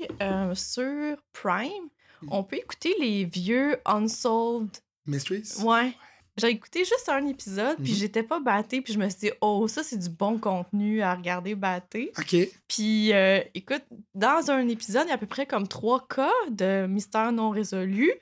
sur 0.54 1.16
Prime. 1.32 1.88
Mm. 2.22 2.28
On 2.30 2.44
peut 2.44 2.56
écouter 2.56 2.94
les 3.00 3.24
vieux 3.24 3.78
Unsolved. 3.84 4.76
Mysteries? 5.06 5.54
Ouais. 5.60 5.94
J'ai 6.36 6.48
écouté 6.48 6.80
juste 6.80 7.08
un 7.08 7.26
épisode, 7.26 7.76
puis 7.82 7.92
Mhm. 7.92 7.98
j'étais 7.98 8.22
pas 8.22 8.40
battée, 8.40 8.82
puis 8.82 8.92
je 8.92 8.98
me 8.98 9.08
suis 9.08 9.18
dit, 9.20 9.30
oh, 9.40 9.66
ça, 9.68 9.82
c'est 9.82 9.96
du 9.96 10.10
bon 10.10 10.38
contenu 10.38 11.00
à 11.00 11.14
regarder 11.14 11.54
batté. 11.54 12.12
OK. 12.18 12.36
Puis, 12.68 13.12
euh, 13.14 13.40
écoute, 13.54 13.84
dans 14.14 14.50
un 14.50 14.68
épisode, 14.68 15.04
il 15.06 15.08
y 15.08 15.12
a 15.12 15.14
à 15.14 15.18
peu 15.18 15.26
près 15.26 15.46
comme 15.46 15.66
trois 15.66 16.06
cas 16.06 16.30
de 16.50 16.86
mystères 16.86 17.32
non 17.32 17.48
résolus. 17.50 18.12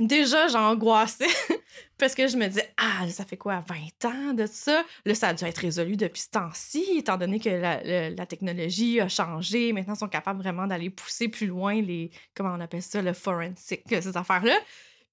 Déjà, 0.00 0.48
j'angoissais 0.48 1.28
parce 1.98 2.16
que 2.16 2.26
je 2.26 2.36
me 2.36 2.48
disais, 2.48 2.68
ah, 2.76 3.08
ça 3.08 3.24
fait 3.24 3.36
quoi, 3.36 3.64
20 3.68 4.04
ans 4.10 4.34
de 4.34 4.44
ça? 4.44 4.84
Là, 5.04 5.14
ça 5.14 5.28
a 5.28 5.34
dû 5.34 5.44
être 5.44 5.58
résolu 5.58 5.96
depuis 5.96 6.22
ce 6.22 6.30
temps-ci, 6.30 6.84
étant 6.98 7.16
donné 7.16 7.38
que 7.38 7.48
la, 7.48 7.80
la- 7.84 8.10
la 8.10 8.26
technologie 8.26 8.98
a 9.00 9.06
changé. 9.08 9.72
Maintenant, 9.72 9.94
ils 9.94 9.98
sont 9.98 10.08
capables 10.08 10.42
vraiment 10.42 10.66
d'aller 10.66 10.90
pousser 10.90 11.28
plus 11.28 11.46
loin 11.46 11.80
les, 11.80 12.10
comment 12.34 12.54
on 12.54 12.60
appelle 12.60 12.82
ça, 12.82 13.00
le 13.02 13.12
forensic, 13.12 13.82
ces 13.88 14.16
affaires-là. 14.16 14.58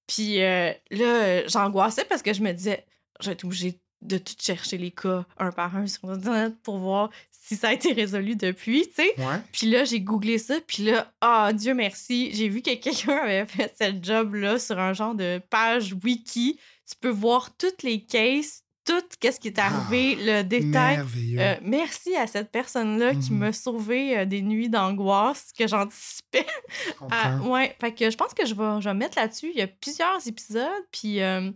Puis 0.06 0.42
euh, 0.42 0.72
là, 0.90 1.24
euh, 1.24 1.42
j'angoissais 1.46 2.04
parce 2.04 2.22
que 2.22 2.32
je 2.32 2.42
me 2.42 2.52
disais, 2.52 2.84
je 3.20 3.26
vais 3.26 3.32
être 3.32 3.44
obligée 3.44 3.78
de 4.02 4.18
tout 4.18 4.34
chercher 4.38 4.78
les 4.78 4.90
cas 4.90 5.24
un 5.38 5.52
par 5.52 5.76
un 5.76 5.86
sur 5.86 6.10
Internet 6.10 6.54
pour 6.62 6.78
voir 6.78 7.10
si 7.30 7.56
ça 7.56 7.68
a 7.68 7.72
été 7.72 7.92
résolu 7.92 8.36
depuis, 8.36 8.86
tu 8.88 8.94
sais. 8.94 9.14
Ouais. 9.18 9.40
Puis 9.52 9.70
là, 9.70 9.84
j'ai 9.84 10.00
googlé 10.00 10.38
ça, 10.38 10.56
puis 10.66 10.84
là, 10.84 11.12
ah, 11.20 11.52
Dieu 11.52 11.74
merci, 11.74 12.32
j'ai 12.34 12.48
vu 12.48 12.62
que 12.62 12.74
quelqu'un 12.74 13.16
avait 13.16 13.46
fait 13.46 13.74
ce 13.80 13.92
job-là 14.02 14.58
sur 14.58 14.78
un 14.78 14.92
genre 14.92 15.14
de 15.14 15.40
page 15.50 15.94
wiki. 16.02 16.58
Tu 16.88 16.96
peux 17.00 17.10
voir 17.10 17.56
toutes 17.56 17.82
les 17.82 18.00
cases, 18.04 18.64
tout 18.84 19.02
qu'est-ce 19.20 19.38
qui 19.40 19.48
est 19.48 19.58
arrivé, 19.58 20.16
le 20.18 20.42
détail. 20.42 20.96
Merveilleux. 20.96 21.38
Euh, 21.40 21.54
merci 21.62 22.16
à 22.16 22.26
cette 22.26 22.50
personne-là 22.50 23.14
qui 23.14 23.32
Mhm. 23.32 23.38
m'a 23.38 23.52
sauvé 23.52 24.18
euh, 24.18 24.24
des 24.24 24.42
nuits 24.42 24.68
d'angoisse 24.68 25.50
que 25.56 25.66
j'anticipais. 25.66 26.46
Ah, 27.10 27.38
ouais, 27.44 27.76
fait 27.80 27.92
que 27.92 28.10
je 28.10 28.16
pense 28.16 28.34
que 28.34 28.46
je 28.46 28.54
vais, 28.54 28.80
je 28.80 28.88
vais 28.88 28.94
mettre 28.94 29.18
là-dessus. 29.18 29.50
Il 29.54 29.58
y 29.58 29.62
a 29.62 29.66
plusieurs 29.66 30.26
épisodes, 30.26 30.84
puis 30.90 31.20
euh, 31.22 31.50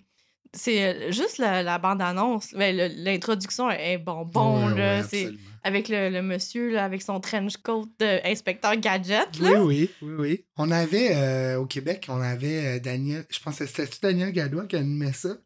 c'est 0.52 1.10
juste 1.12 1.38
la, 1.38 1.62
la 1.62 1.78
bande-annonce. 1.78 2.52
Ben, 2.54 2.74
L'introduction 2.96 3.70
est 3.70 3.98
bonbon, 3.98 4.68
Ouais, 4.72 4.78
là. 4.78 4.98
absolument. 4.98 5.38
avec 5.64 5.88
le, 5.88 6.10
le 6.10 6.22
monsieur, 6.22 6.70
là, 6.72 6.84
avec 6.84 7.02
son 7.02 7.20
trench 7.20 7.56
coat 7.58 7.86
d'inspecteur 7.98 8.76
gadget, 8.76 9.28
Oui, 9.40 9.50
là. 9.50 9.64
oui, 9.64 9.90
oui, 10.02 10.12
oui. 10.18 10.44
On 10.56 10.70
avait, 10.70 11.54
au 11.56 11.66
Québec, 11.66 12.06
on 12.08 12.20
avait 12.20 12.78
Daniel, 12.80 13.24
je 13.30 13.40
pense 13.40 13.58
que 13.58 13.66
c'était 13.66 13.88
Daniel 14.02 14.32
Gadois 14.32 14.66
qui 14.66 14.76
animait 14.76 15.12
ça? 15.12 15.36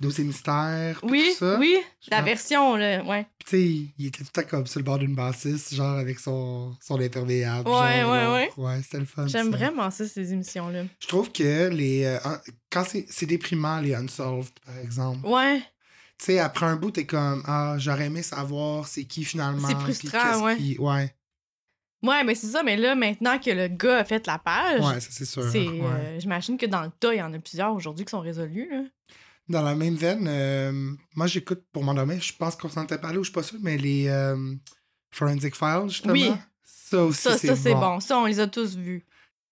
Dossier 0.00 0.24
mystère, 0.24 0.98
puis 1.00 1.10
Oui, 1.10 1.28
tout 1.32 1.38
ça. 1.44 1.58
oui, 1.58 1.76
la 2.10 2.22
version, 2.22 2.74
là, 2.76 3.04
ouais. 3.04 3.26
Tu 3.44 3.50
sais, 3.50 3.62
il 3.98 4.06
était 4.06 4.24
tout 4.24 4.30
le 4.34 4.42
temps 4.42 4.48
comme 4.48 4.66
sur 4.66 4.80
le 4.80 4.84
bord 4.84 4.98
d'une 4.98 5.14
bâtisse, 5.14 5.74
genre 5.74 5.98
avec 5.98 6.18
son, 6.18 6.74
son 6.80 6.98
imperméable. 7.00 7.68
Ouais, 7.68 8.00
genre, 8.00 8.10
ouais, 8.12 8.26
ouais. 8.32 8.50
Ouais, 8.56 8.82
c'était 8.82 8.98
le 9.00 9.04
fun. 9.04 9.26
J'aime 9.26 9.50
vraiment 9.50 9.90
ça, 9.90 10.06
ces 10.08 10.32
émissions-là. 10.32 10.84
Je 11.00 11.06
trouve 11.06 11.30
que 11.30 11.68
les. 11.68 12.04
euh, 12.04 12.18
quand 12.70 12.84
c'est 12.84 13.04
c'est 13.10 13.26
déprimant, 13.26 13.80
les 13.80 13.94
Unsolved, 13.94 14.52
par 14.64 14.78
exemple. 14.78 15.26
Ouais, 15.26 15.58
Tu 16.18 16.26
sais, 16.26 16.38
après 16.38 16.66
un 16.66 16.76
bout, 16.76 16.90
t'es 16.92 17.04
comme, 17.06 17.42
ah, 17.46 17.74
j'aurais 17.78 18.06
aimé 18.06 18.22
savoir 18.22 18.86
c'est 18.88 19.04
qui 19.04 19.24
finalement. 19.24 19.68
C'est 19.68 19.74
frustrant, 19.78 20.44
ouais. 20.44 20.56
qui- 20.56 20.78
Ouais, 20.78 21.14
Ouais, 22.02 22.24
mais 22.24 22.34
c'est 22.34 22.46
ça, 22.46 22.62
mais 22.62 22.78
là, 22.78 22.94
maintenant 22.94 23.38
que 23.38 23.50
le 23.50 23.68
gars 23.68 23.98
a 23.98 24.04
fait 24.04 24.26
la 24.26 24.38
page, 24.38 24.80
ouais, 24.80 25.00
ça 25.00 25.08
c'est 25.10 25.26
sûr. 25.26 25.42
ouais. 25.42 25.80
euh, 25.82 26.18
J'imagine 26.18 26.56
que 26.56 26.64
dans 26.64 26.80
le 26.80 26.90
tas, 26.98 27.12
il 27.12 27.18
y 27.18 27.22
en 27.22 27.34
a 27.34 27.38
plusieurs 27.38 27.74
aujourd'hui 27.74 28.06
qui 28.06 28.10
sont 28.10 28.20
résolus. 28.20 28.70
Là. 28.70 28.84
Dans 29.50 29.62
la 29.62 29.74
même 29.74 29.96
veine, 29.96 30.26
euh, 30.28 30.92
moi 31.16 31.26
j'écoute 31.26 31.62
pour 31.72 31.82
m'endormir, 31.82 32.22
je 32.22 32.32
pense 32.32 32.54
qu'on 32.56 32.68
s'en 32.68 32.84
était 32.84 32.98
parlé 32.98 33.18
ou 33.18 33.24
je 33.24 33.30
suis 33.30 33.34
pas 33.34 33.42
sûr, 33.42 33.58
mais 33.60 33.76
les 33.76 34.06
euh, 34.08 34.54
Forensic 35.10 35.56
Files, 35.56 35.88
justement. 35.88 36.12
Oui. 36.12 36.32
Ça 36.64 37.04
aussi, 37.04 37.22
Ça, 37.22 37.36
c'est 37.36 37.56
ça 37.56 37.70
bon. 37.72 37.80
bon. 37.80 38.00
Ça, 38.00 38.18
on 38.18 38.26
les 38.26 38.38
a 38.40 38.46
tous 38.46 38.76
vus. 38.76 39.04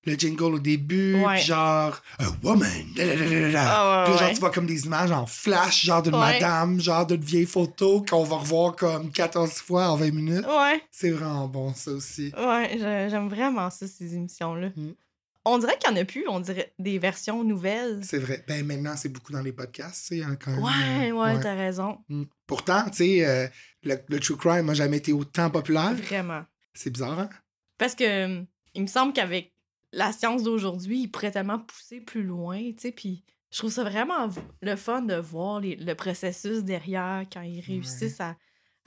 Le 0.04 0.14
jingle 0.14 0.54
au 0.54 0.58
début, 0.60 1.22
Ouais. 1.22 1.38
genre, 1.38 2.00
a 2.20 2.24
woman, 2.44 2.68
ouais, 2.96 3.50
là, 3.50 4.06
genre, 4.06 4.20
ouais. 4.20 4.32
tu 4.34 4.38
vois 4.40 4.50
comme 4.52 4.66
des 4.66 4.86
images 4.86 5.10
en 5.10 5.26
flash, 5.26 5.84
genre 5.84 6.02
d'une 6.02 6.16
madame, 6.16 6.80
genre 6.80 7.04
d'une 7.04 7.20
vieille 7.20 7.44
photo 7.46 8.04
qu'on 8.08 8.22
va 8.22 8.36
revoir 8.36 8.76
comme 8.76 9.10
14 9.10 9.50
fois 9.54 9.88
en 9.90 9.96
20 9.96 10.12
minutes. 10.12 10.46
Ouais, 10.46 10.80
C'est 10.92 11.10
vraiment 11.10 11.48
bon, 11.48 11.74
ça 11.74 11.90
aussi. 11.90 12.32
ouais, 12.38 12.76
j'aime 13.10 13.28
vraiment 13.28 13.68
ça, 13.70 13.86
ces 13.88 14.14
émissions-là. 14.14 14.68
Mm. 14.76 14.90
On 15.50 15.58
dirait 15.58 15.78
qu'il 15.78 15.90
y 15.90 15.92
en 15.92 15.96
a 16.00 16.04
plus, 16.04 16.26
on 16.28 16.40
dirait 16.40 16.72
des 16.78 16.98
versions 16.98 17.42
nouvelles. 17.44 18.00
C'est 18.02 18.18
vrai. 18.18 18.44
Ben 18.46 18.64
maintenant, 18.66 18.94
c'est 18.96 19.08
beaucoup 19.08 19.32
dans 19.32 19.40
les 19.42 19.52
podcasts, 19.52 20.08
tu 20.08 20.18
sais, 20.18 20.24
hein, 20.24 20.36
quand 20.42 20.50
même. 20.50 20.62
Ouais, 20.62 21.10
euh, 21.10 21.12
ouais, 21.12 21.40
t'as 21.40 21.54
raison. 21.54 21.98
Mm. 22.08 22.24
Pourtant, 22.46 22.84
tu 22.90 22.96
sais, 22.98 23.26
euh, 23.26 23.46
le, 23.82 23.96
le 24.08 24.20
true 24.20 24.36
crime 24.36 24.66
n'a 24.66 24.74
jamais 24.74 24.98
été 24.98 25.12
autant 25.12 25.50
populaire. 25.50 25.94
Vraiment. 25.94 26.42
C'est 26.74 26.90
bizarre, 26.90 27.18
hein? 27.18 27.30
Parce 27.78 27.94
que 27.94 28.24
hum, 28.24 28.46
il 28.74 28.82
me 28.82 28.86
semble 28.86 29.12
qu'avec 29.12 29.52
la 29.92 30.12
science 30.12 30.42
d'aujourd'hui, 30.42 31.00
il 31.02 31.08
pourrait 31.10 31.30
tellement 31.30 31.58
pousser 31.60 32.00
plus 32.00 32.22
loin, 32.22 32.58
tu 32.72 32.74
sais, 32.78 32.92
puis 32.92 33.24
je 33.50 33.58
trouve 33.58 33.70
ça 33.72 33.82
vraiment 33.84 34.28
le 34.60 34.76
fun 34.76 35.00
de 35.02 35.14
voir 35.14 35.60
les- 35.60 35.76
le 35.76 35.94
processus 35.94 36.62
derrière 36.62 37.24
quand 37.32 37.40
ils 37.40 37.60
réussissent 37.60 38.20
à, 38.20 38.36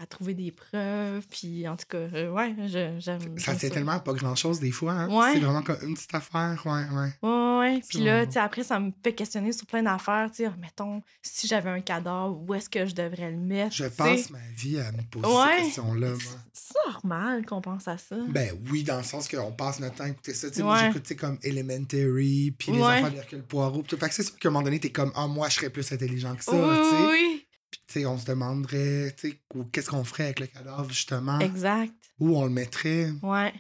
à 0.01 0.05
trouver 0.08 0.34
des 0.34 0.51
preuves, 0.51 1.25
puis 1.29 1.67
en 1.67 1.75
tout 1.77 1.86
cas, 1.89 1.98
euh, 1.98 2.31
ouais, 2.31 2.55
je- 2.67 2.96
j'aime 3.00 3.38
Ça 3.38 3.55
tient 3.55 3.70
tellement 3.70 4.00
pas 4.00 4.13
grand-chose 4.13 4.60
des 4.60 4.72
fois, 4.72 4.93
hein? 4.93 5.10
Ouais. 5.10 5.34
C'est 5.34 5.39
vraiment 5.39 5.62
comme 5.62 5.77
une 5.84 5.93
petite 5.93 6.13
affaire, 6.15 6.60
ouais, 6.65 6.72
ouais. 6.72 7.12
Ouais, 7.22 7.60
ouais. 7.60 7.81
Puis 7.88 8.00
là, 8.00 8.25
tu 8.25 8.34
sais, 8.34 8.39
après, 8.39 8.63
ça 8.63 8.79
me 8.79 8.91
fait 9.03 9.13
questionner 9.13 9.51
sur 9.51 9.67
plein 9.67 9.84
d'affaires. 9.84 10.29
Tu 10.31 10.43
sais, 10.43 10.50
mettons, 10.60 11.01
si 11.22 11.48
j'avais 11.48 11.70
un 11.70 11.81
cadavre, 11.81 12.41
où 12.48 12.53
est-ce 12.55 12.70
que 12.70 12.86
je 12.86 12.96
devrais 12.96 13.31
le 13.31 13.38
mettre? 13.38 13.75
Je 13.75 13.86
passe 13.86 14.29
ma 14.31 14.39
vie 14.55 14.79
à 14.79 14.91
me 14.91 15.01
poser 15.10 15.27
Ouais. 15.27 15.58
ces 15.60 15.63
questions-là, 15.65 16.10
moi. 16.10 16.17
C'est 16.53 16.74
normal 16.91 17.46
qu'on 17.46 17.62
pense 17.62 17.88
à 17.88 17.98
ça. 17.98 18.15
Ben 18.29 18.51
oui, 18.72 18.84
dans 18.84 18.98
le 18.98 19.03
sens 19.03 19.27
qu'on 19.27 19.51
passe 19.51 19.79
notre 19.79 19.96
temps 19.96 20.05
à 20.05 20.10
écouter 20.10 20.34
ça. 20.34 20.50
Tu 20.50 20.55
sais, 20.58 20.63
moi, 20.63 20.75
Ouais. 20.77 20.88
j'écoute 20.88 21.03
tu 21.03 21.10
sais, 21.10 21.15
comme 21.15 21.38
Elementary, 21.43 22.55
puis 22.58 22.72
les 22.72 22.81
affaires 22.81 23.12
d'Hercule 23.12 23.43
Poirot. 23.43 23.81
pis 23.84 23.89
tout. 23.89 23.98
Fait 23.98 24.10
que 24.10 24.15
c'est 24.15 24.24
sûr 24.24 24.38
qu'à 24.38 24.50
un 24.50 24.51
moment 24.51 24.63
donné, 24.63 24.79
t'es 24.79 24.89
comme, 24.91 25.12
ah, 25.15 25.27
moi, 25.27 25.50
je 25.50 25.55
serais 25.55 25.70
plus 25.70 25.89
intelligent 25.91 26.36
que 26.36 26.43
ça, 26.43 26.51
oui, 26.53 26.60
tu 26.84 26.89
sais. 26.89 27.08
oui, 27.12 27.46
Puis, 27.71 27.81
tu 27.87 27.93
sais, 28.01 28.05
on 28.05 28.17
se 28.17 28.25
demanderait, 28.25 29.15
tu 29.17 29.29
sais, 29.29 29.41
ou 29.55 29.63
qu'est-ce 29.63 29.89
qu'on 29.89 30.03
ferait 30.03 30.25
avec 30.25 30.41
le 30.41 30.47
cadavre, 30.47 30.89
justement? 30.89 31.39
Exact. 31.39 31.93
Où 32.19 32.37
on 32.37 32.43
le 32.43 32.51
mettrait? 32.51 33.11
Ouais. 33.23 33.53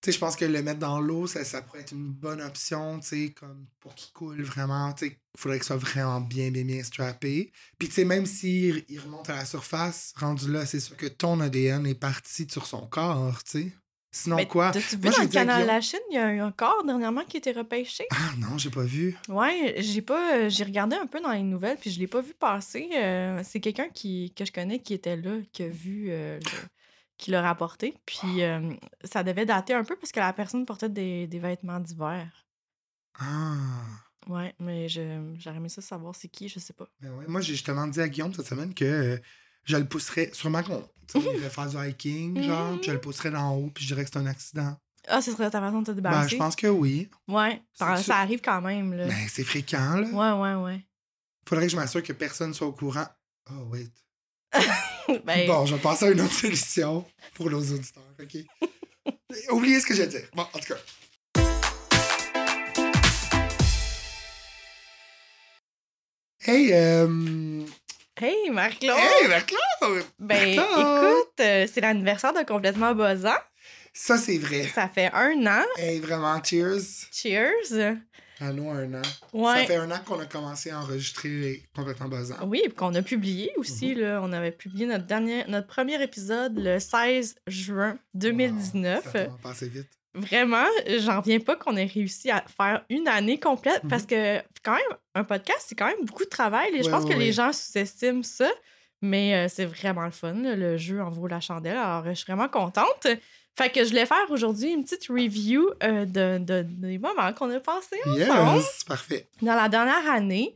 Tu 0.00 0.06
sais, 0.06 0.12
je 0.12 0.18
pense 0.18 0.36
que 0.36 0.44
le 0.44 0.62
mettre 0.62 0.78
dans 0.78 1.00
l'eau, 1.00 1.26
ça, 1.26 1.44
ça 1.44 1.60
pourrait 1.60 1.80
être 1.80 1.92
une 1.92 2.08
bonne 2.08 2.40
option, 2.40 3.00
tu 3.00 3.08
sais, 3.08 3.32
comme 3.32 3.66
pour 3.80 3.94
qu'il 3.94 4.12
coule 4.12 4.42
vraiment. 4.42 4.92
Tu 4.92 5.08
sais, 5.08 5.20
il 5.34 5.40
faudrait 5.40 5.58
qu'il 5.58 5.66
soit 5.66 5.76
vraiment 5.76 6.20
bien, 6.20 6.50
bien, 6.50 6.64
bien 6.64 6.82
strappé. 6.82 7.52
Puis, 7.78 7.88
tu 7.88 7.94
sais, 7.94 8.04
même 8.04 8.24
s'il 8.24 8.84
il 8.88 9.00
remonte 9.00 9.28
à 9.28 9.34
la 9.34 9.44
surface, 9.44 10.14
rendu 10.16 10.50
là, 10.50 10.64
c'est 10.66 10.80
sûr 10.80 10.96
que 10.96 11.06
ton 11.06 11.40
ADN 11.40 11.86
est 11.86 11.94
parti 11.94 12.46
sur 12.50 12.66
son 12.66 12.86
corps, 12.86 13.42
tu 13.44 13.50
sais. 13.50 13.72
Sinon, 14.10 14.36
Mais 14.36 14.46
quoi? 14.48 14.70
T'as-tu 14.70 14.96
vu 14.96 15.02
Moi, 15.02 15.12
dans 15.12 15.22
le 15.22 15.28
canal 15.28 15.56
Guillaume- 15.56 15.66
La 15.74 15.80
Chine, 15.82 16.00
il 16.10 16.14
y 16.14 16.18
a 16.18 16.32
eu 16.32 16.40
un 16.40 16.50
corps 16.50 16.82
dernièrement 16.84 17.24
qui 17.24 17.36
a 17.36 17.38
été 17.38 17.52
repêché? 17.52 18.04
Ah 18.10 18.30
non, 18.38 18.56
j'ai 18.56 18.70
pas 18.70 18.82
vu. 18.82 19.16
Ouais, 19.28 19.74
j'ai 19.78 20.00
pas. 20.02 20.36
euh, 20.36 20.48
J'ai 20.48 20.64
regardé 20.64 20.96
un 20.96 21.06
peu 21.06 21.20
dans 21.20 21.30
les 21.32 21.42
nouvelles, 21.42 21.76
puis 21.78 21.90
je 21.90 21.98
l'ai 21.98 22.06
pas 22.06 22.22
vu 22.22 22.32
passer. 22.32 22.88
Euh, 22.96 23.42
c'est 23.44 23.60
quelqu'un 23.60 23.88
qui, 23.90 24.32
que 24.34 24.44
je 24.46 24.52
connais 24.52 24.78
qui 24.80 24.94
était 24.94 25.16
là, 25.16 25.36
qui 25.52 25.62
a 25.64 25.68
vu. 25.68 26.06
euh, 26.10 26.38
le- 26.38 26.68
qui 27.18 27.32
l'a 27.32 27.42
rapporté. 27.42 27.94
Puis 28.06 28.42
euh, 28.44 28.72
ça 29.02 29.24
devait 29.24 29.44
dater 29.44 29.74
un 29.74 29.82
peu 29.82 29.96
parce 29.96 30.12
que 30.12 30.20
la 30.20 30.32
personne 30.32 30.64
portait 30.64 30.88
des, 30.88 31.26
des 31.26 31.38
vêtements 31.40 31.80
d'hiver. 31.80 32.28
Ah. 33.18 33.56
Ouais, 34.28 34.54
mais 34.60 34.88
je- 34.88 35.34
j'aurais 35.38 35.56
aimé 35.56 35.68
ça 35.68 35.82
savoir 35.82 36.14
c'est 36.14 36.28
qui, 36.28 36.48
je 36.48 36.58
sais 36.60 36.72
pas. 36.74 36.86
Ben 37.00 37.10
ouais. 37.16 37.24
Moi, 37.26 37.40
j'ai 37.40 37.54
justement 37.54 37.86
dit 37.88 38.00
à 38.00 38.08
Guillaume 38.08 38.32
cette 38.34 38.46
semaine 38.46 38.72
que 38.72 39.20
je 39.64 39.76
le 39.76 39.84
pousserais. 39.86 40.30
Sûrement 40.32 40.62
qu'on 40.62 40.80
tu 41.10 41.20
sais, 41.20 41.26
on 41.26 41.32
irait 41.34 41.48
faire 41.48 41.66
du 41.68 41.76
hiking, 41.88 42.42
genre, 42.42 42.76
puis 42.76 42.86
je 42.88 42.92
le 42.92 43.00
pousserais 43.00 43.30
d'en 43.30 43.54
haut, 43.56 43.70
puis 43.74 43.82
je 43.84 43.88
dirais 43.94 44.04
que 44.04 44.10
c'est 44.12 44.18
un 44.18 44.26
accident. 44.26 44.76
Ah, 45.06 45.22
ce 45.22 45.32
serait 45.32 45.50
ta 45.50 45.58
façon 45.58 45.80
de 45.80 45.86
te 45.86 45.90
Ben, 45.92 45.96
débarrasser? 45.96 46.30
je 46.30 46.36
pense 46.36 46.54
que 46.54 46.66
oui. 46.66 47.08
Ouais, 47.28 47.62
ça 47.72 47.94
arrive 48.18 48.42
quand 48.42 48.60
même, 48.60 48.92
là. 48.92 49.06
Ben, 49.06 49.26
c'est 49.28 49.44
fréquent, 49.44 49.96
là. 49.96 50.08
Ouais, 50.08 50.54
ouais, 50.54 50.62
ouais. 50.64 50.86
Faudrait 51.48 51.64
que 51.64 51.72
je 51.72 51.76
m'assure 51.76 52.02
que 52.02 52.12
personne 52.12 52.52
soit 52.52 52.66
au 52.66 52.72
courant. 52.72 53.06
Oh, 53.50 53.64
wait. 53.70 53.88
Ben, 55.24 55.46
Bon, 55.46 55.64
je 55.64 55.74
vais 55.74 55.80
passer 55.80 56.04
à 56.04 56.10
une 56.10 56.20
autre 56.20 56.34
solution 56.34 57.02
pour 57.32 57.50
nos 57.50 57.62
auditeurs, 57.62 58.02
OK? 58.20 58.36
Oubliez 59.50 59.80
ce 59.80 59.86
que 59.86 59.94
j'ai 59.94 60.06
dit. 60.06 60.18
Bon, 60.34 60.42
en 60.42 60.58
tout 60.58 60.74
cas. 60.74 60.76
Hey, 66.40 66.72
euh... 66.72 67.64
Hey, 68.20 68.50
Marc-Claude! 68.50 68.96
Hey, 68.98 69.28
Marc-Claude! 69.28 70.04
ben, 70.18 70.48
écoute, 70.48 71.40
euh, 71.40 71.66
c'est 71.72 71.80
l'anniversaire 71.80 72.32
de 72.32 72.42
Complètement 72.44 72.94
Buzzant. 72.94 73.36
Ça, 73.92 74.16
c'est 74.18 74.38
vrai. 74.38 74.66
Ça 74.74 74.88
fait 74.88 75.10
un 75.12 75.46
an. 75.46 75.64
Hey, 75.76 76.00
vraiment, 76.00 76.42
cheers. 76.42 76.80
Cheers! 77.12 77.96
À 78.40 78.52
nous, 78.52 78.70
un 78.70 78.94
an. 78.94 79.02
Ça 79.02 79.10
Ouais. 79.32 79.66
fait 79.66 79.76
un 79.76 79.90
an 79.90 79.98
qu'on 80.04 80.18
a 80.20 80.26
commencé 80.26 80.70
à 80.70 80.80
enregistrer 80.80 81.28
les 81.28 81.62
complètement 81.74 82.06
buzzants. 82.08 82.36
Oui, 82.46 82.60
puis 82.64 82.74
qu'on 82.74 82.94
a 82.94 83.02
publié 83.02 83.50
aussi. 83.56 83.94
Mhm. 83.94 84.00
là. 84.00 84.20
On 84.22 84.32
avait 84.32 84.52
publié 84.52 84.86
notre, 84.86 85.06
dernier, 85.06 85.44
notre 85.48 85.66
premier 85.66 86.00
épisode 86.02 86.56
le 86.58 86.78
16 86.78 87.36
juin 87.48 87.98
2019. 88.14 89.04
Wow, 89.04 89.10
ça 89.12 89.18
a 89.22 89.26
passé 89.42 89.68
vite. 89.68 89.90
Vraiment, 90.14 90.64
j'en 91.00 91.20
reviens 91.20 91.38
pas 91.38 91.54
qu'on 91.56 91.76
ait 91.76 91.84
réussi 91.84 92.30
à 92.30 92.42
faire 92.56 92.84
une 92.88 93.06
année 93.08 93.38
complète 93.38 93.84
Mhm. 93.84 93.90
parce 93.90 94.04
que, 94.06 94.38
quand 94.64 94.72
même, 94.74 94.96
un 95.14 95.24
podcast, 95.24 95.64
c'est 95.68 95.74
quand 95.76 95.86
même 95.86 96.04
beaucoup 96.04 96.24
de 96.24 96.28
travail. 96.30 96.70
et 96.74 96.78
je 96.82 96.84
Ouais, 96.86 96.90
pense 96.90 97.04
ouais, 97.04 97.14
que 97.14 97.18
les 97.18 97.32
gens 97.32 97.52
sous-estiment 97.52 98.22
ça, 98.22 98.50
mais 99.02 99.34
euh, 99.34 99.48
c'est 99.48 99.66
vraiment 99.66 100.04
le 100.04 100.10
fun. 100.10 100.32
là. 100.34 100.56
Le 100.56 100.76
jeu 100.76 101.00
en 101.02 101.10
vaut 101.10 101.26
la 101.28 101.40
chandelle. 101.40 101.76
Alors, 101.76 102.04
je 102.06 102.12
suis 102.14 102.24
vraiment 102.26 102.48
contente. 102.48 103.06
Fait 103.56 103.70
que 103.70 103.82
je 103.84 103.88
voulais 103.90 104.06
faire 104.06 104.30
aujourd'hui 104.30 104.70
une 104.72 104.84
petite 104.84 105.06
review 105.08 105.68
euh, 105.82 106.04
de, 106.04 106.38
de- 106.38 106.62
des 106.62 106.98
moments 106.98 107.32
qu'on 107.32 107.50
a 107.50 107.58
passés 107.60 107.96
ensemble 108.06 108.56
Yes, 108.58 108.84
parfait. 108.84 109.26
dans 109.42 109.54
la 109.56 109.68
dernière 109.68 110.08
année. 110.10 110.54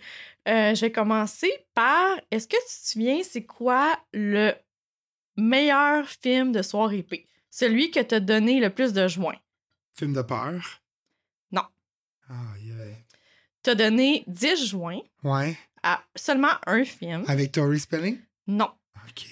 Euh, 0.48 0.74
je 0.74 0.80
vais 0.82 0.92
commencer 0.92 1.52
par 1.74 2.16
est-ce 2.30 2.46
que 2.48 2.56
tu 2.56 2.62
te 2.64 2.90
souviens, 2.90 3.20
c'est 3.22 3.44
quoi 3.44 3.96
le 4.12 4.52
meilleur 5.36 6.06
film 6.08 6.52
de 6.52 6.62
soirée 6.62 6.98
épée? 6.98 7.26
Celui 7.54 7.90
que 7.90 8.00
t'as 8.00 8.18
donné 8.20 8.60
le 8.60 8.70
plus 8.70 8.94
de 8.94 9.06
joints. 9.06 9.36
Film 9.94 10.14
de 10.14 10.22
peur? 10.22 10.80
Non. 11.50 11.64
Ah, 12.30 12.54
yeah. 12.62 12.96
T'as 13.62 13.74
donné 13.74 14.24
10 14.26 14.68
joints 14.70 15.02
Ouais. 15.22 15.54
à 15.82 16.02
seulement 16.16 16.54
un 16.66 16.82
film. 16.84 17.24
Avec 17.28 17.52
Tori 17.52 17.78
Spelling? 17.78 18.18
Non. 18.46 18.70
OK. 19.06 19.26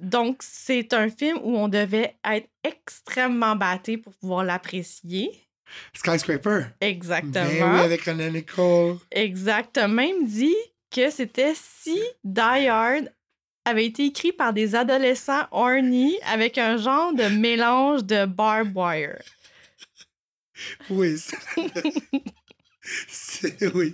Donc, 0.00 0.42
c'est 0.44 0.92
un 0.92 1.10
film 1.10 1.38
où 1.42 1.56
on 1.56 1.66
devait 1.66 2.16
être 2.24 2.48
extrêmement 2.62 3.56
batté 3.56 3.98
pour 3.98 4.14
pouvoir 4.14 4.44
l'apprécier. 4.44 5.28
Skyscraper. 5.94 6.66
Exactement. 6.80 7.32
Ben 7.44 7.74
oui, 7.74 7.80
avec 7.80 8.02
René 8.02 8.30
Nicole. 8.30 8.98
Exactement. 9.10 9.88
Même 9.88 10.24
dit 10.24 10.54
que 10.94 11.10
c'était 11.10 11.54
si 11.56 12.00
Die 12.22 12.40
Hard 12.68 13.12
avait 13.68 13.86
été 13.86 14.06
écrit 14.06 14.32
par 14.32 14.52
des 14.52 14.74
adolescents 14.74 15.46
horny 15.52 16.16
avec 16.26 16.58
un 16.58 16.76
genre 16.76 17.12
de 17.14 17.24
mélange 17.24 18.04
de 18.04 18.24
barbed 18.26 18.72
wire. 18.76 19.18
Oui. 20.90 21.16
c'est- 23.08 23.66
oui, 23.74 23.92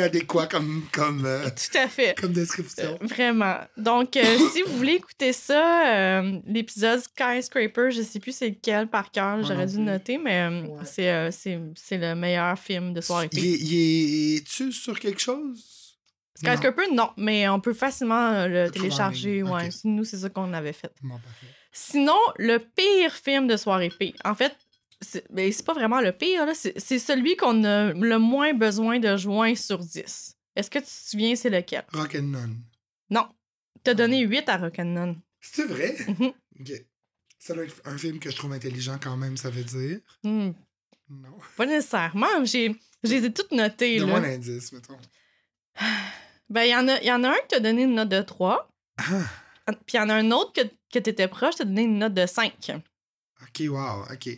adéquat 0.00 0.46
comme, 0.46 0.84
comme, 0.92 1.24
euh, 1.24 1.48
Tout 1.48 1.78
à 1.78 1.88
fait. 1.88 2.14
comme 2.18 2.32
description. 2.32 2.98
Euh, 3.02 3.06
Vraiment. 3.06 3.56
Donc, 3.76 4.16
euh, 4.16 4.22
si 4.52 4.62
vous 4.62 4.76
voulez 4.76 4.94
écouter 4.94 5.32
ça, 5.32 6.22
l'épisode 6.46 7.00
Skyscraper, 7.00 7.90
je 7.90 8.02
sais 8.02 8.20
plus 8.20 8.32
c'est 8.36 8.50
lequel 8.50 8.86
par 8.88 9.10
cœur, 9.10 9.42
j'aurais 9.44 9.66
dû 9.66 9.76
le 9.78 9.84
noter, 9.84 10.18
mais 10.18 10.46
Ouais. 10.48 10.84
c'est, 10.84 11.58
le 11.98 12.14
meilleur 12.14 12.58
film 12.58 12.92
de 12.92 13.00
soirée 13.00 13.28
Il, 13.32 13.38
est- 13.46 13.58
il 13.60 14.36
est- 14.36 14.46
tu 14.46 14.72
sur 14.72 14.98
quelque 15.00 15.20
chose? 15.20 15.77
Skyscraper, 16.38 16.90
non. 16.92 17.10
mais 17.16 17.48
on 17.48 17.60
peut 17.60 17.74
facilement 17.74 18.30
euh, 18.32 18.48
le 18.48 18.70
télécharger. 18.70 19.42
Ouais, 19.42 19.68
nous, 19.84 20.04
c'est 20.04 20.18
ça 20.18 20.30
qu'on 20.30 20.52
avait 20.52 20.72
fait. 20.72 20.92
Non. 21.02 21.20
Sinon, 21.72 22.16
le 22.38 22.58
pire 22.58 23.12
film 23.12 23.46
de 23.48 23.56
soirée 23.56 23.90
P. 23.90 24.14
En 24.24 24.34
fait, 24.34 24.54
c'est 25.00 25.24
ben, 25.32 25.50
c'est 25.52 25.64
pas 25.66 25.74
vraiment 25.74 26.00
le 26.00 26.12
pire, 26.12 26.46
là. 26.46 26.54
C'est 26.54 26.78
c'est 26.78 26.98
celui 26.98 27.36
qu'on 27.36 27.64
a 27.64 27.92
le 27.92 28.18
moins 28.18 28.52
besoin 28.54 28.98
de 28.98 29.16
joints 29.16 29.54
sur 29.54 29.78
10. 29.78 30.36
Est-ce 30.56 30.70
que 30.70 30.78
tu 30.78 30.84
te 30.86 30.90
souviens 30.90 31.36
c'est 31.36 31.50
lequel? 31.50 31.84
Rock'n'None. 31.92 32.60
Non. 33.10 33.28
T'as 33.84 33.94
donné 33.94 34.20
8 34.20 34.48
à 34.48 34.56
Rock'n'None. 34.56 35.20
C'est 35.40 35.66
vrai? 35.66 35.96
Mhm. 36.08 36.32
OK. 36.60 36.72
Ça 37.38 37.54
doit 37.54 37.64
être 37.64 37.80
un 37.84 37.96
film 37.96 38.18
que 38.18 38.30
je 38.30 38.36
trouve 38.36 38.52
intelligent 38.52 38.98
quand 39.00 39.16
même, 39.16 39.36
ça 39.36 39.50
veut 39.50 39.62
dire. 39.62 40.00
Hmm, 40.24 40.50
Non. 41.08 41.38
pas 41.56 41.66
nécessairement. 41.66 42.44
J'ai, 42.44 42.74
je 43.04 43.10
les 43.10 43.24
ai 43.26 43.32
toutes 43.32 43.52
notées, 43.52 43.98
Donne-moi 44.00 44.18
un 44.18 44.24
indice, 44.34 44.72
mettons. 44.72 44.98
Ben, 46.50 46.62
il 46.64 46.70
y, 46.70 46.74
en 46.76 46.88
a- 46.88 47.02
y 47.02 47.12
en 47.12 47.22
a 47.24 47.28
un 47.30 47.34
qui 47.34 47.48
t'a 47.48 47.60
donné 47.60 47.82
une 47.82 47.94
note 47.94 48.08
de 48.08 48.22
3. 48.22 48.68
Ah, 48.98 49.04
Puis 49.86 49.94
il 49.94 49.96
y 49.96 50.00
en 50.00 50.08
a 50.08 50.14
un 50.14 50.30
autre 50.30 50.52
que, 50.54 50.62
que 50.92 50.98
t'étais 50.98 51.28
proche, 51.28 51.56
t'a 51.56 51.64
donné 51.64 51.82
une 51.82 51.98
note 51.98 52.14
de 52.14 52.26
5. 52.26 52.52
ok, 53.42 53.62
wow, 53.68 54.04
ok. 54.12 54.28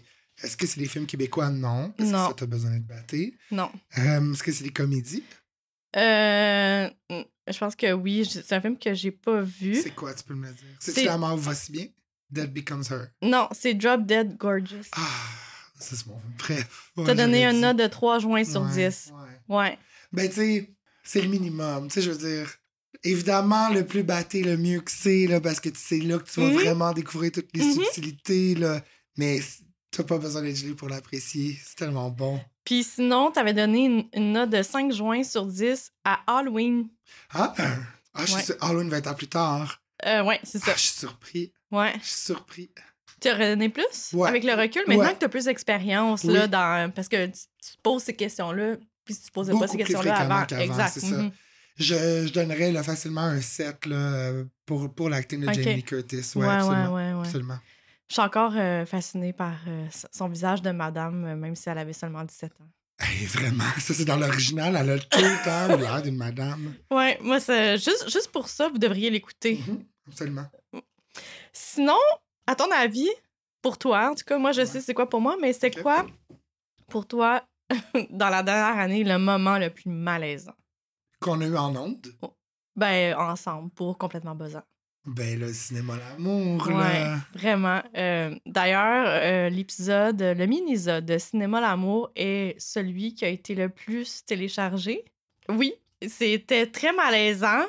Est-ce 0.42 0.56
que 0.56 0.66
c'est 0.66 0.80
des 0.80 0.86
films 0.88 1.06
québécois? 1.06 1.50
Non. 1.50 1.90
Parce 1.96 2.08
Non. 2.10 2.22
que 2.24 2.28
ça, 2.30 2.34
t'as 2.38 2.46
besoin 2.46 2.70
d'être 2.70 2.86
batté. 2.86 3.36
Non. 3.50 3.70
Euh, 3.98 4.32
Est-ce 4.32 4.42
que 4.42 4.50
c'est 4.52 4.64
des 4.64 4.72
comédies? 4.72 5.22
Euh, 5.96 6.88
je 7.10 7.58
pense 7.58 7.76
que 7.76 7.92
oui. 7.92 8.24
C'est 8.26 8.52
un 8.52 8.60
film 8.60 8.78
que 8.78 8.94
j'ai 8.94 9.10
pas 9.10 9.40
vu. 9.42 9.74
C'est 9.74 9.94
quoi, 9.94 10.14
tu 10.14 10.24
peux 10.24 10.34
me 10.34 10.46
le 10.48 10.52
dire? 10.54 10.66
C'est- 10.78 11.04
La 11.04 11.18
mort 11.18 11.36
va 11.36 11.54
si 11.54 11.72
bien? 11.72 11.86
Dead 12.30 12.52
Becomes 12.52 12.84
Her. 12.90 13.08
Non, 13.22 13.48
c'est 13.52 13.74
Drop 13.74 14.06
Dead 14.06 14.36
Gorgeous. 14.36 14.86
Ah, 14.92 15.00
c'est 15.78 16.06
mon 16.06 16.18
film. 16.20 16.32
Bref. 16.38 16.90
Ouais, 16.96 17.04
T'as 17.06 17.14
donné 17.14 17.50
dit. 17.52 17.58
note 17.60 17.76
de 17.76 17.86
3 17.88 18.18
joints 18.20 18.44
sur 18.44 18.62
Ouais, 18.62 18.70
10. 18.88 19.12
ouais. 19.48 19.56
Ouais. 19.56 19.78
Ben, 20.12 20.28
tu 20.28 20.34
sais, 20.36 20.70
c'est 21.02 21.20
le 21.22 21.28
minimum. 21.28 21.88
Tu 21.88 21.94
sais, 21.94 22.02
je 22.02 22.10
veux 22.10 22.18
dire, 22.18 22.50
évidemment, 23.04 23.68
le 23.70 23.84
plus 23.86 24.02
batté, 24.02 24.42
le 24.42 24.56
mieux 24.56 24.80
que 24.80 24.90
c'est, 24.90 25.26
là, 25.26 25.40
parce 25.40 25.60
que 25.60 25.68
c'est 25.74 25.98
là 26.00 26.18
que 26.18 26.28
tu 26.30 26.40
vas 26.40 26.46
Mhm. 26.48 26.54
vraiment 26.54 26.92
découvrir 26.92 27.32
toutes 27.32 27.50
les 27.54 27.64
Mhm. 27.64 27.72
subtilités, 27.74 28.54
là. 28.54 28.80
Mais 29.16 29.40
t'as 29.90 30.04
pas 30.04 30.18
besoin 30.18 30.42
d'être 30.42 30.56
gelé 30.56 30.74
pour 30.74 30.88
l'apprécier. 30.88 31.58
C'est 31.64 31.76
tellement 31.76 32.10
bon. 32.10 32.40
Puis 32.64 32.84
sinon, 32.84 33.30
t'avais 33.30 33.54
donné 33.54 33.84
une, 33.86 34.08
une 34.14 34.32
note 34.32 34.50
de 34.50 34.62
5 34.62 34.92
joints 34.92 35.24
sur 35.24 35.46
10 35.46 35.90
à 36.04 36.20
Halloween. 36.26 36.88
Ah, 37.32 37.52
euh, 37.58 37.64
ah 38.14 38.26
je 38.26 38.34
Ouais. 38.34 38.42
suis 38.42 38.52
Halloween 38.60 38.88
20 38.88 39.06
ans 39.06 39.14
plus 39.14 39.28
tard. 39.28 39.82
Euh, 40.06 40.22
ouais, 40.24 40.40
c'est 40.44 40.58
Ah, 40.62 40.66
ça. 40.66 40.74
je 40.76 40.80
suis 40.80 40.98
surpris. 40.98 41.52
Ouais. 41.70 41.92
Je 42.00 42.06
suis 42.06 42.20
surpris. 42.26 42.70
Tu 43.20 43.28
aurais 43.30 43.50
donné 43.50 43.68
plus 43.68 44.12
Ouais. 44.14 44.28
avec 44.28 44.44
le 44.44 44.54
recul? 44.54 44.82
Maintenant 44.86 45.04
Ouais. 45.04 45.14
que 45.14 45.18
tu 45.18 45.24
as 45.26 45.28
plus 45.28 45.44
d'expérience, 45.44 46.24
Oui. 46.24 46.32
là, 46.32 46.46
dans... 46.46 46.90
parce 46.92 47.08
que 47.08 47.26
tu, 47.26 47.32
tu 47.32 47.76
te 47.76 47.82
poses 47.82 48.04
ces 48.04 48.14
questions-là, 48.16 48.76
puis 49.04 49.14
tu 49.14 49.22
te 49.22 49.30
posais 49.32 49.52
pas 49.52 49.66
ces 49.68 49.76
questions-là 49.78 50.16
avant. 50.16 50.46
exact. 50.58 50.98
ça. 51.00 51.06
mhm. 51.06 51.30
Je, 51.76 52.26
je 52.26 52.32
donnerais 52.32 52.72
là, 52.72 52.82
facilement 52.82 53.22
un 53.22 53.40
7 53.40 53.86
là, 53.86 53.96
euh, 53.96 54.44
pour, 54.66 54.92
pour 54.94 55.08
l'acting 55.08 55.40
de. 55.40 55.52
Jamie 55.52 55.82
Curtis. 55.82 56.32
Ouais, 56.36 56.46
Ouais, 56.46 56.52
absolument. 56.52 56.94
ouais, 56.94 57.10
absolument. 57.20 57.58
Je 58.08 58.14
suis 58.14 58.22
encore 58.22 58.52
euh, 58.56 58.84
fascinée 58.84 59.32
par 59.32 59.54
euh, 59.68 59.86
son 60.12 60.28
visage 60.28 60.60
de 60.62 60.72
madame, 60.72 61.24
euh, 61.24 61.36
même 61.36 61.54
si 61.54 61.68
elle 61.68 61.78
avait 61.78 61.92
seulement 61.92 62.24
17 62.24 62.52
ans. 62.60 62.68
Hey, 62.98 63.24
vraiment, 63.26 63.64
ça 63.78 63.94
c'est 63.94 64.04
dans 64.04 64.16
l'original. 64.18 64.76
Elle 64.76 64.90
a 64.90 64.98
tout 64.98 65.20
le 65.20 65.44
temps 65.44 65.76
l'air 65.76 66.02
d'une 66.02 66.16
madame. 66.16 66.74
Ouais, 66.90 67.18
moi, 67.22 67.40
c'est 67.40 67.78
juste, 67.78 68.10
juste 68.10 68.30
pour 68.32 68.48
ça, 68.48 68.68
vous 68.68 68.78
devriez 68.78 69.08
l'écouter. 69.10 69.58
Mhm, 69.66 69.84
Absolument. 70.08 70.46
Sinon, 71.52 71.98
à 72.46 72.54
ton 72.56 72.70
avis, 72.72 73.08
pour 73.62 73.78
toi, 73.78 74.10
en 74.10 74.14
tout 74.14 74.24
cas, 74.24 74.38
moi, 74.38 74.52
je 74.52 74.64
sais 74.64 74.80
c'est 74.80 74.92
quoi 74.94 75.08
pour 75.08 75.20
moi, 75.20 75.36
mais 75.40 75.52
c'est 75.52 75.70
quoi, 75.80 76.04
pour 76.88 77.06
toi, 77.06 77.42
dans 78.10 78.28
la 78.28 78.42
dernière 78.42 78.78
année, 78.78 79.04
le 79.04 79.18
moment 79.18 79.58
le 79.58 79.70
plus 79.70 79.90
malaisant? 79.90 80.54
Qu'on 81.20 81.40
a 81.40 81.46
eu 81.46 81.56
en 81.56 81.74
onde. 81.76 82.06
Ben, 82.76 83.14
ensemble, 83.16 83.70
pour 83.70 83.98
complètement 83.98 84.34
buzzant. 84.34 84.62
Ben, 85.06 85.38
le 85.38 85.52
cinéma 85.52 85.94
l'amour, 85.96 86.66
Ouais, 86.68 86.74
là. 86.74 87.16
vraiment. 87.34 87.82
Euh, 87.96 88.34
D'ailleurs, 88.46 89.06
euh, 89.08 89.48
l'épisode, 89.48 90.20
le 90.20 90.46
mini-isode 90.46 91.06
de 91.06 91.16
Cinéma 91.18 91.60
l'amour 91.60 92.10
est 92.16 92.54
celui 92.60 93.14
qui 93.14 93.24
a 93.24 93.28
été 93.28 93.54
le 93.54 93.68
plus 93.70 94.24
téléchargé. 94.24 95.04
Oui, 95.48 95.72
c'était 96.06 96.66
très 96.66 96.92
malaisant. 96.92 97.64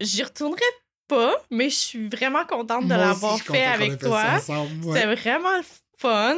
J'y 0.00 0.22
retournerai 0.22 0.62
pas, 1.06 1.34
mais 1.50 1.68
je 1.68 1.76
suis 1.76 2.08
vraiment 2.08 2.44
contente 2.46 2.84
de 2.86 2.94
l'avoir 2.94 3.38
fait 3.38 3.64
avec 3.66 3.92
fait 3.92 3.98
toi. 3.98 4.22
ouais. 4.34 4.40
C'était 4.40 5.14
vraiment 5.14 5.56
le 5.58 5.62
fun. 5.98 6.36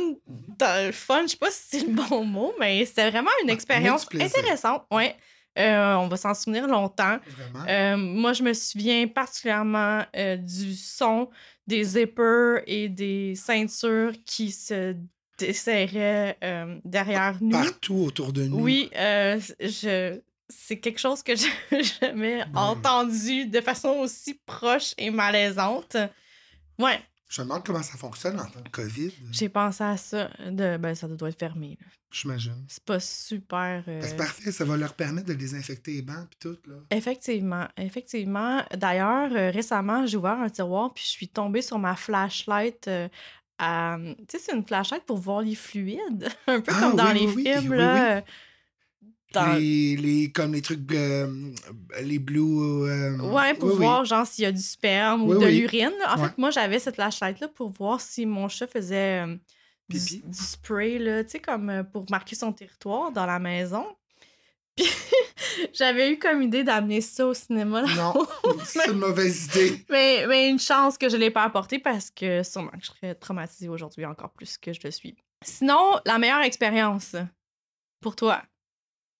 Dans 0.58 0.86
le 0.86 0.92
fun, 0.92 1.22
je 1.22 1.28
sais 1.28 1.36
pas 1.36 1.50
si 1.50 1.78
c'est 1.78 1.86
le 1.86 1.92
bon 1.92 2.24
mot, 2.24 2.52
mais 2.58 2.84
c'était 2.84 3.10
vraiment 3.10 3.30
une 3.42 3.50
expérience 3.50 4.06
intéressante. 4.14 4.84
Ouais. 4.90 5.16
Euh, 5.58 5.94
on 5.94 6.08
va 6.08 6.16
s'en 6.16 6.34
souvenir 6.34 6.66
longtemps. 6.66 7.18
Euh, 7.68 7.96
moi, 7.96 8.32
je 8.32 8.42
me 8.42 8.52
souviens 8.52 9.06
particulièrement 9.08 10.04
euh, 10.14 10.36
du 10.36 10.74
son 10.74 11.30
des 11.66 11.82
zippers 11.82 12.62
et 12.66 12.88
des 12.88 13.34
ceintures 13.34 14.12
qui 14.24 14.50
se 14.52 14.94
desserraient 15.38 16.38
derrière 16.84 17.36
nous. 17.40 17.50
Partout 17.50 18.04
autour 18.06 18.32
de 18.32 18.44
nous. 18.44 18.60
Oui, 18.60 18.90
je... 18.94 20.20
c'est 20.48 20.78
quelque 20.78 21.00
chose 21.00 21.22
que 21.22 21.34
j'ai 21.70 21.82
jamais 22.00 22.44
entendu 22.54 23.46
de 23.46 23.60
façon 23.60 23.88
aussi 24.00 24.34
proche 24.46 24.94
et 24.98 25.10
malaisante. 25.10 25.96
Ouais, 26.78 27.00
Je 27.28 27.42
me 27.42 27.46
demande 27.46 27.64
comment 27.64 27.82
ça 27.82 27.96
fonctionne 27.96 28.38
en 28.38 28.44
temps 28.46 28.60
de 28.64 28.68
COVID. 28.68 29.12
j'ai 29.32 29.48
pensé 29.48 29.82
à 29.84 29.96
ça. 29.96 30.30
De... 30.48 30.76
Ben, 30.76 30.94
ça 30.94 31.08
doit 31.08 31.28
être 31.30 31.38
fermé. 31.38 31.76
J'imagine. 32.12 32.64
C'est 32.68 32.84
pas 32.84 33.00
super. 33.00 33.82
euh, 33.88 34.00
Ben, 34.00 34.08
C'est 34.08 34.16
parfait, 34.16 34.52
ça 34.52 34.64
va 34.64 34.76
leur 34.76 34.94
permettre 34.94 35.26
de 35.26 35.34
désinfecter 35.34 35.92
les 35.94 36.02
bancs 36.02 36.28
puis 36.30 36.38
tout, 36.40 36.56
là. 36.70 36.76
Effectivement, 36.90 37.66
effectivement. 37.76 38.62
D'ailleurs, 38.76 39.30
euh, 39.32 39.50
récemment, 39.50 40.06
j'ai 40.06 40.16
ouvert 40.16 40.38
un 40.40 40.48
tiroir 40.48 40.94
puis 40.94 41.02
je 41.04 41.10
suis 41.10 41.28
tombée 41.28 41.62
sur 41.62 41.78
ma 41.78 41.96
flashlight. 41.96 42.86
euh, 42.88 43.08
à- 43.58 43.96
Tu 44.28 44.38
sais, 44.38 44.38
c'est 44.38 44.54
une 44.56 44.64
flashlight 44.66 45.04
pour 45.04 45.16
voir 45.18 45.42
les 45.42 45.54
fluides, 45.56 46.28
un 46.46 46.60
peu 46.60 46.72
Ah, 46.74 46.80
comme 46.80 46.96
dans 46.96 47.10
oui, 47.12 47.20
les 47.20 47.26
oui, 47.26 47.42
films, 47.42 47.70
oui, 47.72 47.76
là. 47.78 48.22
Les, 49.34 49.96
les, 49.96 50.32
comme 50.32 50.54
les 50.54 50.62
trucs, 50.62 50.90
euh, 50.92 51.50
les 52.00 52.18
blue... 52.18 52.40
euh, 52.40 53.18
Ouais, 53.18 53.52
pour 53.54 53.68
oui, 53.68 53.74
oui. 53.74 53.84
voir, 53.84 54.04
genre, 54.04 54.26
s'il 54.26 54.44
y 54.44 54.46
a 54.46 54.52
du 54.52 54.62
sperme 54.62 55.24
ou 55.24 55.34
de 55.38 55.46
l'urine. 55.46 55.92
En 56.08 56.18
Ouais. 56.20 56.28
fait, 56.28 56.38
moi, 56.38 56.50
j'avais 56.50 56.78
cette 56.78 56.94
flashlight-là 56.94 57.48
pour 57.48 57.70
voir 57.70 58.00
si 58.00 58.24
mon 58.24 58.48
chat 58.48 58.66
faisait 58.66 59.26
euh, 59.26 59.36
du, 59.90 59.98
spray, 60.32 60.98
là, 60.98 61.22
tu 61.24 61.30
sais, 61.32 61.38
comme 61.40 61.84
pour 61.92 62.06
marquer 62.10 62.34
son 62.34 62.52
territoire 62.52 63.12
dans 63.12 63.26
la 63.26 63.38
maison. 63.38 63.84
Puis, 64.74 64.86
j'avais 65.74 66.12
eu 66.12 66.18
comme 66.18 66.40
idée 66.42 66.64
d'amener 66.64 67.00
ça 67.02 67.26
au 67.26 67.34
cinéma. 67.34 67.82
là. 67.82 67.88
Non, 67.94 68.26
c'est 68.64 68.86
une 68.90 68.98
mauvaise 68.98 69.46
idée. 69.46 69.84
Mais, 69.90 70.26
mais 70.26 70.48
une 70.48 70.58
chance 70.58 70.96
que 70.96 71.08
je 71.08 71.16
ne 71.16 71.20
l'ai 71.20 71.30
pas 71.30 71.42
apporté 71.44 71.78
parce 71.78 72.10
que 72.10 72.42
sûrement 72.42 72.70
que 72.70 72.80
je 72.84 72.86
serais 72.86 73.14
traumatisée 73.14 73.68
aujourd'hui 73.68 74.04
encore 74.06 74.30
plus 74.32 74.56
que 74.56 74.72
je 74.72 74.80
le 74.84 74.90
suis. 74.90 75.14
Sinon, 75.44 75.98
la 76.06 76.18
meilleure 76.18 76.42
expérience 76.42 77.16
pour 78.00 78.16
toi? 78.16 78.42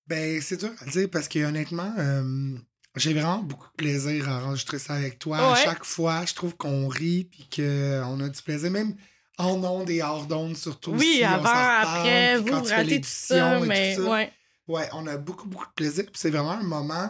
Ben, 0.07 0.41
c'est 0.41 0.57
dur 0.59 0.71
à 0.81 0.85
dire 0.91 1.09
parce 1.11 1.29
que 1.29 1.39
honnêtement, 1.45 1.93
euh, 1.99 2.57
j'ai 2.95 3.13
vraiment 3.13 3.39
beaucoup 3.39 3.69
de 3.69 3.75
plaisir 3.77 4.29
à 4.29 4.45
enregistrer 4.45 4.79
ça 4.79 4.95
avec 4.95 5.19
toi. 5.19 5.39
À 5.53 5.55
chaque 5.65 5.85
fois, 5.85 6.25
je 6.25 6.35
trouve 6.35 6.57
qu'on 6.57 6.89
rit 6.89 7.25
puis 7.25 7.49
qu'on 7.55 8.21
a 8.21 8.29
du 8.29 8.43
plaisir, 8.43 8.71
même 8.71 8.95
en 9.39 9.63
ondes 9.65 9.91
et 9.91 10.03
hors 10.03 10.27
d'ondes 10.27 10.57
surtout. 10.57 10.93
oui, 10.93 11.21
on 11.23 11.27
avant, 11.27 11.39
reparle, 11.41 11.87
après, 11.99 12.39
vous 12.39 12.63
ratez 12.63 13.01
tout 13.01 13.09
ça, 13.11 13.57
et 13.57 13.61
tout 13.61 13.67
mais 13.67 13.95
ça. 13.97 14.03
ouais. 14.03 14.33
Ouais, 14.69 14.89
on 14.95 15.07
a 15.07 15.17
beaucoup, 15.17 15.49
beaucoup 15.49 15.67
de 15.67 15.73
plaisir. 15.75 16.05
Puis 16.05 16.15
c'est 16.17 16.31
vraiment 16.31 16.53
un 16.53 16.63
moment 16.63 17.09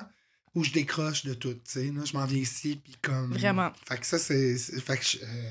où 0.55 0.65
je 0.65 0.73
décroche 0.73 1.25
de 1.25 1.35
tout, 1.35 1.55
tu 1.55 1.61
sais. 1.65 1.87
Je 2.05 2.17
m'en 2.17 2.25
viens 2.27 2.39
ici, 2.41 2.81
puis 2.83 2.97
comme... 3.03 3.33
Vraiment. 3.35 3.73
Fait 3.89 3.99
que 3.99 4.07
ça, 4.07 4.19
c'est... 4.19 4.57
c'est- 4.59 4.81
Fait 4.81 4.97
que 4.99 5.05
je- 5.05 5.19
euh, 5.23 5.51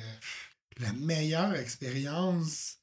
la 0.80 0.92
meilleure 0.94 1.56
expérience, 1.56 2.78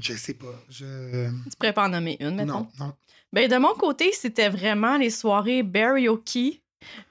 je 0.00 0.14
sais 0.14 0.34
pas. 0.34 0.54
Je... 0.68 1.28
Tu 1.50 1.56
pourrais 1.58 1.72
pas 1.72 1.86
en 1.86 1.88
nommer 1.90 2.16
une, 2.20 2.36
mettons? 2.36 2.60
Non, 2.60 2.68
non. 2.78 2.92
Ben, 3.32 3.50
de 3.50 3.56
mon 3.56 3.74
côté, 3.74 4.10
c'était 4.12 4.48
vraiment 4.48 4.96
les 4.96 5.10
soirées 5.10 5.62
karaoke 5.62 6.62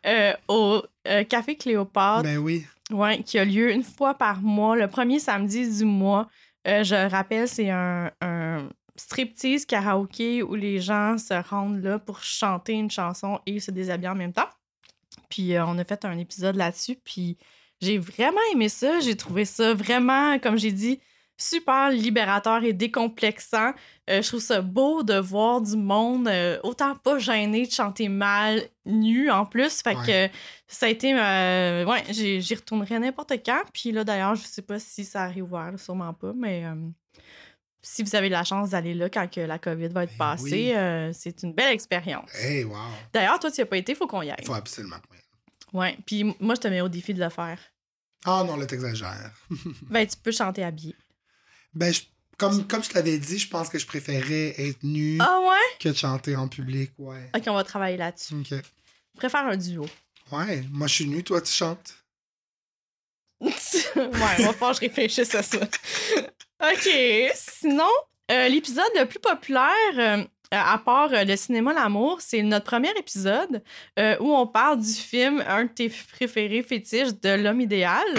euh, 0.06 0.34
au 0.48 0.82
euh, 1.08 1.24
Café 1.26 1.56
Cléopâtre, 1.56 2.24
Ben 2.24 2.38
oui. 2.38 2.66
ouais, 2.92 3.22
qui 3.24 3.38
a 3.38 3.46
lieu 3.46 3.72
une 3.72 3.84
fois 3.84 4.14
par 4.16 4.42
mois, 4.42 4.76
le 4.76 4.88
premier 4.88 5.20
samedi 5.20 5.78
du 5.78 5.86
mois. 5.86 6.28
Euh, 6.68 6.84
je 6.84 7.10
rappelle, 7.10 7.48
c'est 7.48 7.70
un, 7.70 8.12
un 8.22 8.68
striptease 8.96 9.66
karaoké 9.66 10.42
où 10.42 10.56
les 10.56 10.80
gens 10.80 11.18
se 11.18 11.34
rendent 11.50 11.84
là 11.84 12.00
pour 12.00 12.24
chanter 12.24 12.74
une 12.74 12.90
chanson 12.90 13.40
et 13.46 13.60
se 13.60 13.70
déshabiller 13.72 14.10
en 14.10 14.16
même 14.16 14.34
temps. 14.34 14.50
Puis 15.30 15.56
euh, 15.56 15.66
on 15.66 15.78
a 15.78 15.84
fait 15.84 16.04
un 16.06 16.18
épisode 16.18 16.56
là-dessus, 16.56 16.96
puis 17.04 17.38
j'ai 17.80 18.00
vraiment 18.00 18.42
aimé 18.54 18.70
ça. 18.70 19.00
J'ai 19.02 19.16
trouvé 19.16 19.46
ça 19.46 19.74
vraiment, 19.74 20.40
comme 20.40 20.58
j'ai 20.58 20.72
dit, 20.72 21.00
super 21.38 21.92
libérateur 21.92 22.64
et 22.64 22.74
décomplexant. 22.74 23.72
Euh, 24.10 24.22
je 24.22 24.28
trouve 24.28 24.40
ça 24.40 24.62
beau 24.62 25.04
de 25.04 25.16
voir 25.20 25.62
du 25.62 25.78
monde 25.78 26.28
euh, 26.28 26.60
autant 26.64 26.96
pas 26.96 27.20
gêné 27.20 27.66
de 27.68 27.72
chanter 27.72 28.10
mal, 28.10 28.62
nu 28.86 29.30
en 29.30 29.46
plus. 29.46 29.82
Fait 29.82 29.96
que 29.96 30.34
ça 30.68 30.88
a 30.88 30.90
été. 30.90 31.14
euh, 31.14 31.86
ouais, 31.86 32.04
j'y 32.10 32.56
retournerai 32.56 33.00
n'importe 33.00 33.34
quand. 33.46 33.62
Puis 33.74 33.92
là, 33.92 34.04
d'ailleurs, 34.04 34.36
je 34.36 34.44
sais 34.44 34.62
pas 34.62 34.80
si 34.80 35.06
ça 35.06 35.24
a 35.24 35.28
réouvert, 35.28 35.74
sûrement 35.78 36.14
pas, 36.14 36.34
mais 36.36 36.64
si 37.82 38.04
vous 38.04 38.16
avez 38.16 38.30
la 38.30 38.44
chance 38.44 38.72
d'aller 38.72 38.94
là 38.94 39.10
quand 39.10 39.30
que 39.32 39.42
la 39.42 39.60
COVID 39.60 39.90
va 39.90 40.04
être 40.04 40.18
Ben 40.18 40.18
passée, 40.18 40.74
oui. 40.76 41.14
c'est 41.14 41.44
une 41.44 41.54
belle 41.54 41.74
expérience. 41.74 42.34
Hey, 42.36 42.64
wow. 42.64 42.76
D'ailleurs, 43.14 43.40
toi, 43.40 43.52
tu 43.52 43.62
n'y 43.62 43.64
as 43.64 43.68
pas 43.68 43.78
été, 43.78 43.96
faut 43.96 44.08
qu'on 44.08 44.24
y 44.24 44.32
aille. 44.32 44.44
Faut 44.44 44.54
absolument 44.54 44.98
pas. 44.98 45.78
Ouais, 45.78 45.98
puis 46.06 46.24
moi, 46.40 46.56
je 46.56 46.62
te 46.62 46.68
mets 46.68 46.82
au 46.82 46.90
défi 46.90 47.14
de 47.14 47.24
le 47.24 47.30
faire. 47.30 47.60
Ah 48.26 48.44
non, 48.46 48.56
là, 48.56 48.66
t'exagères. 48.66 49.32
Ben, 49.90 50.06
tu 50.08 50.18
peux 50.18 50.32
chanter 50.32 50.64
habillé. 50.64 50.96
Ben, 51.78 51.94
je- 51.94 52.02
comme, 52.38 52.68
comme 52.68 52.84
je 52.84 52.90
t'avais 52.90 53.18
dit, 53.18 53.40
je 53.40 53.48
pense 53.50 53.70
que 53.70 53.80
je 53.80 53.86
préférais 53.88 54.54
être 54.58 54.84
nu 54.84 55.18
Ah 55.20 55.40
ouais? 55.42 55.78
que 55.80 55.90
de 55.90 55.94
chanter 55.96 56.36
en 56.36 56.48
public, 56.48 56.92
ouais. 56.98 57.30
Ok, 57.36 57.44
on 57.48 57.54
va 57.54 57.64
travailler 57.64 57.98
là-dessus. 57.98 58.36
OK. 58.36 58.50
Je 58.52 59.18
préfère 59.20 59.46
un 59.48 59.58
duo. 59.58 59.86
Ouais, 60.32 60.64
moi, 60.72 60.88
je 60.88 60.94
suis 60.94 61.06
nu, 61.08 61.24
toi, 61.24 61.42
tu 61.42 61.52
chantes. 61.52 61.96
ouais, 63.42 63.52
on 63.96 64.44
va 64.44 64.54
falloir 64.54 64.72
que 64.72 64.76
je 64.78 64.82
réfléchisse 64.82 65.34
à 65.36 65.44
ça. 65.44 65.60
OK. 66.64 66.90
Sinon, 67.36 67.90
euh, 68.32 68.48
l'épisode 68.50 68.90
le 69.00 69.06
plus 69.06 69.20
populaire, 69.20 69.72
euh, 69.98 70.24
à 70.52 70.78
part 70.80 71.14
euh, 71.14 71.24
le 71.24 71.36
cinéma 71.36 71.74
L'amour, 71.74 72.20
c'est 72.22 72.42
notre 72.42 72.66
premier 72.66 72.92
épisode 72.98 73.62
euh, 74.00 74.18
où 74.20 74.34
on 74.36 74.48
parle 74.48 74.80
du 74.82 74.94
film, 74.94 75.44
un 75.48 75.66
de 75.66 75.70
tes 75.70 75.90
préférés 75.90 76.64
fétiches, 76.64 77.14
de 77.22 77.30
l'homme 77.42 77.62
idéal. 77.62 78.06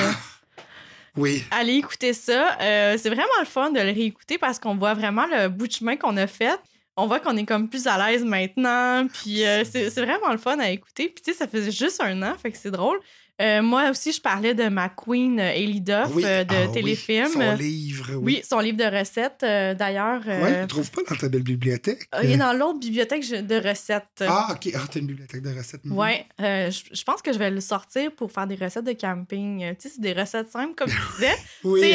Oui. 1.17 1.45
Allez 1.51 1.75
écouter 1.75 2.13
ça. 2.13 2.59
Euh, 2.61 2.97
c'est 2.99 3.09
vraiment 3.09 3.29
le 3.41 3.47
fun 3.47 3.71
de 3.71 3.81
le 3.81 3.93
réécouter 3.93 4.39
parce 4.39 4.59
qu'on 4.59 4.77
voit 4.77 4.95
vraiment 4.95 5.27
le 5.27 5.49
bout 5.49 5.67
de 5.67 5.73
chemin 5.73 5.97
qu'on 5.97 6.17
a 6.17 6.27
fait. 6.27 6.59
On 6.97 7.07
voit 7.07 7.21
qu'on 7.21 7.37
est 7.37 7.45
comme 7.45 7.69
plus 7.69 7.87
à 7.87 7.97
l'aise 8.11 8.25
maintenant. 8.25 9.07
Puis 9.07 9.45
euh, 9.47 9.65
c'est 9.65 9.91
c'est 9.91 10.05
vraiment 10.05 10.33
le 10.33 10.39
fun 10.39 10.59
à 10.59 10.71
écouter. 10.71 11.09
Puis 11.09 11.23
tu 11.25 11.33
sais, 11.33 11.39
ça 11.39 11.47
faisait 11.49 11.71
juste 11.71 12.01
un 12.01 12.23
an, 12.23 12.35
fait 12.41 12.51
que 12.51 12.59
c'est 12.59 12.71
drôle. 12.71 12.99
Euh, 13.41 13.63
moi 13.63 13.91
aussi, 13.91 14.13
je 14.13 14.21
parlais 14.21 14.53
de 14.53 14.69
ma 14.69 14.89
queen, 14.89 15.39
euh, 15.39 15.53
Ellie 15.55 15.81
Duff, 15.81 16.09
Oui. 16.13 16.25
euh, 16.27 16.43
de 16.43 16.55
Ah 16.55 16.67
oui, 16.67 16.73
Téléfilm. 16.73 17.29
Son 17.29 17.55
livre, 17.55 18.07
oui. 18.15 18.21
oui, 18.23 18.43
son 18.49 18.59
livre 18.59 18.77
de 18.79 18.99
recettes, 18.99 19.43
euh, 19.45 19.75
d'ailleurs. 19.75 20.21
Ouais, 20.27 20.63
tu 20.63 20.67
trouves 20.67 20.91
pas 20.91 21.03
dans 21.09 21.15
ta 21.17 21.29
belle 21.29 21.43
bibliothèque? 21.45 22.09
il 22.25 22.33
est 22.33 22.37
dans 22.37 22.53
l'autre 22.53 22.81
bibliothèque 22.81 23.29
de 23.47 23.69
recettes. 23.69 24.25
Ah, 24.27 24.49
ok. 24.51 24.73
Ah, 24.75 24.81
t'as 24.91 24.99
une 24.99 25.07
bibliothèque 25.07 25.43
de 25.43 25.57
recettes. 25.57 25.83
Ouais, 25.85 26.27
euh, 26.41 26.71
je 26.71 27.03
pense 27.05 27.23
que 27.23 27.33
je 27.33 27.39
vais 27.39 27.51
le 27.51 27.61
sortir 27.61 28.11
pour 28.13 28.33
faire 28.33 28.47
des 28.49 28.57
recettes 28.57 28.85
de 28.85 28.93
camping. 28.93 29.61
Tu 29.77 29.89
sais, 29.89 29.95
c'est 29.95 30.01
des 30.01 30.15
recettes 30.15 30.51
simples, 30.51 30.75
comme 30.75 30.91
tu 30.91 30.97
disais. 31.17 31.37
Oui, 31.65 31.81
tu 31.81 31.87
sais, 31.89 31.93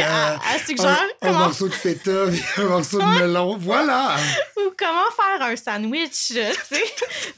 elle 0.53 0.62
suggère 0.65 1.01
un, 1.21 1.32
morceau 1.32 1.67
de 1.67 1.73
feta, 1.73 2.25
un 2.58 2.65
morceau 2.65 2.99
de 2.99 3.19
melon. 3.19 3.58
Voilà! 3.58 4.15
ou 4.58 4.71
comment 4.77 5.10
faire 5.15 5.47
un 5.47 5.56
sandwich, 5.56 6.12
tu 6.12 6.34
sais. 6.34 6.84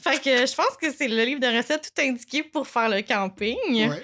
fait 0.00 0.22
que 0.22 0.46
je 0.46 0.54
pense 0.54 0.76
que 0.80 0.92
c'est 0.92 1.08
le 1.08 1.24
livre 1.24 1.40
de 1.40 1.56
recettes 1.56 1.92
tout 1.94 2.02
indiqué 2.02 2.42
pour 2.42 2.66
faire 2.66 2.88
le 2.88 3.02
camping. 3.02 3.56
Ouais. 3.88 3.95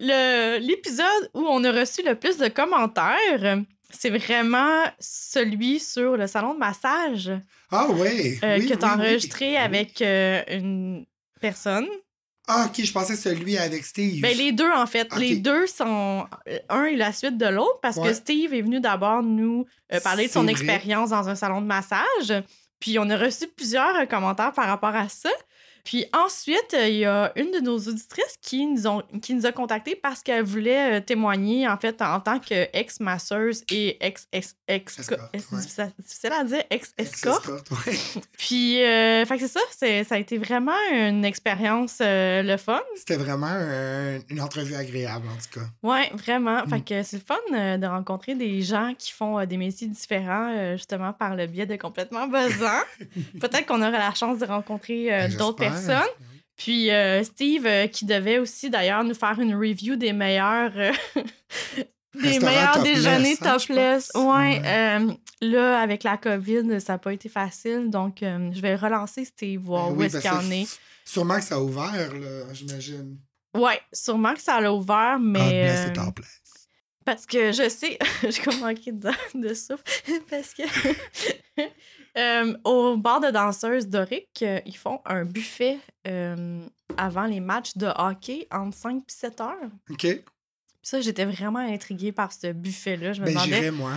L'épisode 0.00 1.30
où 1.34 1.40
on 1.46 1.62
a 1.64 1.72
reçu 1.72 2.02
le 2.04 2.14
plus 2.14 2.36
de 2.38 2.48
commentaires, 2.48 3.58
c'est 3.90 4.10
vraiment 4.10 4.82
celui 4.98 5.78
sur 5.78 6.16
le 6.16 6.26
salon 6.26 6.54
de 6.54 6.58
massage 6.58 7.30
Ah, 7.70 7.88
ouais. 7.90 8.38
euh, 8.42 8.58
oui, 8.58 8.68
que 8.68 8.74
tu 8.74 8.84
as 8.84 8.94
oui. 8.96 9.00
enregistré 9.00 9.50
Oui. 9.50 9.56
avec 9.56 10.02
euh, 10.02 10.42
une 10.48 11.04
personne. 11.40 11.86
Ah, 12.48 12.66
ok, 12.68 12.84
je 12.84 12.92
pensais 12.92 13.14
celui 13.14 13.56
avec 13.56 13.84
Steve. 13.84 14.20
Ben, 14.20 14.36
les 14.36 14.50
deux, 14.50 14.70
en 14.72 14.86
fait. 14.86 15.14
Les 15.16 15.36
deux 15.36 15.66
sont. 15.68 16.26
euh, 16.48 16.58
Un 16.68 16.84
est 16.86 16.96
la 16.96 17.12
suite 17.12 17.38
de 17.38 17.46
l'autre 17.46 17.78
parce 17.80 17.96
Ouais. 17.98 18.08
que 18.08 18.14
Steve 18.14 18.52
est 18.52 18.62
venu 18.62 18.80
d'abord 18.80 19.22
nous 19.22 19.64
euh, 19.92 20.00
parler 20.00 20.26
de 20.26 20.32
son 20.32 20.42
vrai. 20.42 20.50
expérience 20.52 21.10
dans 21.10 21.28
un 21.28 21.36
salon 21.36 21.60
de 21.60 21.66
massage. 21.66 22.32
Puis 22.80 22.98
on 22.98 23.08
a 23.10 23.16
reçu 23.16 23.46
plusieurs 23.46 24.08
commentaires 24.08 24.52
par 24.52 24.66
rapport 24.66 24.94
à 24.96 25.08
ça. 25.08 25.30
Puis 25.84 26.06
ensuite, 26.12 26.74
euh, 26.74 26.88
il 26.88 26.98
y 26.98 27.04
a 27.04 27.32
une 27.36 27.50
de 27.50 27.58
nos 27.58 27.76
auditrices 27.76 28.36
qui 28.40 28.66
nous, 28.66 28.86
ont, 28.86 29.02
qui 29.20 29.34
nous 29.34 29.46
a 29.46 29.52
contactés 29.52 29.96
parce 29.96 30.22
qu'elle 30.22 30.44
voulait 30.44 30.98
euh, 30.98 31.00
témoigner, 31.00 31.68
en 31.68 31.76
fait, 31.76 32.00
en 32.02 32.20
tant 32.20 32.38
qu'ex-masseuse 32.86 33.64
et 33.70 33.98
ex 34.04 34.26
Escorte, 34.32 35.20
c'est 35.34 35.80
ouais. 35.82 35.90
difficile- 35.98 36.32
à 36.32 36.44
dire, 36.44 36.62
ex-escorte. 36.70 37.44
Escorte, 37.44 37.70
ouais. 37.86 37.92
Puis, 38.38 38.82
euh, 38.82 39.24
fait 39.26 39.34
que 39.36 39.40
c'est 39.46 39.52
ça, 39.52 39.60
c'est- 39.70 40.04
ça 40.04 40.14
a 40.14 40.18
été 40.18 40.38
vraiment 40.38 40.72
une 40.92 41.24
expérience 41.24 41.98
euh, 42.00 42.42
le 42.42 42.56
fun. 42.56 42.80
C'était 42.96 43.16
vraiment 43.16 43.46
un- 43.48 44.18
une 44.30 44.40
entrevue 44.40 44.74
agréable, 44.74 45.26
en 45.28 45.34
tout 45.36 45.60
cas. 45.60 45.66
Ouais, 45.82 46.10
vraiment. 46.14 46.62
Mm. 46.64 46.70
Fait 46.70 46.80
que 46.80 47.02
c'est 47.02 47.16
le 47.18 47.22
fun 47.22 47.36
euh, 47.54 47.76
de 47.76 47.86
rencontrer 47.86 48.34
des 48.34 48.62
gens 48.62 48.94
qui 48.96 49.12
font 49.12 49.38
euh, 49.38 49.46
des 49.46 49.56
métiers 49.56 49.88
différents, 49.88 50.50
euh, 50.56 50.76
justement 50.76 51.12
par 51.12 51.36
le 51.36 51.46
biais 51.46 51.66
de 51.66 51.76
complètement 51.76 52.26
buzzant. 52.26 52.82
Peut-être 53.40 53.66
qu'on 53.66 53.80
aura 53.80 53.90
la 53.90 54.14
chance 54.14 54.38
de 54.38 54.46
rencontrer 54.46 55.12
euh, 55.12 55.28
Ben, 55.28 55.36
d'autres 55.36 55.58
j'espère. 55.62 55.71
Personnes. 55.72 56.08
Puis 56.56 56.90
euh, 56.90 57.24
Steve, 57.24 57.66
euh, 57.66 57.86
qui 57.86 58.04
devait 58.04 58.38
aussi 58.38 58.70
d'ailleurs 58.70 59.04
nous 59.04 59.14
faire 59.14 59.38
une 59.40 59.54
review 59.54 59.96
des 59.96 60.12
meilleurs. 60.12 60.72
euh, 60.76 60.92
des 62.14 62.38
meilleurs 62.38 62.74
topless, 62.74 62.94
déjeuners 62.94 63.38
hein, 63.40 63.58
topless. 63.58 64.10
Ouais. 64.14 64.60
Ouais. 64.60 65.16
là, 65.40 65.80
avec 65.80 66.04
la 66.04 66.16
COVID, 66.16 66.80
ça 66.80 66.94
n'a 66.94 66.98
pas 66.98 67.12
été 67.12 67.28
facile. 67.28 67.90
Donc, 67.90 68.18
je 68.20 68.60
vais 68.60 68.76
relancer 68.76 69.24
Steve, 69.24 69.60
voir 69.60 69.88
Ben 69.88 69.96
où 69.96 69.98
oui, 70.00 70.06
est-ce 70.06 70.20
parce 70.20 70.44
qu'il 70.44 70.48
en 70.48 70.50
est. 70.52 70.78
Sûrement 71.04 71.36
que 71.36 71.44
ça 71.44 71.56
a 71.56 71.60
ouvert, 71.60 72.14
là, 72.14 72.52
j'imagine. 72.52 73.18
Ouais, 73.54 73.80
sûrement 73.92 74.34
que 74.34 74.40
ça 74.40 74.60
l'a 74.60 74.72
ouvert, 74.72 75.18
mais. 75.18 75.88
the 75.88 75.92
topless. 75.94 76.42
Parce 77.04 77.26
que 77.26 77.52
je 77.52 77.68
sais, 77.68 77.98
j'ai 78.28 78.42
comme 78.42 78.60
manqué 78.60 78.92
de, 78.92 79.10
de 79.34 79.54
souffle, 79.54 79.82
parce 80.30 80.54
que 80.54 80.62
euh, 82.18 82.54
au 82.64 82.96
bar 82.96 83.20
de 83.20 83.30
danseuses 83.30 83.88
Doric, 83.88 84.42
euh, 84.42 84.60
ils 84.66 84.76
font 84.76 85.00
un 85.04 85.24
buffet 85.24 85.78
euh, 86.06 86.60
avant 86.96 87.24
les 87.24 87.40
matchs 87.40 87.76
de 87.76 87.86
hockey 87.96 88.46
entre 88.50 88.76
5 88.76 88.98
et 88.98 89.02
7 89.06 89.40
heures. 89.40 89.70
OK? 89.90 89.98
Puis 90.00 90.20
ça, 90.82 91.00
j'étais 91.00 91.24
vraiment 91.24 91.60
intriguée 91.60 92.12
par 92.12 92.32
ce 92.32 92.52
buffet-là. 92.52 93.12
Je 93.12 93.20
me 93.20 93.26
Ben, 93.26 93.32
demandais. 93.32 93.54
j'irais, 93.54 93.70
moi. 93.70 93.92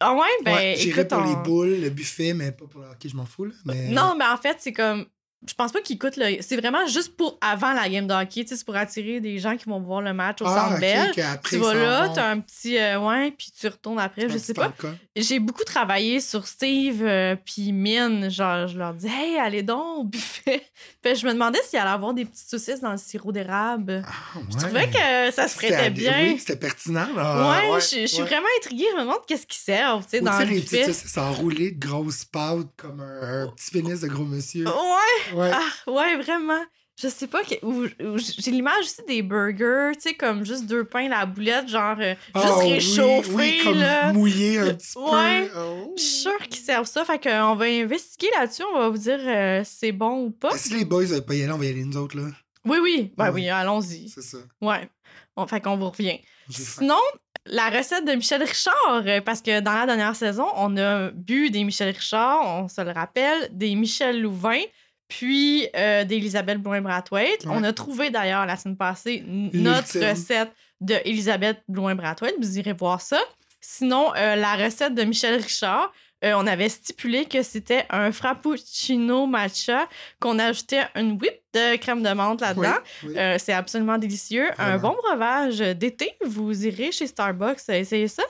Ah 0.00 0.12
ouais, 0.14 0.26
ben 0.44 0.54
ouais, 0.54 0.74
j'irais 0.76 1.06
pour 1.06 1.20
les 1.22 1.36
boules, 1.36 1.80
le 1.80 1.90
buffet, 1.90 2.34
mais 2.34 2.50
pas 2.52 2.66
pour 2.66 2.80
le 2.80 2.88
hockey, 2.88 3.08
je 3.08 3.16
m'en 3.16 3.24
fous, 3.26 3.44
là. 3.44 3.52
Mais... 3.64 3.88
Non, 3.88 4.14
mais 4.18 4.26
en 4.26 4.36
fait, 4.36 4.56
c'est 4.58 4.72
comme. 4.72 5.06
Je 5.46 5.54
pense 5.54 5.70
pas 5.70 5.80
qu'ils 5.80 5.98
coûtent 5.98 6.16
le. 6.16 6.38
C'est 6.40 6.56
vraiment 6.56 6.84
juste 6.88 7.16
pour 7.16 7.38
avant 7.40 7.72
la 7.72 7.88
game 7.88 8.08
de 8.08 8.12
hockey, 8.12 8.42
tu 8.42 8.48
sais, 8.48 8.56
c'est 8.56 8.64
pour 8.64 8.74
attirer 8.74 9.20
des 9.20 9.38
gens 9.38 9.56
qui 9.56 9.66
vont 9.68 9.80
voir 9.80 10.00
le 10.02 10.12
match 10.12 10.42
au 10.42 10.46
ah, 10.46 10.68
Centre 10.68 10.80
Bell. 10.80 11.12
Tu 11.48 11.58
vas 11.58 11.74
là, 11.74 12.08
t'as 12.12 12.28
un 12.30 12.40
petit. 12.40 12.76
euh, 12.76 12.98
ouais, 12.98 13.30
puis 13.30 13.52
tu 13.58 13.68
retournes 13.68 14.00
après, 14.00 14.24
Un 14.24 14.28
je 14.28 14.36
sais 14.38 14.52
pas. 14.52 14.72
J'ai 15.14 15.38
beaucoup 15.38 15.62
travaillé 15.62 16.18
sur 16.18 16.46
Steve 16.46 17.04
euh, 17.04 17.36
puis 17.44 17.70
Mine. 17.72 18.28
Genre, 18.28 18.66
je 18.66 18.76
leur 18.78 18.94
dis, 18.94 19.06
hey, 19.06 19.38
allez 19.38 19.62
donc 19.62 19.98
au 19.98 20.04
buffet. 20.08 20.62
Puis 21.02 21.14
je 21.14 21.24
me 21.26 21.32
demandais 21.32 21.60
s'il 21.68 21.78
allait 21.78 21.90
avoir 21.90 22.14
des 22.14 22.24
petites 22.24 22.48
saucisses 22.48 22.80
dans 22.80 22.90
le 22.92 22.98
sirop 22.98 23.30
d'érable. 23.30 24.02
Ah, 24.06 24.40
Je 24.50 24.56
trouvais 24.56 24.88
que 24.90 25.30
ça 25.32 25.46
se 25.46 25.54
prêtait 25.54 25.90
bien. 25.90 26.14
Oui, 26.32 26.38
c'était 26.40 26.56
pertinent, 26.56 27.06
là. 27.14 27.62
ouais, 27.62 27.70
ouais, 27.70 27.80
je 27.80 28.00
je 28.00 28.06
suis 28.06 28.22
ouais. 28.22 28.28
vraiment 28.28 28.46
intriguée. 28.60 28.86
Je 28.90 28.96
me 28.96 29.02
demande 29.02 29.24
qu'est-ce 29.26 29.46
qu'ils 29.46 29.60
servent, 29.62 30.02
tu 30.02 30.10
sais, 30.18 30.20
dans 30.20 30.32
tu 30.32 30.38
sais, 30.38 30.44
le 30.46 30.50
les 30.50 30.60
buffet. 30.62 30.80
petites 30.80 30.94
saucisses 30.94 31.16
enroulées 31.18 31.70
de 31.70 31.86
grosses 31.86 32.24
pâtes 32.24 32.66
comme 32.76 33.00
un, 33.00 33.44
un 33.44 33.48
petit 33.52 33.70
pénis 33.70 34.00
de 34.00 34.08
gros 34.08 34.24
monsieur. 34.24 34.66
Ouais, 34.66 35.27
Ouais. 35.34 35.50
ah, 35.52 35.90
ouais, 35.90 36.16
vraiment. 36.16 36.60
Je 37.00 37.06
sais 37.06 37.28
pas. 37.28 37.44
que- 37.44 37.54
J'ai 38.38 38.50
l'image 38.50 38.80
aussi 38.82 39.02
des 39.06 39.22
burgers, 39.22 39.92
tu 39.94 40.00
sais, 40.08 40.14
comme 40.14 40.44
juste 40.44 40.66
deux 40.66 40.82
pains, 40.84 41.08
la 41.08 41.26
boulette, 41.26 41.68
genre 41.68 41.96
euh, 42.00 42.14
Ah, 42.34 42.40
juste 42.42 42.58
réchauffé, 42.98 43.30
oui, 43.34 43.60
comme 43.62 43.78
là. 43.78 44.12
mouillé 44.12 44.58
un 44.58 44.74
petit 44.74 44.98
Ouais. 44.98 45.48
peu. 45.48 45.58
Oh. 45.60 45.94
Je 45.96 46.02
suis 46.02 46.12
sûre 46.22 46.38
qu'ils 46.48 46.56
servent 46.64 46.88
ça. 46.88 47.04
Fait 47.04 47.22
qu'on 47.22 47.54
va 47.54 47.66
investiguer 47.66 48.28
là-dessus. 48.36 48.64
On 48.74 48.78
va 48.78 48.88
vous 48.88 48.98
dire 48.98 49.20
euh, 49.22 49.62
si 49.62 49.76
c'est 49.78 49.92
bon 49.92 50.24
ou 50.24 50.30
pas. 50.30 50.56
Si 50.58 50.74
les 50.74 50.84
boys 50.84 51.04
veulent 51.04 51.24
pas 51.24 51.34
y 51.34 51.42
aller, 51.44 51.52
on 51.52 51.58
va 51.58 51.64
y 51.66 51.68
aller 51.68 51.84
nous 51.84 51.96
autres, 51.96 52.16
là? 52.16 52.24
Oui, 52.64 52.78
oui. 52.82 53.12
Ben 53.16 53.26
Ouais. 53.26 53.30
oui, 53.30 53.48
allons-y. 53.48 54.08
C'est 54.08 54.22
ça. 54.22 54.38
Ouais. 54.60 54.88
Bon, 55.36 55.46
fait 55.46 55.60
qu'on 55.60 55.76
vous 55.76 55.90
revient. 55.90 56.18
Sinon, 56.50 56.98
la 57.46 57.70
recette 57.70 58.04
de 58.06 58.12
Michel 58.12 58.42
Richard, 58.42 59.04
euh, 59.06 59.20
parce 59.20 59.40
que 59.40 59.60
dans 59.60 59.72
la 59.74 59.86
dernière 59.86 60.16
saison, 60.16 60.46
on 60.56 60.76
a 60.76 61.10
bu 61.12 61.50
des 61.50 61.62
Michel 61.62 61.94
Richard, 61.94 62.40
on 62.44 62.66
se 62.68 62.80
le 62.80 62.90
rappelle, 62.90 63.48
des 63.52 63.74
Michel 63.76 64.20
Louvain, 64.20 64.60
puis 65.08 65.68
euh, 65.74 66.04
d'Elisabeth 66.04 66.58
Blouin-Brathwaite. 66.58 67.46
On 67.46 67.64
a 67.64 67.72
trouvé 67.72 68.10
d'ailleurs 68.10 68.46
la 68.46 68.56
semaine 68.56 68.76
passée 68.76 69.24
notre 69.26 69.98
recette 69.98 70.52
de 70.80 70.94
Elisabeth 71.04 71.58
Blouin-Brathwaite. 71.68 72.34
Vous 72.38 72.58
irez 72.58 72.74
voir 72.74 73.00
ça. 73.00 73.18
Sinon, 73.60 74.12
euh, 74.16 74.36
la 74.36 74.54
recette 74.54 74.94
de 74.94 75.02
Michel 75.02 75.40
Richard, 75.40 75.92
euh, 76.24 76.32
on 76.36 76.46
avait 76.46 76.68
stipulé 76.68 77.24
que 77.24 77.42
c'était 77.42 77.86
un 77.90 78.12
frappuccino 78.12 79.26
matcha 79.26 79.88
qu'on 80.20 80.38
ajoutait 80.38 80.86
une 80.94 81.12
whip 81.12 81.34
de 81.54 81.76
crème 81.76 82.02
de 82.02 82.10
menthe 82.10 82.40
là-dedans. 82.40 82.74
Oui, 83.04 83.14
oui. 83.16 83.38
C'est 83.38 83.52
absolument 83.52 83.98
délicieux. 83.98 84.48
Un 84.58 84.78
bon 84.78 84.96
breuvage 85.02 85.58
d'été. 85.58 86.12
Vous 86.24 86.66
irez 86.66 86.92
chez 86.92 87.06
Starbucks 87.06 87.60
essayer 87.68 88.08
ça. 88.08 88.24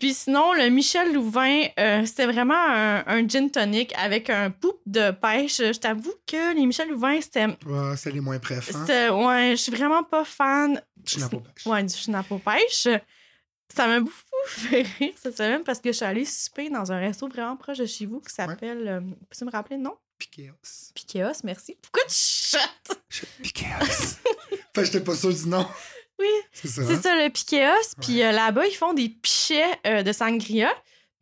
Puis 0.00 0.14
sinon, 0.14 0.52
le 0.54 0.68
Michel 0.70 1.12
Louvain, 1.14 1.66
euh, 1.78 2.04
c'était 2.06 2.26
vraiment 2.26 2.56
un, 2.58 3.04
un 3.06 3.28
gin 3.28 3.48
tonic 3.50 3.92
avec 3.96 4.28
un 4.30 4.50
poupe 4.50 4.80
de 4.86 5.12
pêche. 5.12 5.58
Je 5.58 5.78
t'avoue 5.78 6.14
que 6.26 6.54
les 6.56 6.66
Michel 6.66 6.88
Louvain, 6.88 7.20
c'était. 7.20 7.46
Ouais, 7.66 7.96
c'est 7.96 8.10
les 8.10 8.20
moins 8.20 8.38
préfs, 8.40 8.74
hein. 8.74 8.84
Ouais, 9.10 9.50
je 9.52 9.56
suis 9.62 9.72
vraiment 9.72 10.02
pas 10.02 10.24
fan 10.24 10.82
ouais, 11.66 11.82
du 11.84 11.94
schnapp 11.94 12.30
aux 12.32 12.38
pêches. 12.38 12.88
Ça 13.72 13.86
m'a 13.86 14.00
beaucoup 14.00 14.16
fait 14.48 14.82
rire 14.98 15.12
cette 15.22 15.36
semaine 15.36 15.62
parce 15.62 15.78
que 15.80 15.90
je 15.92 15.96
suis 15.96 16.04
allée 16.06 16.24
souper 16.24 16.70
dans 16.70 16.90
un 16.90 16.98
resto 16.98 17.28
vraiment 17.28 17.56
proche 17.56 17.78
de 17.78 17.86
chez 17.86 18.06
vous 18.06 18.20
qui 18.20 18.34
s'appelle. 18.34 18.88
euh, 18.88 19.00
Peux-tu 19.28 19.44
me 19.44 19.50
rappeler 19.52 19.76
le 19.76 19.82
nom? 19.82 19.94
Piqueos. 20.18 20.90
Piqueos, 20.94 21.40
merci. 21.44 21.76
Pourquoi 21.80 22.02
tu? 22.08 22.56
Je- 23.10 23.24
Piqueos. 23.42 24.16
Que 24.74 24.84
j'étais 24.84 25.00
pas 25.00 25.14
sûr 25.14 25.32
du 25.32 25.46
nom. 25.48 25.66
Oui, 26.20 26.26
C'est 26.52 26.68
ça. 26.68 26.82
Hein? 26.82 27.00
ça, 27.02 27.14
le 27.16 27.30
piqueos. 27.30 27.94
Puis 28.00 28.22
euh, 28.22 28.30
là-bas, 28.32 28.66
ils 28.66 28.74
font 28.76 28.92
des 28.92 29.08
pichets 29.08 29.64
euh, 29.86 30.02
de 30.02 30.12
sangria. 30.12 30.70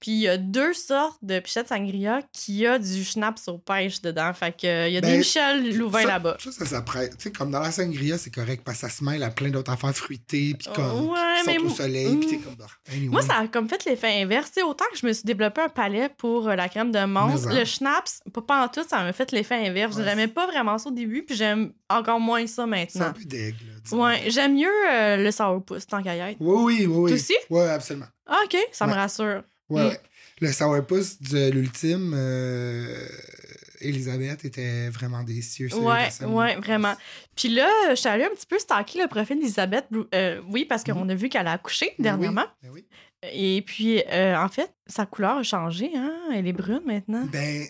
Puis 0.00 0.12
il 0.12 0.18
y 0.20 0.28
a 0.28 0.36
deux 0.38 0.74
sortes 0.74 1.18
de 1.22 1.40
pichets 1.40 1.64
de 1.64 1.68
sangria 1.68 2.20
qui 2.32 2.64
a 2.68 2.78
du 2.78 3.02
schnapps 3.02 3.48
aux 3.48 3.58
pêches 3.58 4.00
dedans. 4.00 4.32
Fait 4.32 4.52
que 4.52 4.86
il 4.86 4.92
y 4.92 4.96
a 4.96 5.00
des 5.00 5.08
Ben, 5.08 5.18
Michel 5.18 5.76
Louvain 5.76 6.04
là-bas. 6.04 6.36
Ça. 6.38 6.52
Tu 6.64 7.10
sais, 7.18 7.32
comme 7.32 7.50
dans 7.50 7.58
la 7.58 7.72
sangria, 7.72 8.16
c'est 8.16 8.30
correct 8.30 8.62
parce 8.64 8.80
que 8.80 8.88
ça 8.88 8.94
se 8.96 9.02
mêle 9.02 9.24
à 9.24 9.30
plein 9.30 9.48
d'autres 9.50 9.72
affaires 9.72 9.92
fruitées, 9.96 10.54
puis 10.56 10.68
comme. 10.72 11.08
Ouais, 11.08 11.18
qui 11.42 11.46
mais 11.48 11.56
sont 11.58 11.64
au 11.64 11.68
soleil, 11.70 12.16
puis 12.16 12.36
Mm. 12.36 12.42
comme. 12.42 12.54
bah, 12.54 12.66
anyway. 12.92 13.08
Moi, 13.08 13.22
ça 13.22 13.38
a 13.38 13.48
comme 13.48 13.68
fait 13.68 13.84
l'effet 13.86 14.22
inverse. 14.22 14.52
Tu 14.52 14.60
sais, 14.60 14.62
autant 14.62 14.84
que 14.92 14.96
je 14.98 15.04
me 15.04 15.12
suis 15.12 15.24
développé 15.24 15.62
un 15.62 15.68
palais 15.68 16.08
pour 16.16 16.46
euh, 16.48 16.54
la 16.54 16.68
crème 16.68 16.92
de 16.92 17.04
menthe, 17.04 17.40
hein. 17.48 17.52
le 17.58 17.64
schnapps, 17.64 18.20
pas, 18.46 18.64
en 18.66 18.68
tout, 18.68 18.84
ça 18.88 19.02
m'a 19.02 19.12
fait 19.12 19.32
l'effet 19.32 19.66
inverse. 19.66 19.96
Ouais. 19.96 20.04
J'aimais 20.04 20.28
pas 20.28 20.46
vraiment 20.46 20.78
ça 20.78 20.90
au 20.90 20.92
début, 20.92 21.24
puis 21.24 21.34
j'aime 21.34 21.72
encore 21.90 22.20
moins 22.20 22.46
ça 22.46 22.54
C'est 22.54 22.62
un 22.62 22.66
maintenant. 22.66 23.12
peu 23.14 23.24
disons. 23.24 23.56
Ouais, 23.92 24.24
j'aime 24.28 24.54
mieux 24.54 24.68
euh, 24.92 25.16
le 25.16 25.30
sourpuss 25.30 25.86
tant 25.86 26.02
qu'à 26.02 26.16
y 26.16 26.18
être. 26.32 26.36
Oui, 26.40 26.80
oui, 26.80 26.86
oui. 26.86 27.10
Toi 27.10 27.16
aussi? 27.16 27.36
Oui, 27.50 27.62
absolument. 27.62 28.06
Ah, 28.26 28.40
ok, 28.44 28.56
ça 28.72 28.86
me 28.86 28.92
rassure. 28.94 29.42
Ouais, 29.68 29.82
Mm. 29.84 29.88
ouais. 29.88 30.00
Le 30.40 30.52
sourpuss 30.52 31.20
de 31.22 31.50
l'ultime, 31.50 32.12
euh, 32.16 33.06
Elisabeth 33.80 34.44
était 34.44 34.88
vraiment 34.88 35.22
délicieuse. 35.22 35.74
Ouais, 35.74 36.08
ouais, 36.26 36.56
vraiment. 36.56 36.94
Puis 37.36 37.48
là, 37.48 37.68
je 37.90 37.94
suis 37.96 38.08
allée 38.08 38.24
un 38.24 38.30
petit 38.30 38.46
peu 38.46 38.58
stalker 38.58 39.00
le 39.02 39.08
profil 39.08 39.38
d'Elisabeth. 39.38 39.86
Euh, 40.14 40.40
oui, 40.48 40.64
parce 40.64 40.82
qu'on 40.84 41.04
Mhm. 41.04 41.10
a 41.10 41.14
vu 41.14 41.28
qu'elle 41.28 41.46
a 41.46 41.52
accouché 41.52 41.94
Ben 41.98 42.04
dernièrement. 42.04 42.44
Oui, 42.62 42.68
ben 42.68 42.70
oui. 42.74 42.84
Et 43.32 43.62
puis, 43.62 44.02
euh, 44.12 44.36
en 44.36 44.48
fait, 44.48 44.72
sa 44.86 45.06
couleur 45.06 45.38
a 45.38 45.42
changé. 45.42 45.90
Hein? 45.96 46.12
Elle 46.34 46.46
est 46.46 46.52
brune 46.52 46.82
maintenant. 46.86 47.26
Ben, 47.32 47.66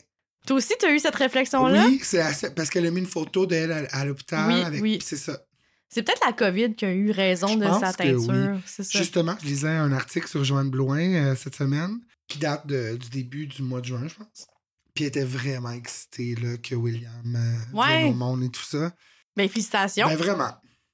Toi 0.46 0.56
aussi, 0.58 0.74
tu 0.80 0.86
as 0.86 0.92
eu 0.92 0.98
cette 0.98 1.14
réflexion-là? 1.16 1.84
oui, 1.86 2.00
c'est 2.02 2.20
assez- 2.20 2.50
parce 2.50 2.70
qu'elle 2.70 2.86
a 2.86 2.90
mis 2.90 3.00
une 3.00 3.06
photo 3.06 3.44
d'elle 3.46 3.86
à, 3.90 4.04
l'hôpital. 4.06 4.46
Oui, 4.48 4.62
avec... 4.62 4.82
oui. 4.82 4.98
C'est 5.02 5.16
ça. 5.16 5.38
C'est 5.88 6.02
peut-être 6.02 6.24
la 6.26 6.32
COVID 6.32 6.74
qui 6.74 6.84
a 6.84 6.92
eu 6.92 7.10
raison 7.10 7.48
Je 7.48 7.58
de 7.58 7.64
pense 7.66 7.80
sa 7.80 7.90
oui. 7.90 7.96
teinture. 8.26 8.58
Ça. 8.66 8.82
Justement, 8.98 9.34
je 9.40 9.46
lisais 9.46 9.68
un 9.68 9.92
article 9.92 10.28
sur 10.28 10.44
Joanne 10.44 10.70
Blouin 10.70 11.14
euh, 11.14 11.34
cette 11.34 11.54
semaine 11.56 11.98
qui 12.26 12.38
date 12.38 12.66
de- 12.66 12.96
du 12.96 13.08
début 13.08 13.46
du 13.46 13.62
mois 13.62 13.80
de 13.80 13.86
juin, 13.86 14.06
je 14.06 14.14
pense. 14.14 14.46
Puis 14.94 15.04
elle 15.04 15.08
était 15.08 15.24
vraiment 15.24 15.70
excitée 15.70 16.34
là, 16.34 16.56
que 16.58 16.74
William 16.74 17.12
euh, 17.36 17.76
Ouais. 17.78 17.98
vienne 18.02 18.10
au 18.12 18.14
monde 18.16 18.42
et 18.42 18.50
tout 18.50 18.62
ça. 18.64 18.92
Ben, 19.36 19.48
félicitations. 19.48 20.06
Ben 20.08 20.16
vraiment. 20.16 20.50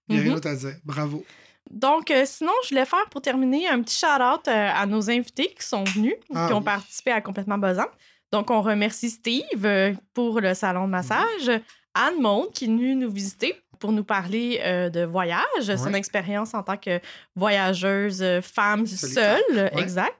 Il 0.09 0.15
n'y 0.15 0.21
a 0.21 0.23
rien 0.25 0.31
Mhm. 0.31 0.35
d'autre 0.37 0.49
à 0.51 0.55
dire. 0.57 0.77
Bravo. 0.85 1.25
Donc, 1.71 2.11
euh, 2.11 2.25
sinon, 2.27 2.53
je 2.65 2.69
voulais 2.69 2.85
faire 2.85 3.09
pour 3.11 3.23
terminer 3.23 3.67
un 3.69 3.83
petit 3.83 3.99
shout-out 3.99 4.47
euh, 4.49 4.69
à 4.75 4.85
nos 4.87 5.11
invités 5.11 5.55
qui 5.59 5.67
sont 5.67 5.83
venus, 5.85 6.15
Ah 6.35 6.47
qui 6.47 6.53
ont 6.53 6.59
oui. 6.59 6.65
participé 6.65 7.11
à 7.11 7.21
Complètement 7.23 7.57
Buzzant. 7.59 7.89
Donc, 8.31 8.51
on 8.51 8.61
remercie 8.61 9.09
Steve 9.11 9.65
euh, 9.65 9.95
pour 10.13 10.41
le 10.41 10.53
salon 10.55 10.85
de 10.85 10.91
massage, 10.91 11.51
Anne 11.95 12.21
Monde 12.21 12.53
qui 12.53 12.65
est 12.65 12.69
venue 12.69 12.95
nous 12.95 13.11
visiter 13.11 13.55
pour 13.85 13.93
nous 13.93 14.03
parler 14.03 14.63
euh, 14.65 14.89
de 14.89 15.05
voyage, 15.05 15.45
son 15.77 15.93
expérience 15.93 16.55
en 16.55 16.63
tant 16.63 16.79
que 16.79 17.01
voyageuse 17.37 18.23
euh, 18.23 18.41
femme 18.41 18.87
Solitaire. 18.87 19.39
seule, 19.51 19.71
Ouais. 19.75 19.83
exact. 19.83 20.17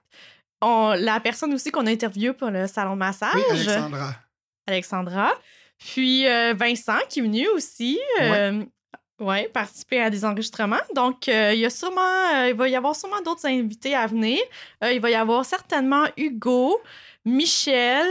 On- 0.61 0.93
la 0.95 1.19
personne 1.19 1.51
aussi 1.51 1.71
qu'on 1.71 1.87
a 1.87 1.89
interviewée 1.89 2.33
pour 2.33 2.51
le 2.51 2.67
salon 2.67 2.95
massage, 2.95 3.33
Oui, 3.33 3.41
Alexandra. 3.49 4.13
Alexandra. 4.67 5.31
Puis 5.79 6.27
euh, 6.27 6.53
Vincent 6.55 6.99
qui 7.09 7.19
est 7.19 7.23
venu 7.23 7.47
aussi. 7.55 7.99
euh, 8.21 8.63
ouais, 9.19 9.49
participer 9.51 9.99
à 9.99 10.11
des 10.11 10.23
enregistrements. 10.23 10.85
Donc, 10.93 11.27
euh, 11.27 11.51
il 11.55 11.61
y 11.61 11.65
a 11.65 11.71
sûrement, 11.71 12.01
euh, 12.35 12.49
il 12.49 12.55
va 12.55 12.69
y 12.69 12.75
avoir 12.75 12.95
sûrement 12.95 13.21
d'autres 13.25 13.47
invités 13.47 13.95
à 13.95 14.05
venir. 14.05 14.39
Euh, 14.83 14.91
il 14.93 15.01
va 15.01 15.09
y 15.09 15.15
avoir 15.15 15.43
certainement 15.43 16.05
Hugo, 16.17 16.79
Michel. 17.25 18.05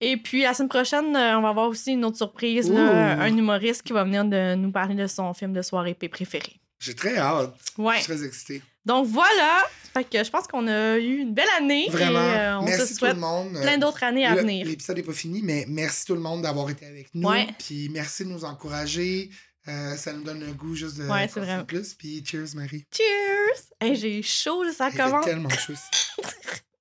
Et 0.00 0.16
puis, 0.18 0.42
la 0.42 0.52
semaine 0.54 0.68
prochaine, 0.68 1.16
euh, 1.16 1.38
on 1.38 1.42
va 1.42 1.48
avoir 1.48 1.68
aussi 1.68 1.92
une 1.92 2.04
autre 2.04 2.16
surprise, 2.18 2.70
là, 2.70 3.18
un 3.20 3.34
humoriste 3.36 3.82
qui 3.82 3.92
va 3.94 4.04
venir 4.04 4.24
de 4.24 4.54
nous 4.54 4.70
parler 4.70 4.94
de 4.94 5.06
son 5.06 5.32
film 5.32 5.52
de 5.54 5.62
soirée 5.62 5.94
P 5.94 6.08
préféré. 6.08 6.60
J'ai 6.78 6.94
très 6.94 7.16
hâte. 7.16 7.54
Ouais. 7.78 7.94
Je 7.96 8.02
suis 8.02 8.12
très 8.12 8.24
excitée. 8.26 8.62
Donc, 8.84 9.06
voilà. 9.06 9.64
Fait 9.94 10.04
que 10.04 10.22
je 10.22 10.30
pense 10.30 10.46
qu'on 10.46 10.66
a 10.68 10.98
eu 10.98 11.16
une 11.20 11.32
belle 11.32 11.48
année. 11.58 11.88
Vraiment. 11.88 12.18
Et 12.20 12.36
euh, 12.36 12.58
on 12.58 12.62
merci 12.64 12.80
se 12.82 12.86
tout 12.86 12.92
le 12.92 13.10
souhaite 13.12 13.16
monde. 13.16 13.58
plein 13.62 13.78
d'autres 13.78 14.02
années 14.04 14.26
à 14.26 14.34
Le- 14.34 14.42
venir. 14.42 14.66
L'épisode 14.66 14.96
n'est 14.98 15.02
pas 15.02 15.12
fini, 15.14 15.40
mais 15.42 15.64
merci 15.68 16.04
tout 16.04 16.14
le 16.14 16.20
monde 16.20 16.42
d'avoir 16.42 16.68
été 16.68 16.84
avec 16.84 17.08
nous. 17.14 17.26
Ouais. 17.26 17.46
Puis 17.58 17.88
merci 17.88 18.24
de 18.26 18.28
nous 18.28 18.44
encourager. 18.44 19.30
Euh, 19.68 19.96
ça 19.96 20.12
nous 20.12 20.22
donne 20.22 20.40
le 20.40 20.52
goût 20.52 20.74
juste 20.76 20.98
de 20.98 21.08
Ouais, 21.08 21.26
c'est 21.32 21.40
vrai. 21.40 21.64
plus. 21.64 21.94
Puis 21.94 22.22
cheers, 22.24 22.54
Marie. 22.54 22.84
Cheers! 22.94 23.62
Hey, 23.80 23.96
j'ai 23.96 24.22
chaud, 24.22 24.62
ça 24.70 24.90
commence. 24.92 25.24
tellement 25.24 25.48
chaud 25.48 25.72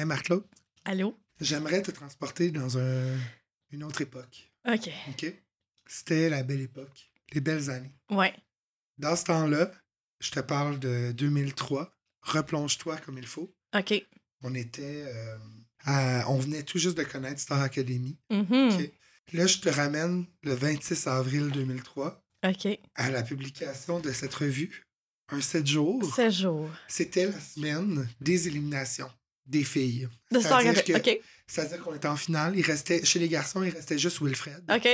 Hey 0.00 0.06
Marc-Claude, 0.06 0.46
Allô? 0.86 1.14
j'aimerais 1.42 1.82
te 1.82 1.90
transporter 1.90 2.50
dans 2.50 2.78
un- 2.78 3.18
une 3.70 3.84
autre 3.84 4.00
époque. 4.00 4.50
OK. 4.66 4.88
OK? 5.10 5.34
C'était 5.86 6.30
la 6.30 6.42
belle 6.42 6.62
époque, 6.62 7.10
les 7.34 7.42
belles 7.42 7.68
années. 7.68 7.92
Ouais. 8.10 8.32
Dans 8.96 9.14
ce 9.14 9.24
temps-là, 9.24 9.70
je 10.20 10.30
te 10.30 10.40
parle 10.40 10.78
de 10.78 11.12
2003. 11.12 11.94
Replonge-toi 12.22 12.96
comme 12.96 13.18
il 13.18 13.26
faut. 13.26 13.54
OK. 13.76 13.92
On 14.42 14.54
était. 14.54 15.04
euh, 15.06 15.36
à- 15.84 16.24
on 16.30 16.38
venait 16.38 16.62
tout 16.62 16.78
juste 16.78 16.96
de 16.96 17.04
connaître 17.04 17.38
Star 17.42 17.60
Academy. 17.60 18.18
OK? 18.30 18.90
Là, 19.34 19.46
je 19.46 19.58
te 19.58 19.68
ramène 19.68 20.24
le 20.42 20.54
26 20.54 21.06
avril 21.08 21.50
2003 21.50 22.24
OK. 22.42 22.68
à 22.94 23.10
la 23.10 23.22
publication 23.22 24.00
de 24.00 24.12
cette 24.12 24.34
revue. 24.34 24.86
Un 25.28 25.42
7 25.42 25.66
jours. 25.66 26.14
16 26.14 26.32
jours. 26.40 26.70
C'était 26.88 27.26
la 27.26 27.38
semaine 27.38 28.08
des 28.22 28.48
éliminations 28.48 29.10
des 29.50 29.64
filles. 29.64 30.08
De 30.30 30.38
C'est-à-dire 30.40 31.82
qu'on 31.82 31.94
était 31.94 32.08
en 32.08 32.16
finale. 32.16 32.54
Il 32.56 32.62
restait, 32.64 33.04
chez 33.04 33.18
les 33.18 33.28
garçons, 33.28 33.62
il 33.62 33.70
restait 33.70 33.98
juste 33.98 34.20
Wilfred. 34.22 34.62
OK. 34.74 34.88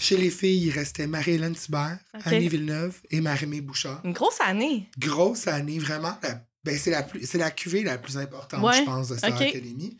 Chez 0.00 0.16
les 0.16 0.30
filles, 0.30 0.66
il 0.66 0.70
restait 0.70 1.06
Marie-Hélène 1.06 1.54
Thibert. 1.54 1.98
Annie 2.24 2.48
Villeneuve 2.48 3.00
et 3.10 3.20
Marie-Mé 3.20 3.60
Bouchard. 3.60 4.00
Une 4.04 4.12
grosse 4.12 4.40
année. 4.40 4.88
Grosse 4.98 5.46
année, 5.48 5.78
vraiment. 5.78 6.16
ben, 6.64 6.78
c'est 6.78 6.90
la, 6.90 7.02
plus- 7.02 7.26
c'est 7.26 7.38
la 7.38 7.50
cuvée 7.50 7.82
la 7.82 7.98
plus 7.98 8.16
importante, 8.16 8.62
Ouais, 8.62 8.78
je 8.78 8.82
pense, 8.84 9.08
de 9.08 9.14
OK. 9.16 9.24
Academy. 9.24 9.96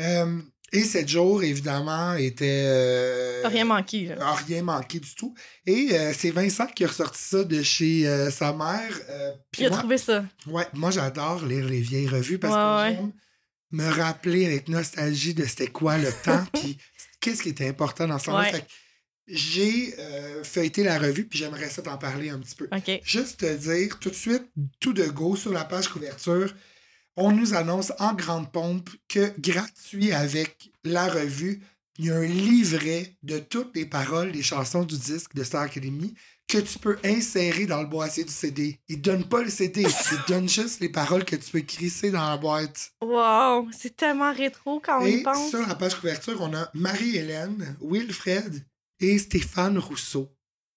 Euh, 0.00 0.40
et 0.74 0.84
sept 0.84 1.08
jours, 1.08 1.42
évidemment, 1.42 2.14
était. 2.14 2.64
euh, 2.66 3.42
rien 3.44 3.64
manqué, 3.64 4.06
là. 4.06 4.16
a 4.28 4.34
rien 4.36 4.62
manqué 4.62 5.00
du 5.00 5.14
tout. 5.14 5.34
Et 5.66 5.88
euh, 5.92 6.12
c'est 6.16 6.30
Vincent 6.30 6.66
qui 6.66 6.84
a 6.84 6.88
ressorti 6.88 7.20
ça 7.22 7.44
de 7.44 7.62
chez 7.62 8.06
euh, 8.08 8.30
sa 8.30 8.52
mère. 8.54 8.90
puis 9.50 9.62
Il 9.62 9.66
a 9.66 9.70
trouvé 9.70 9.98
ça. 9.98 10.24
ouais, 10.46 10.66
moi, 10.72 10.90
j'adore 10.90 11.44
lire 11.44 11.66
les 11.68 11.80
vieilles 11.80 12.08
revues 12.08 12.38
parce 12.38 12.54
Ouais, 12.54 12.94
que 12.94 12.94
ouais. 12.94 13.02
j'aime 13.02 13.12
me 13.72 13.88
rappeler 13.88 14.46
avec 14.46 14.68
nostalgie 14.68 15.34
de 15.34 15.44
c'était 15.44 15.68
quoi 15.68 15.98
le 15.98 16.12
temps, 16.12 16.44
puis 16.54 16.78
qu'est-ce 17.20 17.42
qui 17.42 17.50
était 17.50 17.68
important 17.68 18.06
dans 18.06 18.18
ce 18.18 18.26
temps-là. 18.26 18.52
Ouais. 18.52 18.66
J'ai 19.28 19.94
euh, 19.98 20.44
feuilleté 20.44 20.82
la 20.82 20.98
revue, 20.98 21.26
puis 21.26 21.38
j'aimerais 21.38 21.70
ça 21.70 21.80
t'en 21.80 21.96
parler 21.96 22.30
un 22.30 22.38
petit 22.38 22.56
peu. 22.56 22.68
Juste 23.04 23.40
te 23.40 23.56
dire 23.56 23.98
tout 23.98 24.10
de 24.10 24.14
suite, 24.14 24.44
tout 24.80 24.92
de 24.92 25.04
go, 25.04 25.36
sur 25.36 25.52
la 25.52 25.64
page 25.64 25.88
couverture, 25.88 26.52
on 27.16 27.30
nous 27.30 27.54
annonce 27.54 27.92
en 27.98 28.14
grande 28.14 28.50
pompe 28.50 28.90
que 29.08 29.32
gratuit 29.38 30.12
avec 30.12 30.70
la 30.84 31.08
revue, 31.08 31.62
il 31.98 32.06
y 32.06 32.10
a 32.10 32.16
un 32.16 32.26
livret 32.26 33.16
de 33.22 33.38
toutes 33.38 33.76
les 33.76 33.86
paroles 33.86 34.32
des 34.32 34.42
chansons 34.42 34.84
du 34.84 34.96
disque 34.96 35.34
de 35.34 35.44
Star 35.44 35.62
Academy 35.62 36.14
que 36.52 36.58
tu 36.58 36.78
peux 36.78 36.98
insérer 37.04 37.64
dans 37.66 37.80
le 37.80 37.86
boîtier 37.88 38.24
du 38.24 38.32
CD. 38.32 38.78
Ils 38.88 38.96
te 38.96 39.08
donnent 39.08 39.28
pas 39.28 39.42
le 39.42 39.48
CD, 39.48 39.82
ils 39.82 40.18
donnent 40.28 40.48
juste 40.48 40.80
les 40.80 40.90
paroles 40.90 41.24
que 41.24 41.36
tu 41.36 41.50
peux 41.50 41.60
crisser 41.62 42.10
dans 42.10 42.28
la 42.28 42.36
boîte. 42.36 42.92
Wow! 43.00 43.68
C'est 43.72 43.96
tellement 43.96 44.32
rétro 44.34 44.78
quand 44.80 45.02
on 45.02 45.06
y 45.06 45.22
pense. 45.22 45.50
sur 45.50 45.66
la 45.66 45.74
page 45.74 45.94
couverture, 45.94 46.38
on 46.42 46.54
a 46.54 46.68
Marie-Hélène, 46.74 47.76
Wilfred 47.80 48.64
et 49.00 49.18
Stéphane 49.18 49.78
Rousseau. 49.78 50.28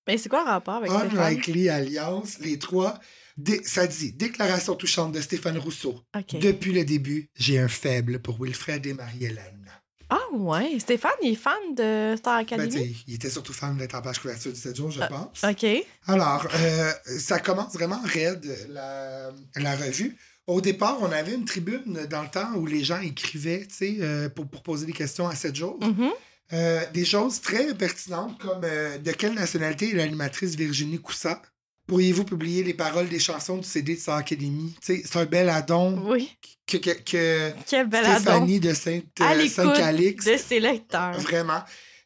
Mais 0.08 0.18
c'est 0.18 0.30
quoi 0.30 0.44
le 0.44 0.50
rapport 0.50 0.76
avec 0.76 0.92
Stéphane? 0.92 1.18
Unlikely 1.18 1.68
Alliance, 1.70 2.40
les 2.40 2.58
trois. 2.60 3.00
Dé- 3.38 3.62
ça 3.66 3.86
dit 3.86 4.14
Déclaration 4.14 4.76
touchante 4.76 5.12
de 5.12 5.20
Stéphane 5.20 5.58
Rousseau. 5.58 6.00
Depuis 6.40 6.72
le 6.72 6.86
début, 6.86 7.30
j'ai 7.36 7.60
un 7.60 7.68
faible 7.68 8.20
pour 8.22 8.42
Wilfred 8.42 8.86
et 8.86 8.94
Marie-Hélène. 8.94 9.70
Ah 10.10 10.20
ouais. 10.34 10.78
Stéphane, 10.80 11.12
il 11.24 11.32
est 11.32 11.36
fan 11.36 11.54
de 11.76 12.16
Star 12.18 12.36
Ben, 12.38 12.42
Academy? 12.60 12.96
il 13.08 13.16
était 13.16 13.30
surtout 13.30 13.54
fan 13.54 13.78
en 13.94 14.02
page 14.02 14.20
couverture 14.20 14.52
du 14.54 14.60
7 14.60 14.76
jours, 14.76 14.92
je 14.92 15.02
Ah, 15.02 15.08
pense. 15.08 15.44
OK. 15.44 15.66
Alors, 16.08 16.48
euh, 16.56 16.92
ça 17.20 17.40
commence 17.40 17.74
vraiment 17.74 18.02
raide, 18.04 18.46
la, 18.70 19.32
la 19.56 19.76
revue. 19.76 20.16
Au 20.48 20.62
départ, 20.62 20.98
on 21.02 21.12
avait 21.12 21.34
une 21.34 21.46
tribune 21.46 22.06
dans 22.10 22.22
le 22.22 22.30
temps 22.30 22.54
où 22.56 22.68
les 22.68 22.84
gens 22.84 23.00
écrivaient, 23.02 23.66
tu 23.68 23.76
sais, 23.76 23.98
euh, 24.02 24.30
pour, 24.30 24.48
pour 24.48 24.62
poser 24.62 24.86
des 24.86 24.94
questions 24.94 25.28
à 25.28 25.34
7 25.36 25.56
jours. 25.56 25.80
Mhm. 25.82 26.12
Euh, 26.54 26.82
des 26.94 27.06
choses 27.06 27.42
très 27.42 27.74
pertinentes 27.74 28.38
comme 28.40 28.62
euh, 28.64 29.00
de 29.00 29.12
quelle 29.12 29.34
nationalité 29.34 29.90
est 29.90 29.96
l'animatrice 29.96 30.54
Virginie 30.56 31.00
Coussa? 31.02 31.42
Pourriez-vous 31.88 32.24
publier 32.24 32.64
les 32.64 32.74
paroles 32.74 33.08
des 33.10 33.20
chansons 33.20 33.58
du 33.58 33.68
CD 33.68 33.96
de? 33.96 34.74
Tu 34.82 34.96
sais, 34.98 35.04
C'est 35.06 35.20
un 35.20 35.26
bel 35.26 35.50
addon 35.50 36.02
Oui. 36.10 36.36
que, 36.66 36.78
que, 36.78 36.90
que 36.92 37.52
Quel 37.68 37.88
bel 37.88 38.06
Stéphanie 38.06 38.60
de 38.60 38.74
Sainte, 38.74 39.06
euh, 39.22 39.34
l'écoute 39.36 39.52
Saint-Calix. 39.54 40.26
de 40.26 40.38
ses 40.38 40.60
lecteurs. 40.60 41.20
Vraiment. 41.20 41.62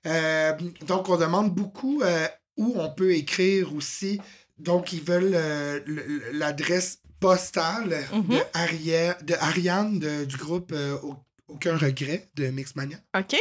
Euh, 0.06 0.54
donc, 0.86 1.08
on 1.10 1.18
demande 1.18 1.54
beaucoup 1.54 2.02
euh, 2.02 2.28
où 2.58 2.74
on 2.78 2.90
peut 2.90 3.14
écrire 3.14 3.74
aussi. 3.74 4.20
Donc, 4.58 4.92
ils 4.92 5.02
veulent 5.02 5.32
euh, 5.34 5.80
le- 5.86 6.04
le- 6.06 6.32
l'adresse 6.34 7.00
postale 7.22 8.04
Mhm. 8.14 8.28
de, 8.30 8.40
Aria- 8.54 9.18
de 9.24 9.34
Ariane 9.36 10.00
de- 10.00 10.26
du 10.26 10.36
groupe 10.38 10.74
Au- 11.04 11.16
Aucun 11.48 11.78
regret 11.78 12.28
de 12.36 12.48
Mixmania. 12.48 12.98
OK. 13.18 13.36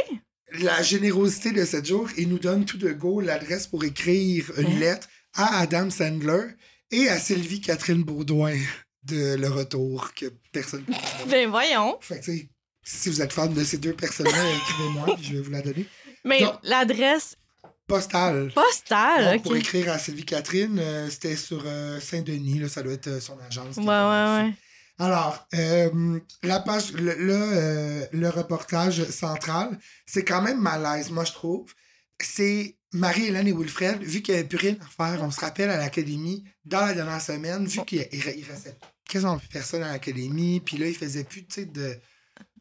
La 0.61 0.83
générosité 0.83 1.53
de 1.53 1.63
7 1.67 1.85
jours, 1.85 2.09
il 2.17 2.31
nous 2.31 2.39
donne 2.39 2.65
tout 2.65 2.79
de 2.79 2.91
go 2.91 3.21
l'adresse 3.21 3.67
pour 3.67 3.85
écrire 3.85 4.51
une 4.57 4.67
Hein? 4.67 4.79
lettre 4.79 5.09
à 5.35 5.61
Adam 5.61 5.91
Sandler 5.91 6.47
et 6.91 7.09
à 7.09 7.19
Sylvie 7.19 7.61
Catherine 7.61 8.03
Baudouin 8.03 8.57
de 9.05 9.37
Le 9.37 9.49
Retour, 9.49 10.13
que 10.15 10.27
personne 10.53 10.85
ne. 10.89 11.31
Ben 11.31 11.49
voyons. 11.49 11.99
Fait 12.01 12.21
que, 12.21 12.33
si 12.83 13.09
vous 13.09 13.23
êtes 13.23 13.33
fan 13.33 13.53
de 13.53 13.65
ces 13.65 13.79
deux 13.79 13.93
personnes-là, 13.95 14.51
écrivez-moi, 14.57 15.17
je 15.21 15.35
vais 15.35 15.41
vous 15.41 15.51
la 15.51 15.63
donner. 15.63 15.87
Mais 16.25 16.43
l'adresse 16.63 17.37
Postale. 17.87 18.53
postale, 18.55 19.35
Donc, 19.37 19.45
Pour 19.45 19.57
écrire 19.57 19.91
à 19.91 19.99
Sylvie 19.99 20.27
Catherine, 20.27 20.79
euh, 20.79 21.09
c'était 21.09 21.37
sur 21.37 21.63
euh, 21.65 21.99
Saint-Denis, 22.01 22.69
ça 22.69 22.83
doit 22.83 22.93
être 22.93 23.07
euh, 23.07 23.21
son 23.21 23.39
agence. 23.49 23.79
Ouais, 23.79 23.85
ouais, 23.87 24.45
ouais. 24.45 24.53
Alors, 24.99 25.47
euh, 25.55 26.19
la 26.43 26.61
page, 26.61 26.93
le, 26.93 27.15
le, 27.15 27.35
euh, 27.35 28.05
le 28.13 28.29
reportage 28.29 29.05
central, 29.05 29.79
c'est 30.07 30.25
quand 30.25 30.43
même 30.43 30.61
malaise, 30.61 31.11
moi, 31.11 31.25
je 31.25 31.33
trouve. 31.33 31.73
C'est 32.21 32.77
Marie-Hélène 32.93 33.47
et 33.47 33.53
Wilfred, 33.53 34.03
vu 34.03 34.23
qu'il 34.23 34.35
n'y 34.35 34.41
avait 34.41 34.49
plus 34.49 34.59
rien 34.59 34.77
à 34.81 34.87
faire, 34.87 35.23
on 35.23 35.31
se 35.31 35.41
rappelle 35.41 35.71
à 35.71 35.77
l'académie, 35.77 36.45
dans 36.65 36.87
la 36.87 36.95
dernière 36.95 37.21
semaine, 37.21 37.67
vu 37.67 37.85
qu'il 37.85 38.07
il 38.13 38.21
restait 38.21 38.77
quasiment 39.09 39.39
plus 39.39 39.49
personne 39.49 39.83
à 39.83 39.93
l'académie. 39.93 40.61
Puis 40.61 40.79
là, 40.79 40.87
ils 40.87 40.95
faisaient 40.95 41.25
plus, 41.25 41.43
de, 41.43 41.65
de, 41.65 41.99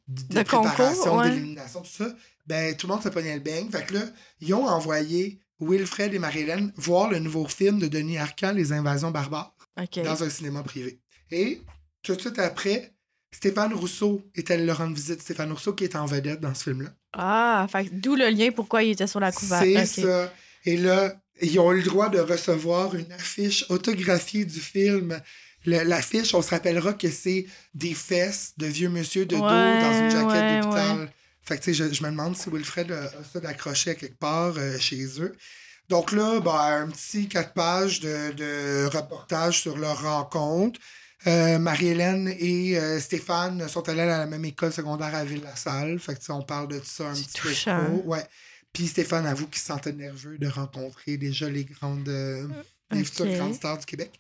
De 0.08 0.44
concours, 0.44 0.68
préparation, 0.72 1.18
ouais. 1.18 1.30
d'élimination, 1.30 1.82
tout 1.82 2.04
ça. 2.04 2.16
Ben, 2.46 2.76
tout 2.76 2.88
le 2.88 2.94
monde 2.94 3.04
se 3.04 3.10
pognait 3.10 3.36
le 3.36 3.42
beigne. 3.42 3.70
Fait 3.70 3.86
que 3.86 3.94
là, 3.94 4.06
ils 4.40 4.54
ont 4.54 4.66
envoyé 4.66 5.40
Wilfred 5.60 6.14
et 6.14 6.20
Marie-Hélène 6.20 6.72
voir 6.78 7.10
le 7.10 7.20
nouveau 7.20 7.48
film 7.48 7.80
de 7.80 7.88
Denis 7.88 8.18
Arcand, 8.18 8.54
Les 8.54 8.72
Invasions 8.72 9.12
barbares, 9.12 9.56
dans 9.76 10.24
un 10.24 10.30
cinéma 10.30 10.64
privé. 10.64 11.02
Et 11.30 11.62
tout 12.04 12.16
de 12.16 12.22
suite 12.22 12.40
après, 12.40 12.94
Stéphane 13.32 13.74
Rousseau 13.74 14.22
est 14.36 14.50
allé 14.52 14.66
leur 14.66 14.78
rendre 14.78 14.96
visite. 14.96 15.22
Stéphane 15.22 15.52
Rousseau 15.52 15.74
qui 15.74 15.84
est 15.84 15.96
en 15.96 16.06
vedette 16.06 16.40
dans 16.40 16.54
ce 16.54 16.64
film-là. 16.64 16.90
Ah, 17.14 17.68
d'où 17.92 18.16
le 18.16 18.30
lien 18.30 18.52
pourquoi 18.52 18.84
il 18.84 18.92
était 18.92 19.08
sur 19.08 19.20
la 19.20 19.32
couverture. 19.32 19.80
C'est 19.86 20.02
ça. 20.02 20.34
Et 20.66 20.78
là, 20.78 21.16
ils 21.42 21.60
ont 21.60 21.72
eu 21.72 21.78
le 21.78 21.84
droit 21.84 22.10
de 22.10 22.20
recevoir 22.20 22.96
une 22.96 23.12
affiche 23.12 23.66
autographiée 23.70 24.46
du 24.46 24.60
film. 24.60 25.20
L'affiche, 25.66 26.34
on 26.34 26.42
se 26.42 26.50
rappellera 26.50 26.94
que 26.94 27.10
c'est 27.10 27.46
des 27.74 27.94
fesses 27.94 28.54
de 28.58 28.68
vieux 28.68 28.90
monsieur 28.90 29.26
de 29.26 29.36
dos 29.36 29.42
dans 29.42 30.00
une 30.00 30.10
jaquette 30.10 30.32
ouais, 30.32 30.62
d'hôpital. 30.62 31.12
Fait 31.44 31.58
que, 31.58 31.64
tu 31.64 31.74
sais, 31.74 31.86
je, 31.90 31.94
je 31.94 32.04
me 32.04 32.10
demande 32.10 32.36
si 32.36 32.50
Wilfred 32.50 32.92
a, 32.92 33.04
a 33.06 33.24
ça 33.32 33.40
d'accroché 33.40 33.92
à 33.92 33.96
quelque 33.96 34.18
part 34.18 34.54
euh, 34.58 34.78
chez 34.80 35.22
eux. 35.22 35.34
Donc 35.90 36.12
là, 36.12 36.40
ben, 36.40 36.84
un 36.84 36.88
petit 36.90 37.28
quatre 37.28 37.54
pages 37.54 38.00
de, 38.02 38.32
de 38.34 38.86
reportage 38.86 39.62
sur 39.62 39.78
leur 39.78 40.02
rencontre. 40.02 40.80
Euh, 41.26 41.58
Marie-Hélène 41.58 42.32
et 42.38 42.78
euh, 42.78 43.00
Stéphane 43.00 43.68
sont 43.68 43.90
allés 43.90 44.02
à 44.02 44.20
la 44.20 44.26
même 44.28 44.46
école 44.46 44.72
secondaire 44.72 45.16
à 45.16 45.26
Ville-la-Salle. 45.26 45.98
Fait 46.00 46.14
que, 46.16 46.32
on 46.32 46.44
parle 46.44 46.68
de 46.68 46.80
ça 46.84 47.10
un 47.10 47.14
petit 47.14 47.42
peu 47.42 47.52
trop. 47.54 48.04
Ouais. 48.06 48.24
Puis 48.72 48.88
Stéphane 48.88 49.26
avoue 49.26 49.48
qu'il 49.48 49.60
se 49.60 49.66
sentait 49.66 49.94
nerveux 49.94 50.38
de 50.38 50.48
rencontrer 50.48 51.18
déjà 51.18 51.50
les 51.50 51.66
grandes, 51.66 52.08
euh, 52.10 52.48
les 52.92 53.04
futures 53.04 53.26
grandes 53.36 53.56
stars 53.56 53.80
du 53.80 53.86
Québec. 53.86 54.12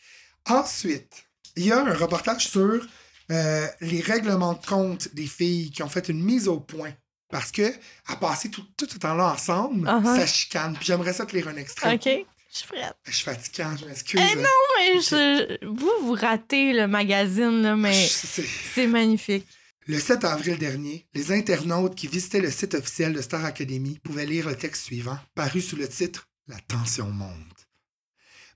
Ensuite, 0.49 1.25
il 1.55 1.65
y 1.65 1.71
a 1.71 1.79
un 1.85 1.93
reportage 1.93 2.47
sur 2.47 2.85
les 3.29 4.01
règlements 4.01 4.53
de 4.53 4.65
compte 4.65 5.13
des 5.13 5.27
filles 5.27 5.69
qui 5.69 5.83
ont 5.83 5.89
fait 5.89 6.09
une 6.09 6.23
mise 6.23 6.47
au 6.47 6.59
point. 6.59 6.93
Parce 7.29 7.51
que, 7.51 7.73
à 8.07 8.15
passer 8.15 8.49
tout, 8.49 8.63
tout 8.77 8.87
ce 8.89 8.97
temps-là 8.97 9.33
ensemble, 9.33 9.85
Uh-huh. 9.85 10.15
ça 10.17 10.25
chicane. 10.25 10.73
Puis 10.75 10.85
j'aimerais 10.85 11.11
ça 11.11 11.25
te 11.25 11.35
lire 11.35 11.49
un 11.49 11.57
extrait. 11.57 11.93
OK. 11.95 12.25
Je 12.51 12.57
suis 12.59 12.67
prête. 12.67 12.95
Je 13.05 13.11
suis 13.11 13.23
fatiguant, 13.23 13.75
je 13.77 13.85
m'excuse. 13.85 14.21
Eh 14.23 14.35
non, 14.35 14.43
mais 14.77 15.01
je- 15.01 15.65
vous, 15.67 15.91
vous 16.05 16.13
ratez 16.13 16.73
le 16.73 16.87
magazine, 16.87 17.61
là, 17.61 17.75
mais 17.75 18.07
c'est 18.07 18.87
magnifique. 18.87 19.45
Le 19.85 19.99
7 19.99 20.23
avril 20.25 20.57
dernier, 20.57 21.07
les 21.13 21.31
internautes 21.31 21.95
qui 21.95 22.07
visitaient 22.07 22.41
le 22.41 22.51
site 22.51 22.73
officiel 22.73 23.13
de 23.13 23.21
Star 23.21 23.45
Academy 23.45 23.99
pouvaient 24.03 24.25
lire 24.25 24.47
le 24.49 24.55
texte 24.55 24.83
suivant, 24.85 25.17
paru 25.35 25.61
sous 25.61 25.75
le 25.77 25.87
titre 25.87 26.27
La 26.47 26.59
tension 26.59 27.07
monte. 27.09 27.67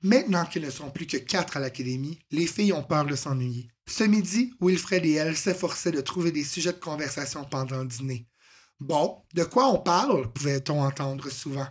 Maintenant 0.03 0.45
qu'ils 0.45 0.63
ne 0.63 0.71
sont 0.71 0.89
plus 0.89 1.05
que 1.05 1.17
quatre 1.17 1.57
à 1.57 1.59
l'Académie, 1.59 2.19
les 2.31 2.47
filles 2.47 2.73
ont 2.73 2.83
peur 2.83 3.05
de 3.05 3.15
s'ennuyer. 3.15 3.69
Ce 3.87 4.03
midi, 4.03 4.53
Wilfred 4.59 5.05
et 5.05 5.13
elle 5.13 5.37
s'efforçaient 5.37 5.91
de 5.91 6.01
trouver 6.01 6.31
des 6.31 6.43
sujets 6.43 6.73
de 6.73 6.79
conversation 6.79 7.43
pendant 7.45 7.79
le 7.79 7.85
dîner. 7.87 8.25
Bon, 8.79 9.21
de 9.35 9.43
quoi 9.43 9.67
on 9.69 9.77
parle 9.79 10.31
pouvait-on 10.33 10.81
entendre 10.81 11.29
souvent? 11.29 11.67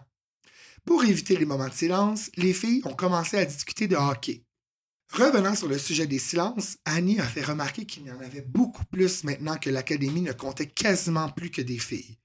Pour 0.85 1.05
éviter 1.05 1.37
les 1.37 1.45
moments 1.45 1.68
de 1.68 1.74
silence, 1.74 2.31
les 2.37 2.53
filles 2.53 2.83
ont 2.85 2.95
commencé 2.95 3.39
à 3.39 3.45
discuter 3.45 3.87
de 3.89 3.97
hockey. 3.97 4.45
Revenant 5.12 5.55
sur 5.55 5.68
le 5.68 5.78
sujet 5.78 6.07
des 6.07 6.20
silences, 6.20 6.76
Annie 6.85 7.18
a 7.18 7.24
fait 7.24 7.43
remarquer 7.43 7.85
qu'il 7.85 8.07
y 8.07 8.12
en 8.12 8.20
avait 8.20 8.43
beaucoup 8.43 8.85
plus 8.87 9.24
maintenant 9.24 9.57
que 9.57 9.70
l'Académie 9.70 10.22
ne 10.22 10.33
comptait 10.33 10.68
quasiment 10.68 11.28
plus 11.28 11.51
que 11.51 11.62
des 11.62 11.78
filles. 11.78 12.18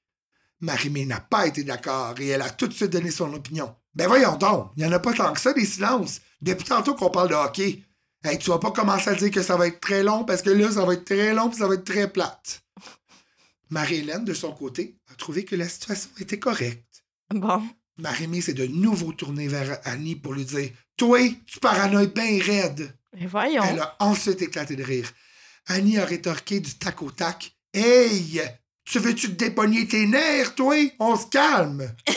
Marimé 0.62 1.06
n'a 1.06 1.20
pas 1.20 1.48
été 1.48 1.64
d'accord 1.64 2.20
et 2.20 2.28
elle 2.28 2.42
a 2.42 2.50
tout 2.50 2.68
de 2.68 2.74
suite 2.74 2.92
donné 2.92 3.12
son 3.12 3.34
opinion. 3.34 3.76
Ben 3.96 4.08
voyons 4.08 4.36
donc, 4.36 4.72
il 4.76 4.84
n'y 4.84 4.90
en 4.90 4.92
a 4.92 5.00
pas 5.00 5.14
tant 5.14 5.34
que 5.34 5.40
ça 5.40 5.54
des 5.54 5.66
silences. 5.66 6.22
Depuis 6.42 6.66
tantôt 6.66 6.96
qu'on 6.96 7.10
parle 7.10 7.30
de 7.30 7.34
hockey. 7.34 7.84
Hey, 8.24 8.38
tu 8.38 8.50
vas 8.50 8.60
pas 8.60 8.72
commencer 8.72 9.10
à 9.10 9.16
dire 9.16 9.32
que 9.32 9.44
ça 9.44 9.58
va 9.58 9.68
être 9.68 9.80
très 9.80 10.04
long 10.04 10.24
parce 10.24 10.42
que 10.42 10.50
là, 10.50 10.72
ça 10.72 10.86
va 10.86 10.94
être 10.94 11.06
très 11.06 11.34
long 11.34 11.50
puis 11.50 11.60
ça 11.60 11.68
va 11.68 11.76
être 11.76 11.86
très 11.86 12.12
plate. 12.12 12.64
Marie-Hélène, 13.70 14.26
de 14.26 14.34
son 14.34 14.52
côté, 14.52 14.98
a 15.12 15.16
trouvé 15.16 15.44
que 15.44 15.56
la 15.56 15.68
situation 15.68 16.10
était 16.20 16.40
correcte. 16.40 17.04
Bon. 17.34 17.64
Marimé 17.98 18.42
s'est 18.42 18.54
de 18.54 18.66
nouveau 18.68 19.14
tournée 19.14 19.48
vers 19.48 19.80
Annie 19.86 20.16
pour 20.16 20.34
lui 20.34 20.46
dire 20.46 20.70
Toi, 20.98 21.20
tu 21.48 21.60
paranoïes 21.60 22.08
bien 22.08 22.40
raide. 22.44 22.94
Mais 23.14 23.26
voyons. 23.26 23.64
Elle 23.64 23.80
a 23.80 23.96
ensuite 24.00 24.42
éclaté 24.42 24.76
de 24.76 24.84
rire. 24.84 25.10
Annie 25.68 25.98
a 25.98 26.06
rétorqué 26.06 26.60
du 26.60 26.74
tac 26.78 27.02
au 27.02 27.12
tac. 27.12 27.56
Hey! 27.74 28.42
Tu 28.84 29.00
veux-tu 29.00 29.30
te 29.30 29.34
dépogner 29.46 29.88
tes 29.88 30.06
nerfs, 30.06 30.54
toi? 30.56 30.76
On 31.00 31.16
se 31.18 31.26
calme! 31.28 31.90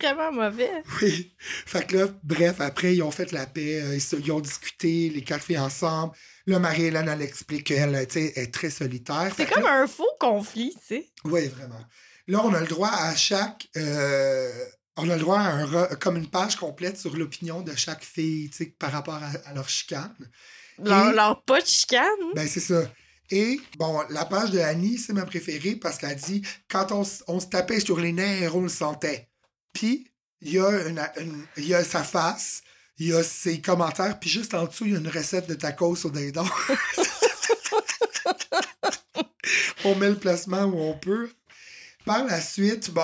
Vraiment 0.00 0.32
mauvais. 0.32 0.70
Oui. 1.02 1.34
Fait 1.66 1.86
que 1.86 1.96
là, 1.96 2.06
bref, 2.22 2.60
après, 2.60 2.94
ils 2.94 3.02
ont 3.02 3.10
fait 3.10 3.32
la 3.32 3.46
paix, 3.46 3.82
euh, 3.82 3.94
ils, 3.96 4.00
se- 4.00 4.16
ils 4.16 4.30
ont 4.30 4.40
discuté, 4.40 5.10
les 5.10 5.22
quatre 5.22 5.42
filles 5.44 5.58
ensemble. 5.58 6.14
Là, 6.46 6.58
Marie-Hélène, 6.60 7.08
elle 7.08 7.20
explique 7.22 7.64
qu'elle, 7.64 7.94
est 7.94 8.52
très 8.54 8.70
solitaire. 8.70 9.32
C'est 9.36 9.46
comme 9.52 9.64
là- 9.64 9.82
un 9.82 9.86
faux 9.86 10.08
conflit, 10.20 10.72
tu 10.80 10.86
sais. 10.86 11.10
Oui, 11.24 11.48
vraiment. 11.48 11.80
Là, 12.28 12.42
on 12.44 12.52
a 12.54 12.60
le 12.60 12.66
droit 12.66 12.90
à 12.90 13.14
chaque. 13.16 13.68
euh, 13.76 14.52
on 14.96 15.08
a 15.08 15.14
le 15.14 15.20
droit 15.20 15.38
à 15.40 15.52
un 15.54 15.86
comme 15.96 16.16
une 16.16 16.28
page 16.28 16.56
complète 16.56 16.98
sur 16.98 17.16
l'opinion 17.16 17.62
de 17.62 17.74
chaque 17.74 18.04
fille, 18.04 18.50
par 18.78 18.92
rapport 18.92 19.14
à, 19.14 19.30
à 19.48 19.54
leur 19.54 19.68
chicane. 19.68 20.14
Leur, 20.78 21.10
Et- 21.10 21.14
leur 21.14 21.42
pas 21.44 21.60
de 21.60 21.66
chicane? 21.66 22.04
Ben, 22.34 22.46
c'est 22.48 22.60
ça. 22.60 22.82
Et, 23.30 23.60
bon, 23.78 24.02
la 24.10 24.24
page 24.24 24.50
de 24.50 24.58
Annie, 24.58 24.98
c'est 24.98 25.12
ma 25.12 25.24
préférée 25.26 25.76
parce 25.76 25.98
qu'elle 25.98 26.16
dit 26.16 26.42
quand 26.68 26.92
on, 26.92 27.04
se 27.04 27.46
tapait 27.46 27.80
sur 27.80 27.98
les 28.00 28.12
nerfs, 28.12 28.54
on 28.56 28.62
le 28.62 28.68
sentait. 28.68 29.28
Puis, 29.72 30.10
il 30.40 30.52
y, 30.52 30.58
a 30.58 30.70
une- 30.88 31.02
une- 31.20 31.46
il 31.56 31.66
y 31.66 31.74
a 31.74 31.84
sa 31.84 32.02
face, 32.02 32.62
il 32.98 33.08
y 33.08 33.12
a 33.12 33.22
ses 33.22 33.60
commentaires, 33.60 34.18
puis 34.18 34.30
juste 34.30 34.54
en 34.54 34.64
dessous, 34.66 34.86
il 34.86 34.92
y 34.92 34.96
a 34.96 34.98
une 34.98 35.08
recette 35.08 35.48
de 35.48 35.54
tacos 35.54 36.06
au 36.06 36.10
dindon. 36.10 36.46
on 39.84 39.94
met 39.96 40.08
le 40.10 40.16
placement 40.16 40.64
où 40.64 40.78
on 40.78 40.94
peut. 40.98 41.30
Par 42.04 42.24
la 42.24 42.40
suite, 42.40 42.90
bon. 42.90 43.02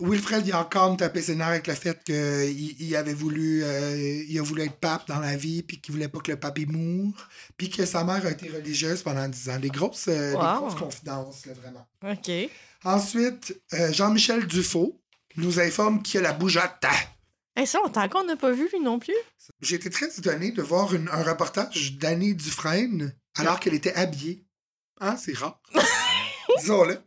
Wilfred, 0.00 0.44
il 0.46 0.52
a 0.52 0.60
encore 0.60 0.90
me 0.92 0.96
tapé 0.96 1.22
ses 1.22 1.36
nerfs 1.36 1.46
avec 1.48 1.66
le 1.68 1.74
fait 1.74 2.02
qu'il 2.02 2.80
il 2.82 2.96
avait 2.96 3.14
voulu, 3.14 3.62
euh, 3.62 4.24
il 4.28 4.36
a 4.38 4.42
voulu 4.42 4.62
être 4.62 4.76
pape 4.80 5.06
dans 5.06 5.20
la 5.20 5.36
vie, 5.36 5.62
puis 5.62 5.80
qu'il 5.80 5.92
voulait 5.94 6.08
pas 6.08 6.18
que 6.18 6.32
le 6.32 6.38
pape 6.40 6.58
il 6.58 6.68
moure, 6.70 7.28
puis 7.56 7.70
que 7.70 7.86
sa 7.86 8.02
mère 8.02 8.26
a 8.26 8.30
été 8.30 8.48
religieuse 8.50 9.02
pendant 9.02 9.28
10 9.28 9.48
ans. 9.50 9.58
Des 9.60 9.68
grosses, 9.70 10.08
euh, 10.08 10.32
des 10.32 10.36
grosses 10.36 10.74
confidences, 10.74 11.46
là, 11.46 11.52
vraiment. 11.54 11.86
OK. 12.04 12.50
Ensuite, 12.84 13.60
euh, 13.74 13.92
Jean-Michel 13.92 14.46
Dufault 14.46 15.00
nous 15.36 15.60
informe 15.60 16.02
qu'il 16.02 16.16
y 16.20 16.24
a 16.24 16.26
la 16.28 16.32
bougeotte. 16.32 16.84
Et 17.58 17.64
ça, 17.64 17.78
longtemps 17.78 18.08
qu'on 18.08 18.24
n'a 18.24 18.36
pas 18.36 18.50
vu, 18.52 18.68
lui 18.72 18.80
non 18.80 18.98
plus? 18.98 19.14
J'ai 19.62 19.76
été 19.76 19.88
très 19.88 20.08
étonné 20.18 20.50
de 20.50 20.62
voir 20.62 20.92
une- 20.94 21.08
un 21.08 21.22
reportage 21.22 21.96
d'Annie 21.96 22.34
Dufresne 22.34 23.14
alors 23.36 23.60
qu'elle 23.60 23.74
était 23.74 23.94
habillée. 23.94 24.44
Hein, 25.00 25.16
c'est 25.16 25.36
rare. 25.36 25.60
Disons-le. 26.60 26.98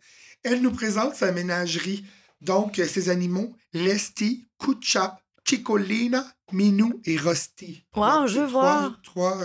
Elle 0.44 0.62
nous 0.62 0.72
présente 0.72 1.16
sa 1.16 1.32
ménagerie. 1.32 2.06
Donc, 2.42 2.80
euh, 2.80 2.88
ses 2.88 3.10
animaux, 3.10 3.54
Lesti, 3.74 4.48
Kucha, 4.58 5.20
Chicolina, 5.46 6.26
Minou 6.52 7.02
et 7.06 7.18
Rosti. 7.18 7.86
Wow, 7.96 8.06
Donc, 8.22 8.28
je 8.28 8.40
veux 8.40 8.48
trois- 8.48 8.62
voir. 8.80 9.02
Trois, 9.04 9.38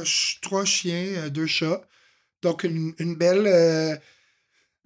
trois 0.43 0.65
chiens, 0.65 1.07
euh, 1.17 1.29
deux 1.31 1.47
chats. 1.47 1.83
Donc, 2.43 2.63
une, 2.65 2.95
une 2.99 3.15
belle... 3.17 3.47
euh, 3.47 3.97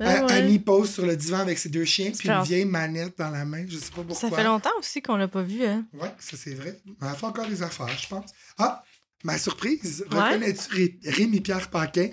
Ah 0.00 0.24
ouais. 0.24 0.32
Annie 0.32 0.58
pose 0.60 0.90
sur 0.90 1.04
le 1.04 1.16
divan 1.16 1.40
avec 1.40 1.58
ses 1.58 1.68
deux 1.68 1.84
chiens, 1.84 2.12
puis 2.16 2.28
une 2.28 2.42
vieille 2.44 2.64
manette 2.64 3.18
dans 3.18 3.30
la 3.30 3.44
main. 3.44 3.64
Je 3.68 3.78
sais 3.78 3.90
pas 3.90 4.02
pourquoi. 4.02 4.14
Ça 4.14 4.30
fait 4.30 4.44
longtemps 4.44 4.70
aussi 4.78 5.02
qu'on 5.02 5.16
l'a 5.16 5.26
pas 5.28 5.42
vu, 5.42 5.64
hein. 5.64 5.84
Ouais, 5.92 6.14
ça 6.20 6.36
c'est 6.36 6.54
vrai. 6.54 6.80
Elle 7.02 7.16
fait 7.16 7.26
encore 7.26 7.46
des 7.48 7.62
affaires, 7.64 7.88
je 7.98 8.06
pense. 8.06 8.30
Ah, 8.58 8.84
ma 9.24 9.36
surprise. 9.38 10.04
Ouais. 10.12 10.16
Reconnais-tu 10.18 10.72
Ré- 10.72 10.98
Rémi-Pierre 11.04 11.68
Paquin? 11.68 12.10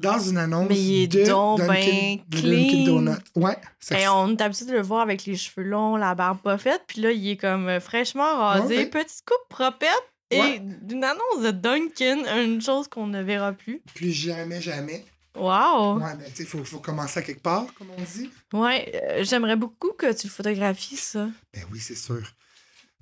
Dans 0.00 0.18
une 0.18 0.38
annonce 0.38 0.68
Mais 0.68 0.78
il 0.80 1.02
est 1.02 1.06
de 1.06 1.24
donc 1.26 1.58
Dunkin', 1.60 2.20
ben 2.28 2.40
de 2.40 2.40
Dunkin'. 2.48 3.18
Ouais, 3.36 3.56
on 4.08 4.32
est 4.36 4.40
habitué 4.42 4.64
de 4.66 4.72
le 4.72 4.82
voir 4.82 5.00
avec 5.02 5.24
les 5.26 5.36
cheveux 5.36 5.66
longs, 5.66 5.96
la 5.96 6.14
barbe 6.14 6.38
pas 6.42 6.58
faite, 6.58 6.82
puis 6.86 7.00
là, 7.00 7.12
il 7.12 7.28
est 7.30 7.36
comme 7.36 7.68
euh, 7.68 7.80
fraîchement 7.80 8.36
rasé, 8.38 8.76
Ouais. 8.78 8.86
petite 8.86 9.22
coupe 9.26 9.48
propette, 9.48 9.88
Ouais. 10.32 10.56
et 10.56 10.58
d'une 10.60 11.04
annonce 11.04 11.42
de 11.44 11.50
Duncan, 11.50 12.24
une 12.42 12.60
chose 12.62 12.88
qu'on 12.88 13.06
ne 13.06 13.22
verra 13.22 13.52
plus. 13.52 13.80
plus 13.94 14.12
jamais, 14.12 14.60
jamais. 14.60 15.04
Wow! 15.36 15.98
Ouais, 15.98 16.14
mais 16.18 16.26
tu 16.26 16.36
sais, 16.36 16.42
il 16.42 16.46
faut, 16.46 16.62
faut 16.64 16.78
commencer 16.80 17.20
à 17.20 17.22
quelque 17.22 17.40
part, 17.42 17.66
comme 17.78 17.88
on 17.96 18.02
dit. 18.02 18.30
Ouais, 18.52 18.92
euh, 18.94 19.24
j'aimerais 19.24 19.56
beaucoup 19.56 19.92
que 19.92 20.12
tu 20.12 20.26
le 20.26 20.32
photographies, 20.32 20.96
ça. 20.96 21.28
Ben 21.54 21.62
oui, 21.72 21.78
c'est 21.80 21.94
sûr. 21.96 22.20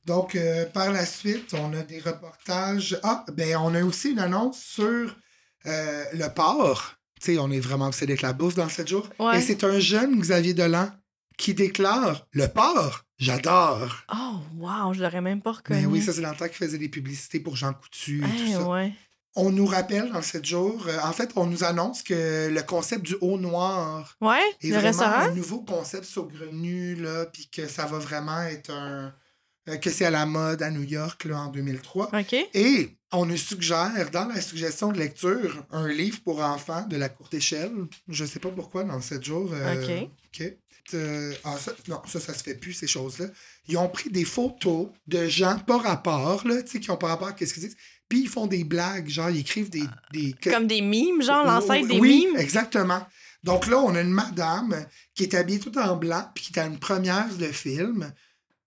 Donc, 0.06 0.34
euh, 0.34 0.64
par 0.66 0.90
la 0.92 1.04
suite, 1.06 1.54
on 1.54 1.72
a 1.72 1.82
des 1.82 1.98
reportages. 2.00 2.98
Ah, 3.02 3.24
ben, 3.32 3.56
on 3.56 3.74
a 3.74 3.82
aussi 3.84 4.10
une 4.12 4.18
annonce 4.20 4.60
sur 4.60 5.16
euh, 5.66 6.04
le 6.12 6.28
porc. 6.28 6.96
Tu 7.20 7.32
sais, 7.34 7.38
on 7.38 7.50
est 7.50 7.60
vraiment 7.60 7.86
obsédé 7.86 8.12
avec 8.12 8.22
la 8.22 8.32
bouffe 8.32 8.54
dans 8.54 8.68
7 8.68 8.88
jours. 8.88 9.08
Ouais. 9.18 9.38
Et 9.38 9.42
c'est 9.42 9.62
un 9.64 9.78
jeune 9.78 10.18
Xavier 10.20 10.54
Dolan 10.54 10.88
qui 11.36 11.54
déclare 11.54 12.26
Le 12.32 12.48
porc, 12.48 13.04
j'adore. 13.18 14.04
Oh, 14.14 14.36
wow, 14.56 14.92
je 14.94 15.02
l'aurais 15.02 15.20
même 15.20 15.40
pas 15.42 15.52
reconnu. 15.52 15.82
Ben 15.82 15.86
oui, 15.90 16.02
ça, 16.02 16.12
c'est 16.12 16.20
dans 16.22 16.30
le 16.30 16.36
temps 16.36 16.46
qu'il 16.48 16.56
faisait 16.56 16.78
des 16.78 16.88
publicités 16.88 17.40
pour 17.40 17.56
Jean 17.56 17.72
Coutu 17.74 18.22
et 18.24 18.44
tout 18.46 18.52
ça. 18.52 18.68
ouais. 18.68 18.92
On 19.36 19.50
nous 19.50 19.66
rappelle 19.66 20.10
dans 20.10 20.22
7 20.22 20.44
jours, 20.44 20.86
euh, 20.88 20.98
en 21.04 21.12
fait, 21.12 21.30
on 21.36 21.46
nous 21.46 21.62
annonce 21.62 22.02
que 22.02 22.48
le 22.52 22.62
concept 22.62 23.06
du 23.06 23.14
haut 23.20 23.38
noir 23.38 24.16
Ouais, 24.20 24.40
est 24.60 24.66
le 24.68 24.74
vraiment 24.74 24.86
restaurant? 24.88 25.12
un 25.20 25.30
nouveau 25.30 25.60
concept 25.60 26.04
saugrenu, 26.04 26.96
là, 26.96 27.26
puis 27.26 27.48
que 27.48 27.68
ça 27.68 27.86
va 27.86 27.98
vraiment 27.98 28.42
être 28.42 28.70
un. 28.70 29.12
euh, 29.68 29.76
que 29.76 29.88
c'est 29.88 30.04
à 30.04 30.10
la 30.10 30.26
mode 30.26 30.62
à 30.62 30.70
New 30.72 30.82
York, 30.82 31.24
là, 31.26 31.38
en 31.42 31.46
2003. 31.48 32.06
OK. 32.18 32.34
Et 32.54 32.98
on 33.12 33.26
nous 33.26 33.36
suggère, 33.36 34.10
dans 34.12 34.26
la 34.26 34.40
suggestion 34.40 34.92
de 34.92 34.98
lecture, 34.98 35.64
un 35.70 35.88
livre 35.88 36.20
pour 36.22 36.40
enfants 36.40 36.86
de 36.86 36.96
la 36.96 37.08
courte 37.08 37.34
échelle. 37.34 37.72
Je 38.08 38.24
sais 38.24 38.38
pas 38.38 38.50
pourquoi, 38.50 38.84
dans 38.84 39.00
7 39.00 39.24
jours. 39.24 39.50
euh, 39.52 40.02
OK. 40.02 40.10
OK. 40.40 40.52
Euh, 40.94 41.32
ah, 41.44 41.56
ça, 41.58 41.72
non, 41.88 42.00
ça, 42.06 42.18
ça 42.18 42.34
se 42.34 42.42
fait 42.42 42.54
plus, 42.54 42.72
ces 42.72 42.86
choses-là. 42.86 43.26
Ils 43.68 43.76
ont 43.78 43.88
pris 43.88 44.10
des 44.10 44.24
photos 44.24 44.88
de 45.06 45.26
gens 45.28 45.58
pas 45.58 45.78
rapport, 45.78 46.46
là, 46.46 46.62
tu 46.62 46.70
sais, 46.72 46.80
qui 46.80 46.90
ont 46.90 46.96
pas 46.96 47.08
rapport 47.08 47.28
à 47.28 47.32
ce 47.32 47.52
qu'ils 47.52 47.62
disent. 47.62 47.76
Puis 48.08 48.22
ils 48.22 48.28
font 48.28 48.46
des 48.48 48.64
blagues, 48.64 49.08
genre, 49.08 49.30
ils 49.30 49.38
écrivent 49.40 49.70
des. 49.70 49.84
des 50.12 50.34
Comme 50.42 50.66
des 50.66 50.80
mimes, 50.80 51.22
genre 51.22 51.44
l'ancêtre 51.44 51.86
des 51.86 51.98
oui, 52.00 52.26
mimes. 52.26 52.36
exactement. 52.36 53.06
Donc 53.44 53.66
là, 53.68 53.78
on 53.78 53.94
a 53.94 54.00
une 54.00 54.10
madame 54.10 54.84
qui 55.14 55.22
est 55.22 55.34
habillée 55.34 55.60
tout 55.60 55.76
en 55.78 55.96
blanc, 55.96 56.28
puis 56.34 56.44
qui 56.44 56.52
est 56.52 56.58
à 56.58 56.66
une 56.66 56.78
première 56.78 57.32
de 57.36 57.46
film. 57.46 58.12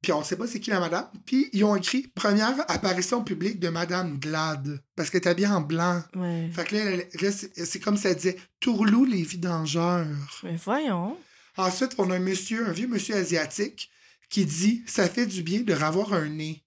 Puis 0.03 0.11
on 0.11 0.19
ne 0.19 0.25
sait 0.25 0.35
pas 0.35 0.47
c'est 0.47 0.59
qui 0.59 0.69
la 0.69 0.81
madame. 0.81 1.07
Puis 1.25 1.49
ils 1.53 1.63
ont 1.63 1.77
écrit 1.77 2.07
première 2.13 2.69
apparition 2.69 3.23
publique 3.23 3.61
de 3.61 3.69
Madame 3.69 4.19
Glad. 4.19 4.83
Parce 4.97 5.09
qu'elle 5.09 5.21
est 5.21 5.27
habillée 5.27 5.47
en 5.47 5.61
blanc. 5.61 6.03
Ouais. 6.13 6.49
Fait 6.53 6.65
que 6.65 6.75
là, 6.75 7.31
c'est 7.31 7.79
comme 7.79 7.95
ça 7.95 8.13
disait 8.13 8.37
Tourlou 8.59 9.05
les 9.05 9.23
vidangeurs. 9.23 10.05
Mais 10.43 10.57
voyons. 10.57 11.17
Ensuite, 11.55 11.95
on 11.97 12.11
a 12.11 12.15
un 12.15 12.19
monsieur, 12.19 12.67
un 12.67 12.73
vieux 12.73 12.87
monsieur 12.87 13.15
asiatique, 13.15 13.89
qui 14.29 14.45
dit 14.45 14.83
Ça 14.87 15.07
fait 15.07 15.25
du 15.25 15.41
bien 15.41 15.61
de 15.61 15.73
ravoir 15.73 16.13
un 16.13 16.27
nez. 16.27 16.65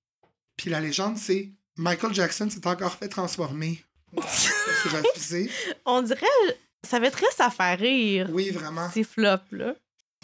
Puis 0.57 0.71
la 0.71 0.81
légende, 0.81 1.19
c'est 1.19 1.53
Michael 1.77 2.15
Jackson 2.15 2.49
s'est 2.49 2.67
encore 2.67 2.95
fait 2.95 3.09
transformer. 3.09 3.85
Refusé. 4.17 5.51
On 5.85 6.01
dirait. 6.01 6.25
Ça 6.89 7.01
va 7.01 7.11
très 7.11 7.31
ça 7.37 7.51
faire 7.51 7.79
rire. 7.79 8.31
Oui, 8.33 8.49
vraiment. 8.49 8.89
Ces 8.91 9.05
flops, 9.05 9.53
là. 9.53 9.75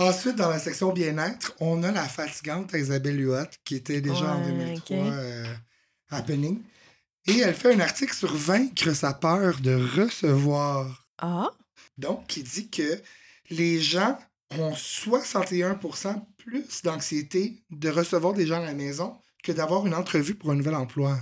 Ensuite, 0.02 0.36
dans 0.36 0.48
la 0.50 0.58
section 0.58 0.92
bien-être, 0.92 1.54
on 1.60 1.82
a 1.82 1.92
la 1.92 2.04
fatigante 2.08 2.72
Isabelle 2.74 3.20
Huot, 3.20 3.46
qui 3.64 3.76
était 3.76 4.00
déjà 4.00 4.34
en 4.34 4.40
Ouais, 4.42 4.50
2003 4.50 4.96
ok. 4.96 5.02
euh, 5.12 5.54
happening. 6.10 6.60
Et 7.26 7.38
elle 7.38 7.54
fait 7.54 7.74
un 7.74 7.80
article 7.80 8.14
sur 8.14 8.34
vaincre 8.34 8.92
sa 8.92 9.14
peur 9.14 9.60
de 9.60 9.74
recevoir. 10.00 11.06
Ah? 11.18 11.50
Donc, 11.98 12.26
qui 12.26 12.42
dit 12.42 12.68
que 12.68 13.00
les 13.50 13.80
gens 13.80 14.18
ont 14.58 14.72
61% 14.72 16.24
plus 16.36 16.82
d'anxiété 16.82 17.62
de 17.70 17.88
recevoir 17.90 18.34
des 18.34 18.46
gens 18.46 18.60
à 18.60 18.64
la 18.66 18.74
maison 18.74 19.16
que 19.44 19.52
d'avoir 19.52 19.86
une 19.86 19.94
entrevue 19.94 20.34
pour 20.34 20.50
un 20.50 20.56
nouvel 20.56 20.74
emploi. 20.74 21.18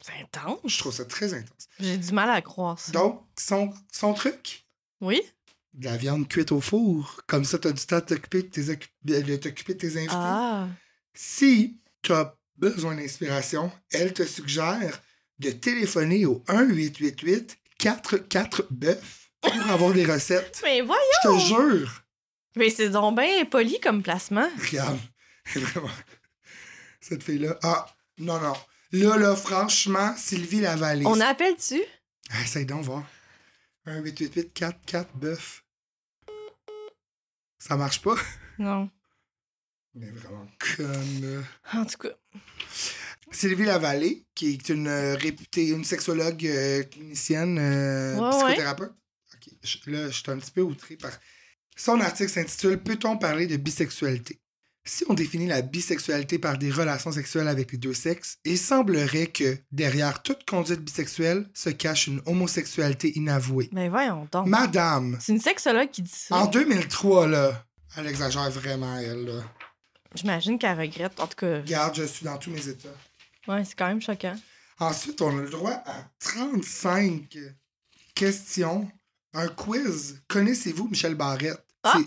C'est 0.00 0.22
intense. 0.22 0.60
Je 0.64 0.78
trouve 0.78 0.92
ça 0.92 1.04
très 1.04 1.34
intense. 1.34 1.68
J'ai 1.80 1.96
du 1.96 2.12
mal 2.12 2.30
à 2.30 2.40
croire 2.42 2.78
ça. 2.78 2.92
Donc, 2.92 3.22
son, 3.38 3.72
son 3.92 4.12
truc, 4.14 4.66
Oui? 5.00 5.20
De 5.74 5.84
la 5.84 5.96
viande 5.96 6.26
cuite 6.28 6.52
au 6.52 6.60
four. 6.60 7.22
Comme 7.26 7.44
ça, 7.44 7.58
tu 7.58 7.66
as 7.68 7.72
du 7.72 7.84
temps 7.84 8.00
de 8.00 8.04
t'occuper 8.04 8.42
de 8.42 8.48
tes, 8.48 8.76
de 9.04 9.36
t'occuper 9.36 9.74
de 9.74 9.78
tes 9.78 9.96
invités. 9.96 10.12
Ah. 10.12 10.68
Si 11.14 11.78
tu 12.02 12.12
as 12.12 12.36
besoin 12.56 12.96
d'inspiration, 12.96 13.70
elle 13.90 14.12
te 14.12 14.24
suggère 14.24 15.00
de 15.38 15.50
téléphoner 15.50 16.26
au 16.26 16.42
1-888-44-Bœuf 16.48 19.30
pour 19.40 19.70
avoir 19.70 19.92
des 19.92 20.04
recettes. 20.04 20.60
Mais 20.64 20.80
voyons! 20.80 21.00
Je 21.24 21.28
te 21.28 21.38
jure! 21.38 22.02
Mais 22.56 22.70
c'est 22.70 22.90
donc 22.90 23.16
bien 23.16 23.44
poli 23.44 23.78
comme 23.80 24.02
placement. 24.02 24.48
Regarde, 24.58 24.98
vraiment, 25.54 25.88
cette 27.00 27.22
fille-là. 27.22 27.56
Ah, 27.62 27.86
non, 28.18 28.40
non. 28.40 28.54
Là, 28.92 29.16
là, 29.16 29.34
franchement, 29.36 30.12
Sylvie 30.16 30.60
Lavallée. 30.60 31.06
On 31.06 31.20
appelle-tu? 31.20 31.80
Essaye 32.42 32.66
donc 32.66 32.84
voir. 32.84 33.04
1-888-44-Bœuf. 33.88 35.64
Ça 37.58 37.76
marche 37.76 38.02
pas? 38.02 38.16
Non. 38.58 38.90
Mais 39.94 40.10
vraiment 40.10 40.46
là. 41.20 41.42
En 41.80 41.84
tout 41.84 41.98
cas. 41.98 42.10
Sylvie 43.30 43.64
Lavallée, 43.64 44.24
qui 44.34 44.54
est 44.54 44.68
une 44.68 44.86
euh, 44.88 45.16
réputée, 45.16 45.68
une 45.68 45.84
sexologue 45.84 46.46
euh, 46.46 46.82
clinicienne, 46.84 47.58
euh, 47.58 48.16
Ouais, 48.18 48.30
psychothérapeute. 48.30 48.92
Ok, 49.34 49.52
je- 49.62 49.90
là, 49.90 50.06
je 50.08 50.16
suis 50.22 50.30
un 50.30 50.38
petit 50.38 50.50
peu 50.50 50.62
outré 50.62 50.96
par. 50.96 51.12
Son 51.76 52.00
article 52.00 52.30
s'intitule 52.30 52.78
Peut-on 52.82 53.18
parler 53.18 53.46
de 53.46 53.56
bisexualité? 53.56 54.40
Si 54.88 55.04
on 55.08 55.12
définit 55.14 55.46
la 55.46 55.60
bisexualité 55.60 56.38
par 56.38 56.56
des 56.56 56.70
relations 56.70 57.12
sexuelles 57.12 57.46
avec 57.48 57.72
les 57.72 57.78
deux 57.78 57.92
sexes, 57.92 58.38
il 58.44 58.56
semblerait 58.58 59.26
que 59.26 59.58
derrière 59.70 60.22
toute 60.22 60.48
conduite 60.48 60.80
bisexuelle 60.80 61.46
se 61.52 61.68
cache 61.68 62.06
une 62.06 62.22
homosexualité 62.24 63.12
inavouée. 63.16 63.68
Mais 63.72 63.90
voyons 63.90 64.26
donc. 64.32 64.46
Madame, 64.46 65.18
C'est 65.20 65.32
une 65.32 65.40
sexologue 65.40 65.90
qui 65.90 66.00
dit 66.02 66.10
ça. 66.10 66.36
en 66.36 66.46
2003, 66.46 67.26
là, 67.28 67.66
elle 67.96 68.06
exagère 68.06 68.50
vraiment, 68.50 68.96
elle. 68.96 69.26
Là. 69.26 69.42
J'imagine 70.14 70.58
qu'elle 70.58 70.78
regrette. 70.80 71.20
En 71.20 71.26
tout 71.26 71.36
cas, 71.36 71.58
Regarde, 71.58 71.94
je 71.94 72.04
suis 72.04 72.24
dans 72.24 72.38
tous 72.38 72.50
mes 72.50 72.66
états. 72.66 72.88
ouais, 73.46 73.64
c'est 73.66 73.76
quand 73.76 73.88
même 73.88 74.00
choquant. 74.00 74.36
Ensuite, 74.80 75.20
on 75.20 75.36
a 75.38 75.42
le 75.42 75.50
droit 75.50 75.82
à 75.84 76.08
35 76.20 77.36
questions. 78.14 78.90
Un 79.34 79.48
quiz. 79.48 80.22
Connaissez-vous 80.28 80.88
Michel 80.88 81.14
Barrette? 81.14 81.62
Ah! 81.82 81.98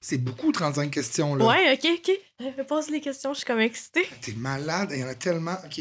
C'est- 0.00 0.18
beaucoup, 0.18 0.52
35 0.52 0.90
questions, 0.90 1.34
là. 1.34 1.44
Ouais, 1.46 1.72
ok, 1.74 1.98
ok. 1.98 2.12
Euh, 2.58 2.64
Pose 2.64 2.90
les 2.90 3.00
questions, 3.00 3.32
je 3.32 3.38
suis 3.38 3.46
comme 3.46 3.60
excitée. 3.60 4.08
T'es 4.20 4.32
malade, 4.32 4.90
il 4.92 5.00
y 5.00 5.04
en 5.04 5.08
a 5.08 5.14
tellement. 5.14 5.56
OK. 5.64 5.80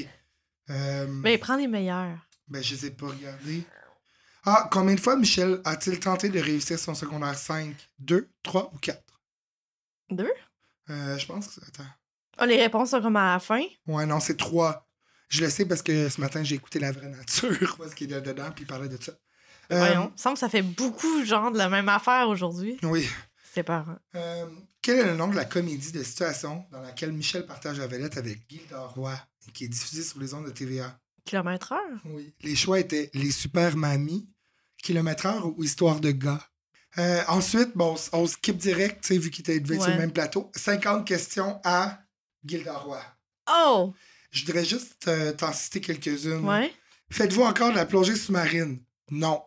Euh, 0.69 1.07
Mais 1.07 1.37
prends 1.37 1.55
les 1.55 1.67
meilleurs. 1.67 2.17
Ben, 2.47 2.63
je 2.63 2.75
les 2.75 2.85
ai 2.87 2.91
pas 2.91 3.07
regardés. 3.07 3.63
Ah, 4.45 4.69
combien 4.71 4.95
de 4.95 4.99
fois 4.99 5.17
Michel 5.17 5.59
a-t-il 5.65 5.99
tenté 5.99 6.29
de 6.29 6.39
réussir 6.39 6.79
son 6.79 6.95
secondaire 6.95 7.37
5? 7.37 7.75
Deux, 7.99 8.29
trois 8.43 8.71
ou 8.73 8.77
quatre? 8.77 9.21
Deux? 10.09 10.31
Euh, 10.89 11.17
je 11.17 11.25
pense 11.25 11.47
que... 11.55 11.65
Attends. 11.65 11.89
Ah, 12.37 12.45
les 12.45 12.55
réponses 12.61 12.91
sont 12.91 13.01
comme 13.01 13.17
à 13.17 13.33
la 13.33 13.39
fin? 13.39 13.61
Ouais, 13.87 14.05
non, 14.05 14.19
c'est 14.21 14.37
trois. 14.37 14.87
Je 15.27 15.43
le 15.43 15.49
sais 15.49 15.65
parce 15.65 15.81
que 15.81 16.07
ce 16.07 16.21
matin, 16.21 16.43
j'ai 16.43 16.55
écouté 16.55 16.79
La 16.79 16.91
Vraie 16.93 17.09
Nature, 17.09 17.75
parce 17.77 17.93
qu'il 17.93 18.11
est 18.13 18.21
dedans, 18.21 18.49
puis 18.55 18.63
il 18.63 18.67
parlait 18.67 18.87
de 18.87 19.01
ça. 19.01 19.11
Euh, 19.73 19.77
Voyons. 19.79 20.07
Il 20.07 20.13
me 20.13 20.17
semble 20.17 20.35
que 20.35 20.39
ça 20.39 20.47
fait 20.49 20.61
beaucoup, 20.61 21.25
genre, 21.25 21.51
de 21.51 21.57
la 21.57 21.67
même 21.67 21.89
affaire 21.89 22.29
aujourd'hui. 22.29 22.77
Oui. 22.83 23.05
Euh, 24.15 24.45
quel 24.81 24.99
est 24.99 25.05
le 25.05 25.15
nom 25.15 25.27
de 25.27 25.35
la 25.35 25.45
comédie 25.45 25.91
de 25.91 26.03
situation 26.03 26.65
dans 26.71 26.81
laquelle 26.81 27.11
Michel 27.11 27.45
partage 27.45 27.79
la 27.79 27.87
vedette 27.87 28.17
avec 28.17 28.47
Guy 28.47 28.61
Roy 28.71 29.13
et 29.47 29.51
qui 29.51 29.65
est 29.65 29.67
diffusée 29.69 30.03
sur 30.03 30.19
les 30.19 30.33
ondes 30.33 30.45
de 30.45 30.51
TVA? 30.51 30.99
Kilomètre 31.25 31.73
heure? 31.73 31.99
Oui. 32.05 32.33
Les 32.41 32.55
choix 32.55 32.79
étaient 32.79 33.09
Les 33.13 33.31
Super 33.31 33.75
Mamies, 33.75 34.29
Kilomètre 34.81 35.25
Heure 35.25 35.45
ou 35.57 35.63
Histoire 35.63 35.99
de 35.99 36.11
gars. 36.11 36.41
Euh, 36.97 37.21
ensuite, 37.27 37.75
bon, 37.75 37.95
on 38.13 38.25
skip 38.27 38.57
direct, 38.57 39.01
tu 39.01 39.07
sais, 39.09 39.17
vu 39.19 39.29
qu'il 39.29 39.41
était 39.41 39.57
élevé 39.57 39.75
sur 39.75 39.85
Ouais. 39.87 39.93
le 39.93 39.97
même 39.99 40.13
plateau. 40.13 40.49
50 40.55 41.05
questions 41.05 41.59
à 41.63 41.99
Gilda 42.45 42.77
Roy. 42.77 43.01
Oh! 43.51 43.93
Je 44.31 44.45
voudrais 44.45 44.65
juste 44.65 45.07
euh, 45.07 45.31
t'en 45.33 45.51
citer 45.53 45.81
quelques-unes. 45.81 46.47
Ouais. 46.47 46.73
Faites-vous 47.11 47.43
encore 47.43 47.71
de 47.71 47.75
la 47.75 47.85
plongée 47.85 48.15
sous-marine? 48.15 48.79
Non. 49.11 49.41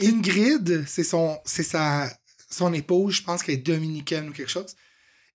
Ingrid, 0.00 0.84
c'est 0.86 1.04
son, 1.04 1.38
c'est 1.44 1.62
sa, 1.64 2.08
son 2.50 2.72
épouse, 2.72 3.14
je 3.16 3.22
pense 3.22 3.42
qu'elle 3.42 3.56
est 3.56 3.58
dominicaine 3.58 4.28
ou 4.28 4.32
quelque 4.32 4.50
chose. 4.50 4.74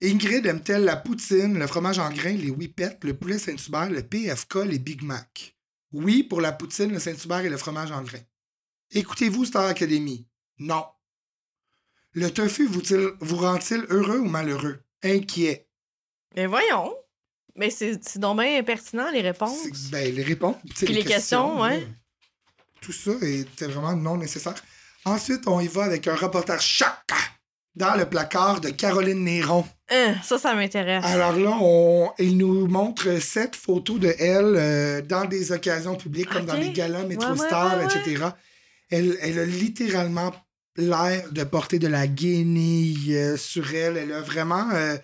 Ingrid 0.01 0.45
aime-t-elle 0.45 0.83
la 0.83 0.97
poutine, 0.97 1.57
le 1.57 1.67
fromage 1.67 1.99
en 1.99 2.11
grains, 2.11 2.33
les 2.35 2.49
whippets, 2.49 2.97
le 3.03 3.13
poulet 3.15 3.39
Saint-Hubert, 3.39 3.89
le 3.89 4.03
PFK, 4.03 4.55
les 4.65 4.79
Big 4.79 5.01
Mac? 5.03 5.55
Oui 5.91 6.23
pour 6.23 6.41
la 6.41 6.51
poutine, 6.51 6.91
le 6.91 6.99
Saint-Hubert 6.99 7.45
et 7.45 7.49
le 7.49 7.57
fromage 7.57 7.91
en 7.91 8.01
grains. 8.01 8.19
Écoutez-vous 8.91 9.45
Star 9.45 9.65
Academy? 9.65 10.27
Non. 10.59 10.85
Le 12.11 12.29
tofu 12.31 12.67
vous-il- 12.67 13.11
vous 13.21 13.37
rend-il 13.37 13.85
heureux 13.89 14.19
ou 14.19 14.25
malheureux? 14.27 14.79
Inquiet. 15.03 15.67
Mais 16.35 16.47
voyons! 16.47 16.95
Mais 17.55 17.69
c'est 17.69 18.17
donc 18.17 18.39
bien 18.41 18.63
pertinent, 18.63 19.11
les 19.11 19.21
réponses. 19.21 19.89
Ben, 19.91 20.13
les 20.13 20.23
réponses. 20.23 20.57
Puis 20.75 20.87
les 20.87 21.03
questions, 21.03 21.61
ouais. 21.61 21.81
là, 21.81 21.87
Tout 22.81 22.91
ça 22.91 23.11
était 23.21 23.67
vraiment 23.67 23.95
non 23.95 24.17
nécessaire. 24.17 24.55
Ensuite, 25.05 25.47
on 25.47 25.59
y 25.59 25.67
va 25.67 25.83
avec 25.83 26.07
un 26.07 26.15
reportage 26.15 26.65
choc 26.65 26.87
dans 27.75 27.95
le 27.95 28.05
placard 28.05 28.61
de 28.61 28.69
Caroline 28.69 29.23
Néron. 29.23 29.65
Hein, 29.89 30.15
ça, 30.23 30.37
ça 30.37 30.53
m'intéresse. 30.53 31.03
Alors 31.05 31.35
là, 31.35 31.57
on, 31.59 32.11
il 32.19 32.37
nous 32.37 32.67
montre 32.67 33.19
sept 33.19 33.55
photos 33.55 33.99
de 33.99 34.15
elle 34.19 34.55
euh, 34.55 35.01
dans 35.01 35.25
des 35.25 35.51
occasions 35.51 35.95
publiques, 35.95 36.29
comme 36.29 36.45
dans 36.45 36.57
des 36.57 36.71
galas 36.71 37.03
Métro 37.03 37.33
Ouais, 37.33 37.39
ouais, 37.39 37.47
Star, 37.47 37.77
ouais, 37.77 37.85
ouais. 37.85 37.99
etc. 37.99 38.25
Elle, 38.89 39.17
elle 39.21 39.39
a 39.39 39.45
littéralement 39.45 40.31
l'air 40.77 41.31
de 41.31 41.43
porter 41.43 41.79
de 41.79 41.87
la 41.87 42.07
guenille 42.07 43.15
euh, 43.15 43.37
sur 43.37 43.73
elle. 43.73 43.97
Elle 43.97 44.13
a 44.13 44.21
vraiment... 44.21 44.69
euh, 44.73 44.97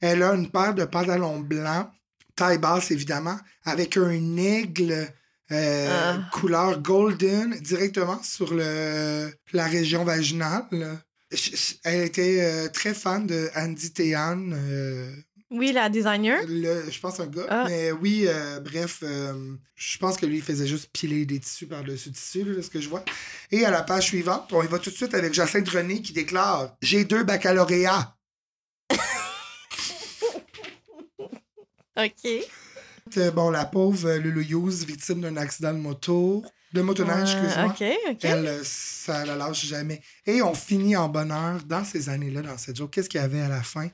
elle 0.00 0.22
a 0.22 0.32
une 0.34 0.50
paire 0.50 0.74
de 0.74 0.84
pantalons 0.84 1.38
blancs, 1.38 1.88
taille 2.34 2.58
basse 2.58 2.90
évidemment, 2.90 3.36
avec 3.64 3.96
un 3.96 4.36
aigle 4.36 5.08
euh, 5.52 5.88
Ah. 5.90 6.30
couleur 6.32 6.80
golden 6.80 7.54
directement 7.60 8.22
sur 8.22 8.54
le, 8.54 9.30
la 9.52 9.66
région 9.66 10.04
vaginale. 10.04 10.98
Elle 11.84 12.02
était 12.02 12.40
euh, 12.42 12.68
très 12.68 12.92
fan 12.94 13.26
de 13.26 13.48
Andy 13.56 13.92
Tehan, 13.92 14.50
euh, 14.52 15.14
Oui, 15.50 15.72
la 15.72 15.88
designer. 15.88 16.42
le- 16.46 16.90
je 16.90 17.00
pense 17.00 17.20
un 17.20 17.26
gars. 17.26 17.46
Ah. 17.48 17.64
Mais 17.68 17.90
oui, 17.92 18.24
euh, 18.26 18.60
bref, 18.60 18.98
euh, 19.02 19.54
je 19.74 19.96
pense 19.98 20.16
que 20.18 20.26
lui 20.26 20.36
il 20.36 20.42
faisait 20.42 20.66
juste 20.66 20.90
piler 20.92 21.24
des 21.24 21.40
tissus 21.40 21.66
par-dessus 21.66 22.12
tissus, 22.12 22.44
là, 22.44 22.62
ce 22.62 22.68
que 22.70 22.80
je 22.80 22.88
vois. 22.90 23.04
Et 23.50 23.64
à 23.64 23.70
la 23.70 23.82
page 23.82 24.06
suivante, 24.08 24.52
on 24.52 24.62
y 24.62 24.66
va 24.66 24.78
tout 24.78 24.90
de 24.90 24.94
suite 24.94 25.14
avec 25.14 25.32
Jacinthe 25.32 25.68
René 25.70 26.02
qui 26.02 26.12
déclare 26.12 26.76
J'ai 26.82 27.04
deux 27.04 27.24
baccalauréats. 27.24 28.14
OK. 31.96 32.28
Euh, 33.18 33.30
bon, 33.30 33.50
la 33.50 33.64
pauvre 33.64 34.08
euh, 34.08 34.18
Lulu 34.18 34.42
Hughes, 34.44 34.84
victime 34.86 35.20
d'un 35.20 35.36
accident 35.36 35.72
de 35.72 35.78
moto, 35.78 36.44
de 36.72 36.80
motoneige, 36.82 37.34
Ouais, 37.34 37.40
excuse-moi. 37.42 37.66
OK, 37.72 37.84
OK. 38.12 38.24
Elle, 38.24 38.46
euh, 38.46 38.60
ça 38.64 39.24
la 39.24 39.36
lâche 39.36 39.66
jamais. 39.66 40.00
Et 40.26 40.42
on 40.42 40.54
finit 40.54 40.96
en 40.96 41.08
bonheur 41.08 41.62
dans 41.64 41.84
ces 41.84 42.08
années-là, 42.08 42.42
dans 42.42 42.58
cette 42.58 42.76
jour. 42.76 42.90
Qu'est-ce 42.90 43.08
qu'il 43.08 43.20
y 43.20 43.24
avait 43.24 43.40
à 43.40 43.48
la 43.48 43.62
fin? 43.62 43.88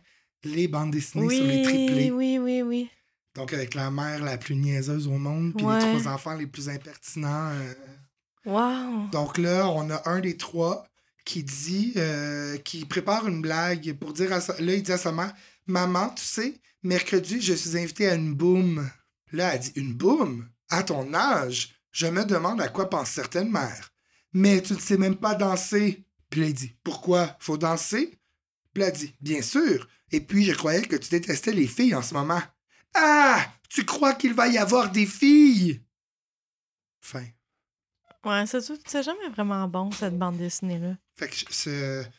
Les 0.45 0.69
bandes 0.69 0.93
dessinées 0.93 1.29
sur 1.35 1.45
les 1.45 1.63
triplés. 1.63 2.11
oui, 2.11 2.39
oui, 2.39 2.63
oui. 2.63 2.91
Donc, 3.35 3.53
avec 3.53 3.75
la 3.75 3.91
mère 3.91 4.23
la 4.25 4.37
plus 4.39 4.55
niaiseuse 4.57 5.07
au 5.09 5.13
monde, 5.19 5.53
puis 5.57 5.65
Ouais. 5.67 5.79
les 5.79 5.99
trois 6.01 6.13
enfants 6.13 6.35
les 6.35 6.47
plus 6.47 6.69
impertinents. 6.69 7.51
euh. 7.51 7.75
Wow. 8.47 9.09
Donc 9.13 9.37
là, 9.39 9.69
on 9.69 9.91
a 9.91 10.09
un 10.09 10.21
des 10.21 10.37
trois 10.37 10.87
qui 11.25 11.43
dit, 11.43 11.93
euh, 11.97 12.57
qui 12.59 12.85
prépare 12.87 13.29
une 13.29 13.43
blague 13.43 13.93
pour 13.99 14.13
dire 14.13 14.33
à 14.33 14.41
sa... 14.41 14.55
Là, 14.61 14.73
il 14.75 14.83
dit 14.83 14.93
à 14.93 14.99
sa 14.99 15.13
mère, 15.13 15.35
Maman, 15.67 16.09
tu 16.17 16.25
sais, 16.25 16.55
mercredi, 16.83 17.43
je 17.43 17.53
suis 17.53 17.77
invité 17.77 18.09
à 18.09 18.15
une 18.15 18.33
boum. 18.35 18.89
Là, 19.33 19.55
elle 19.55 19.61
dit, 19.61 19.73
une 19.77 19.95
boum? 19.95 20.49
À 20.71 20.83
ton 20.83 21.13
âge, 21.15 21.75
je 21.93 22.07
me 22.07 22.25
demande 22.25 22.61
à 22.61 22.69
quoi 22.69 22.89
pensent 22.91 23.11
certaines 23.11 23.51
mères. 23.51 23.91
Mais 24.33 24.61
tu 24.63 24.75
ne 24.75 24.79
sais 24.79 24.99
même 24.99 25.17
pas 25.17 25.35
danser. 25.35 26.05
Puis 26.31 26.41
il 26.49 26.55
dit, 26.55 26.77
pourquoi? 26.85 27.37
Faut 27.41 27.57
danser? 27.57 28.19
Puis 28.75 28.83
elle 28.83 28.93
dit, 28.93 29.15
bien 29.21 29.41
sûr. 29.43 29.89
Et 30.11 30.21
puis, 30.21 30.45
je 30.45 30.53
croyais 30.55 30.83
que 30.83 30.97
tu 30.97 31.09
détestais 31.11 31.53
les 31.53 31.67
filles 31.67 31.95
en 31.95 32.03
ce 32.03 32.15
moment. 32.15 32.43
Ah! 32.95 33.47
Tu 33.71 33.85
crois 33.85 34.15
qu'il 34.15 34.33
va 34.35 34.49
y 34.49 34.57
avoir 34.59 34.91
des 34.91 35.05
filles? 35.07 35.83
Fin. 37.01 37.27
Ouais, 38.25 38.47
c'est 38.47 38.63
tout- 38.65 38.79
c'est 38.87 39.03
jamais 39.03 39.29
vraiment 39.31 39.69
bon, 39.69 39.91
cette 39.93 40.19
bande 40.19 40.37
dessinée-là. 40.39 40.97
Fait 41.17 41.29
que 41.29 41.37
je- 41.37 41.45
c'est- 41.51 42.11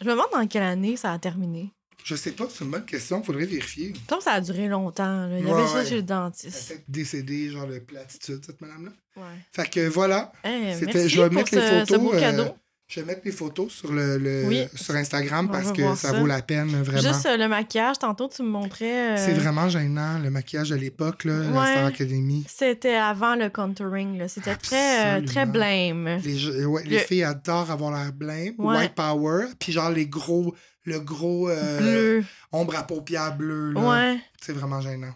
Je 0.00 0.04
me 0.06 0.10
demande 0.12 0.30
dans 0.32 0.46
quelle 0.46 0.62
année 0.62 0.96
ça 0.96 1.12
a 1.12 1.18
terminé. 1.18 1.72
Je 2.04 2.14
sais 2.14 2.32
pas, 2.32 2.46
c'est 2.48 2.64
une 2.64 2.70
bonne 2.70 2.84
question, 2.84 3.22
faudrait 3.22 3.44
vérifier. 3.46 3.92
Que 4.06 4.22
ça 4.22 4.32
a 4.32 4.40
duré 4.40 4.66
longtemps. 4.68 5.26
là. 5.26 5.38
Il 5.38 5.42
y 5.42 5.44
Ouais, 5.46 5.52
avait 5.52 5.66
ça 5.68 5.74
ouais. 5.78 5.84
chez 5.84 5.90
le 5.94 5.98
Elle 5.98 6.04
dentiste. 6.06 6.68
peut-être 6.68 6.84
décédée, 6.88 7.50
genre 7.50 7.66
de 7.66 7.78
platitude, 7.80 8.40
cette 8.44 8.60
madame-là. 8.60 8.90
Ouais. 9.16 9.22
Fait 9.52 9.68
que 9.68 9.88
voilà, 9.88 10.32
Eh, 10.44 10.74
C'était- 10.78 11.08
je 11.08 11.20
vais 11.20 11.28
mettre 11.30 11.54
les 11.54 11.60
ce 11.60 11.66
photos, 11.86 12.14
euh, 12.14 12.44
je 12.90 13.00
vais 13.00 13.06
mettre 13.06 13.20
les 13.24 13.32
photos 13.32 13.70
sur, 13.72 13.92
le, 13.92 14.16
le- 14.16 14.44
Oui. 14.46 14.64
sur 14.74 14.94
Instagram 14.94 15.50
parce 15.50 15.72
que 15.72 15.82
ça, 15.94 15.96
ça. 15.96 16.12
vaut 16.18 16.26
la 16.26 16.40
peine, 16.40 16.68
vraiment. 16.68 17.12
Juste 17.12 17.26
euh, 17.26 17.36
le 17.36 17.46
maquillage, 17.48 17.98
tantôt 17.98 18.28
tu 18.28 18.42
me 18.42 18.48
montrais. 18.48 19.18
euh, 19.18 19.22
C'est 19.22 19.34
vraiment 19.34 19.68
gênant, 19.68 20.18
le 20.18 20.30
maquillage 20.30 20.70
de 20.70 20.76
l'époque, 20.76 21.24
là, 21.24 21.38
la 21.40 21.60
Ouais. 21.60 21.66
Star 21.72 21.84
Academy. 21.86 22.46
C'était 22.48 22.94
avant 22.94 23.34
le 23.34 23.50
contouring. 23.50 24.16
là. 24.18 24.28
C'était 24.28 24.56
très, 24.56 25.20
très 25.22 25.44
blême. 25.44 26.06
Les, 26.24 26.34
les 26.34 26.96
Le- 26.96 26.98
filles 27.00 27.24
adorent 27.24 27.70
avoir 27.70 27.90
l'air 27.92 28.12
blême, 28.14 28.54
white 28.56 28.94
power, 28.94 29.46
puis 29.58 29.72
genre 29.72 29.90
les 29.90 30.06
gros, 30.06 30.54
le 30.88 31.00
gros 31.00 31.48
euh, 31.48 31.78
Bleu. 31.78 32.24
ombre 32.50 32.76
à 32.76 32.82
paupières 32.86 33.36
bleues, 33.36 33.72
là. 33.72 33.80
Ouais. 33.80 34.20
C'est 34.40 34.52
vraiment 34.52 34.80
gênant. 34.80 35.14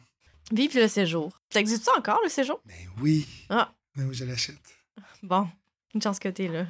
Vive 0.52 0.76
le 0.78 0.86
séjour. 0.86 1.40
Ça 1.52 1.60
existe 1.60 1.88
encore, 1.96 2.20
le 2.22 2.28
séjour? 2.28 2.60
Mais 2.66 2.86
oui. 3.00 3.26
Ah. 3.48 3.72
Mais 3.96 4.04
oui, 4.04 4.14
je 4.14 4.24
l'achète. 4.24 4.56
Bon, 5.22 5.48
une 5.94 6.02
chance 6.02 6.18
que 6.18 6.28
t'es 6.28 6.48
là. 6.48 6.66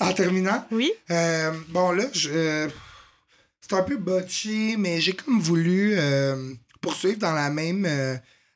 En 0.00 0.12
terminant, 0.14 0.64
Oui? 0.70 0.92
Euh, 1.10 1.52
bon, 1.68 1.92
là, 1.92 2.04
je, 2.12 2.30
euh, 2.32 2.68
c'est 3.60 3.74
un 3.74 3.82
peu 3.82 3.96
botché, 3.98 4.76
mais 4.78 5.00
j'ai 5.00 5.12
comme 5.12 5.40
voulu 5.40 5.96
poursuivre 6.80 7.18
dans 7.18 7.34
la 7.34 7.50
même 7.50 7.86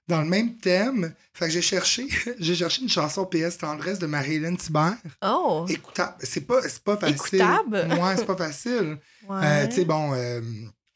dans 0.08 0.20
le 0.20 0.28
même 0.28 0.56
thème. 0.58 1.14
Fait 1.32 1.46
que 1.46 1.52
j'ai 1.52 1.62
cherché 1.62 2.06
j'ai 2.38 2.54
cherché 2.54 2.82
une 2.82 2.88
chanson 2.88 3.24
PS 3.26 3.58
Tendresse 3.58 3.98
de 3.98 4.06
Marie-Hélène 4.06 4.56
Thibert. 4.56 4.96
Oh! 5.22 5.66
Écoutable. 5.68 6.16
C'est 6.20 6.42
pas, 6.42 6.62
c'est 6.62 6.82
pas 6.84 6.96
facile. 6.96 7.14
Écoutable? 7.40 7.86
Ouais, 8.00 8.16
c'est 8.16 8.26
pas 8.26 8.36
facile. 8.36 8.98
Ouais. 9.28 9.40
Euh, 9.42 9.66
tu 9.68 9.76
sais, 9.76 9.84
bon, 9.86 10.12
euh, 10.12 10.42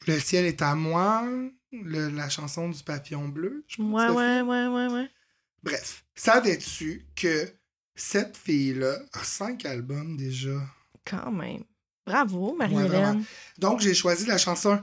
Le 0.05 0.19
ciel 0.19 0.45
est 0.45 0.61
à 0.61 0.75
moi, 0.75 1.23
le- 1.71 2.09
la 2.09 2.29
chanson 2.29 2.69
du 2.69 2.83
papillon 2.83 3.27
bleu. 3.27 3.63
Je 3.67 3.77
pense 3.77 3.91
ouais, 3.91 4.09
ouais, 4.11 4.41
ouais, 4.41 4.67
ouais, 4.67 4.87
ouais. 4.93 5.09
Bref, 5.63 6.03
savais-tu 6.13 7.07
que 7.15 7.49
cette 7.95 8.37
fille-là 8.37 8.97
a 9.13 9.23
cinq 9.23 9.65
albums 9.65 10.15
déjà? 10.15 10.61
Quand 11.05 11.31
même. 11.31 11.63
Bravo, 12.05 12.51
Ouais. 12.51 12.67
Marie-Hélène. 12.69 13.23
Donc, 13.57 13.79
j'ai 13.81 13.95
choisi 13.95 14.25
la 14.27 14.37
chanson 14.37 14.79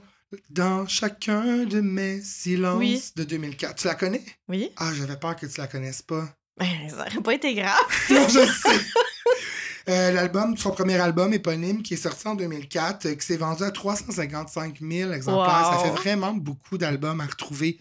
Dans 0.50 0.86
chacun 0.88 1.64
de 1.64 1.80
mes 1.80 2.20
silences 2.20 2.78
Oui. 2.78 3.02
de 3.16 3.24
2004. 3.24 3.76
Tu 3.76 3.86
la 3.86 3.94
connais? 3.94 4.24
Oui? 4.48 4.70
Ah, 4.76 4.92
j'avais 4.94 5.16
peur 5.16 5.36
que 5.36 5.46
tu 5.46 5.60
la 5.60 5.66
connaisses 5.68 6.02
pas. 6.02 6.28
Ben, 6.58 6.66
ça 6.88 7.00
aurait 7.06 7.20
pas 7.22 7.34
été 7.34 7.54
grave. 7.54 7.76
non, 8.10 8.28
je 8.28 8.44
sais. 8.46 8.80
Euh, 9.88 10.10
L'album, 10.10 10.56
son 10.56 10.72
premier 10.72 10.96
album 10.96 11.32
éponyme 11.32 11.80
qui 11.82 11.94
est 11.94 11.98
sorti 11.98 12.26
en 12.26 12.34
2004, 12.34 13.06
euh, 13.06 13.14
qui 13.14 13.24
s'est 13.24 13.36
vendu 13.36 13.62
à 13.62 13.70
355 13.70 14.78
000 14.80 15.12
exemplaires. 15.12 15.70
Ça 15.74 15.78
fait 15.84 15.90
vraiment 16.00 16.32
beaucoup 16.32 16.76
d'albums 16.76 17.20
à 17.20 17.26
retrouver 17.26 17.78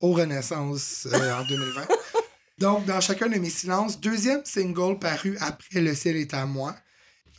aux 0.00 0.12
Renaissance 0.12 1.08
euh, 1.12 1.34
en 1.40 1.44
2020. 1.46 1.86
Donc, 2.58 2.84
dans 2.86 3.00
chacun 3.00 3.28
de 3.28 3.38
mes 3.38 3.50
silences, 3.50 3.98
deuxième 3.98 4.44
single 4.44 4.98
paru 5.00 5.36
après 5.40 5.80
Le 5.80 5.94
ciel 5.96 6.16
est 6.16 6.32
à 6.32 6.46
moi. 6.46 6.76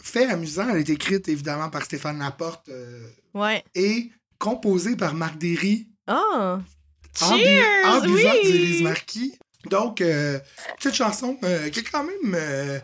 Fait 0.02 0.26
amusant, 0.26 0.68
elle 0.70 0.78
est 0.80 0.90
écrite 0.90 1.30
évidemment 1.30 1.70
par 1.70 1.84
Stéphane 1.84 2.20
Laporte 2.20 2.70
Ouais. 3.34 3.64
et 3.76 4.12
composée 4.40 4.96
par 4.96 5.14
Marc 5.14 5.38
Derry, 5.38 5.88
Oh! 6.08 6.58
en, 7.22 7.38
bu- 7.38 8.08
buvant 8.08 8.32
oui! 8.44 8.52
du 8.52 8.58
Lise 8.58 8.82
Marquis. 8.82 9.38
Donc, 9.70 10.02
euh, 10.02 10.40
petite 10.78 10.96
chanson 10.96 11.38
euh, 11.44 11.70
qui 11.70 11.80
est 11.80 11.84
quand 11.84 12.04
même. 12.04 12.34
euh, 12.36 12.80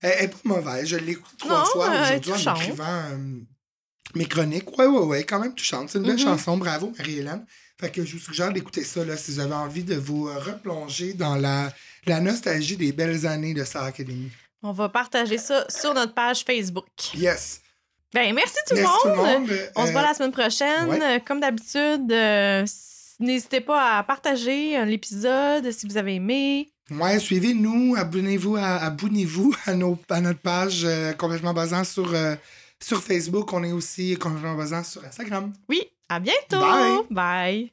elle 0.00 0.24
est 0.24 0.28
pas 0.28 0.38
mauvaise. 0.44 0.86
Je 0.86 0.96
l'ai 0.96 1.12
écoutée 1.12 1.36
trois 1.38 1.64
fois 1.64 1.88
aujourd'hui 1.90 2.32
en 2.32 2.54
écrivant 2.54 2.84
euh, 2.88 3.16
mes 4.14 4.26
chroniques. 4.26 4.78
Ouais, 4.78 4.86
ouais, 4.86 4.98
ouais, 5.06 5.24
quand 5.24 5.40
même 5.40 5.54
touchante. 5.54 5.88
C'est 5.90 5.98
une 5.98 6.04
belle 6.04 6.14
Mhm. 6.16 6.22
chanson. 6.22 6.56
Bravo, 6.56 6.92
Marie-Hélène. 6.98 7.44
Fait 7.80 7.90
que 7.90 8.04
je 8.04 8.12
vous 8.12 8.18
suggère 8.22 8.52
d'écouter 8.52 8.84
ça 8.84 9.04
là, 9.04 9.16
si 9.16 9.32
vous 9.32 9.40
avez 9.40 9.54
envie 9.54 9.82
de 9.82 9.96
vous 9.96 10.24
replonger 10.26 11.14
dans 11.14 11.34
la, 11.34 11.72
la 12.06 12.20
nostalgie 12.20 12.76
des 12.76 12.92
belles 12.92 13.26
années 13.26 13.52
de 13.52 13.64
Star 13.64 13.82
Academy. 13.84 14.30
On 14.62 14.72
va 14.72 14.88
partager 14.88 15.36
ça 15.38 15.66
sur 15.68 15.92
notre 15.92 16.14
page 16.14 16.44
Facebook. 16.44 16.86
Yes. 17.14 17.60
Ben, 18.14 18.32
merci 18.34 18.54
tout, 18.68 18.76
le, 18.76 18.82
tout 18.82 19.08
monde. 19.08 19.16
le 19.16 19.32
monde. 19.40 19.50
On 19.76 19.82
se 19.84 19.88
Euh, 19.88 19.92
voit 19.92 20.02
la 20.02 20.14
semaine 20.14 20.30
prochaine. 20.32 20.88
ouais. 20.88 20.98
Euh, 21.02 21.18
Comme 21.26 21.40
d'habitude, 21.40 22.10
euh, 22.12 22.64
n'hésitez 23.18 23.60
pas 23.60 23.98
à 23.98 24.02
partager 24.04 24.78
euh, 24.78 24.84
l'épisode 24.84 25.70
si 25.72 25.86
vous 25.86 25.96
avez 25.96 26.14
aimé. 26.14 26.70
Ouais, 26.90 27.18
suivez-nous, 27.18 27.96
abonnez-vous 27.96 28.56
à, 28.56 28.76
abonnez-vous 28.84 29.54
à, 29.66 29.74
nos, 29.74 29.98
à 30.10 30.20
notre 30.20 30.38
page 30.40 30.82
euh, 30.84 31.12
complètement 31.14 31.52
basant 31.54 31.82
sur, 31.82 32.14
euh, 32.14 32.36
sur 32.80 33.02
Facebook. 33.02 33.52
On 33.52 33.64
est 33.64 33.72
aussi 33.72 34.16
complètement 34.16 34.54
basant 34.54 34.84
sur 34.84 35.04
Instagram. 35.04 35.52
Oui, 35.68 35.82
à 36.08 36.20
bientôt. 36.20 36.60
Bye. 36.60 36.98
Bye. 37.10 37.70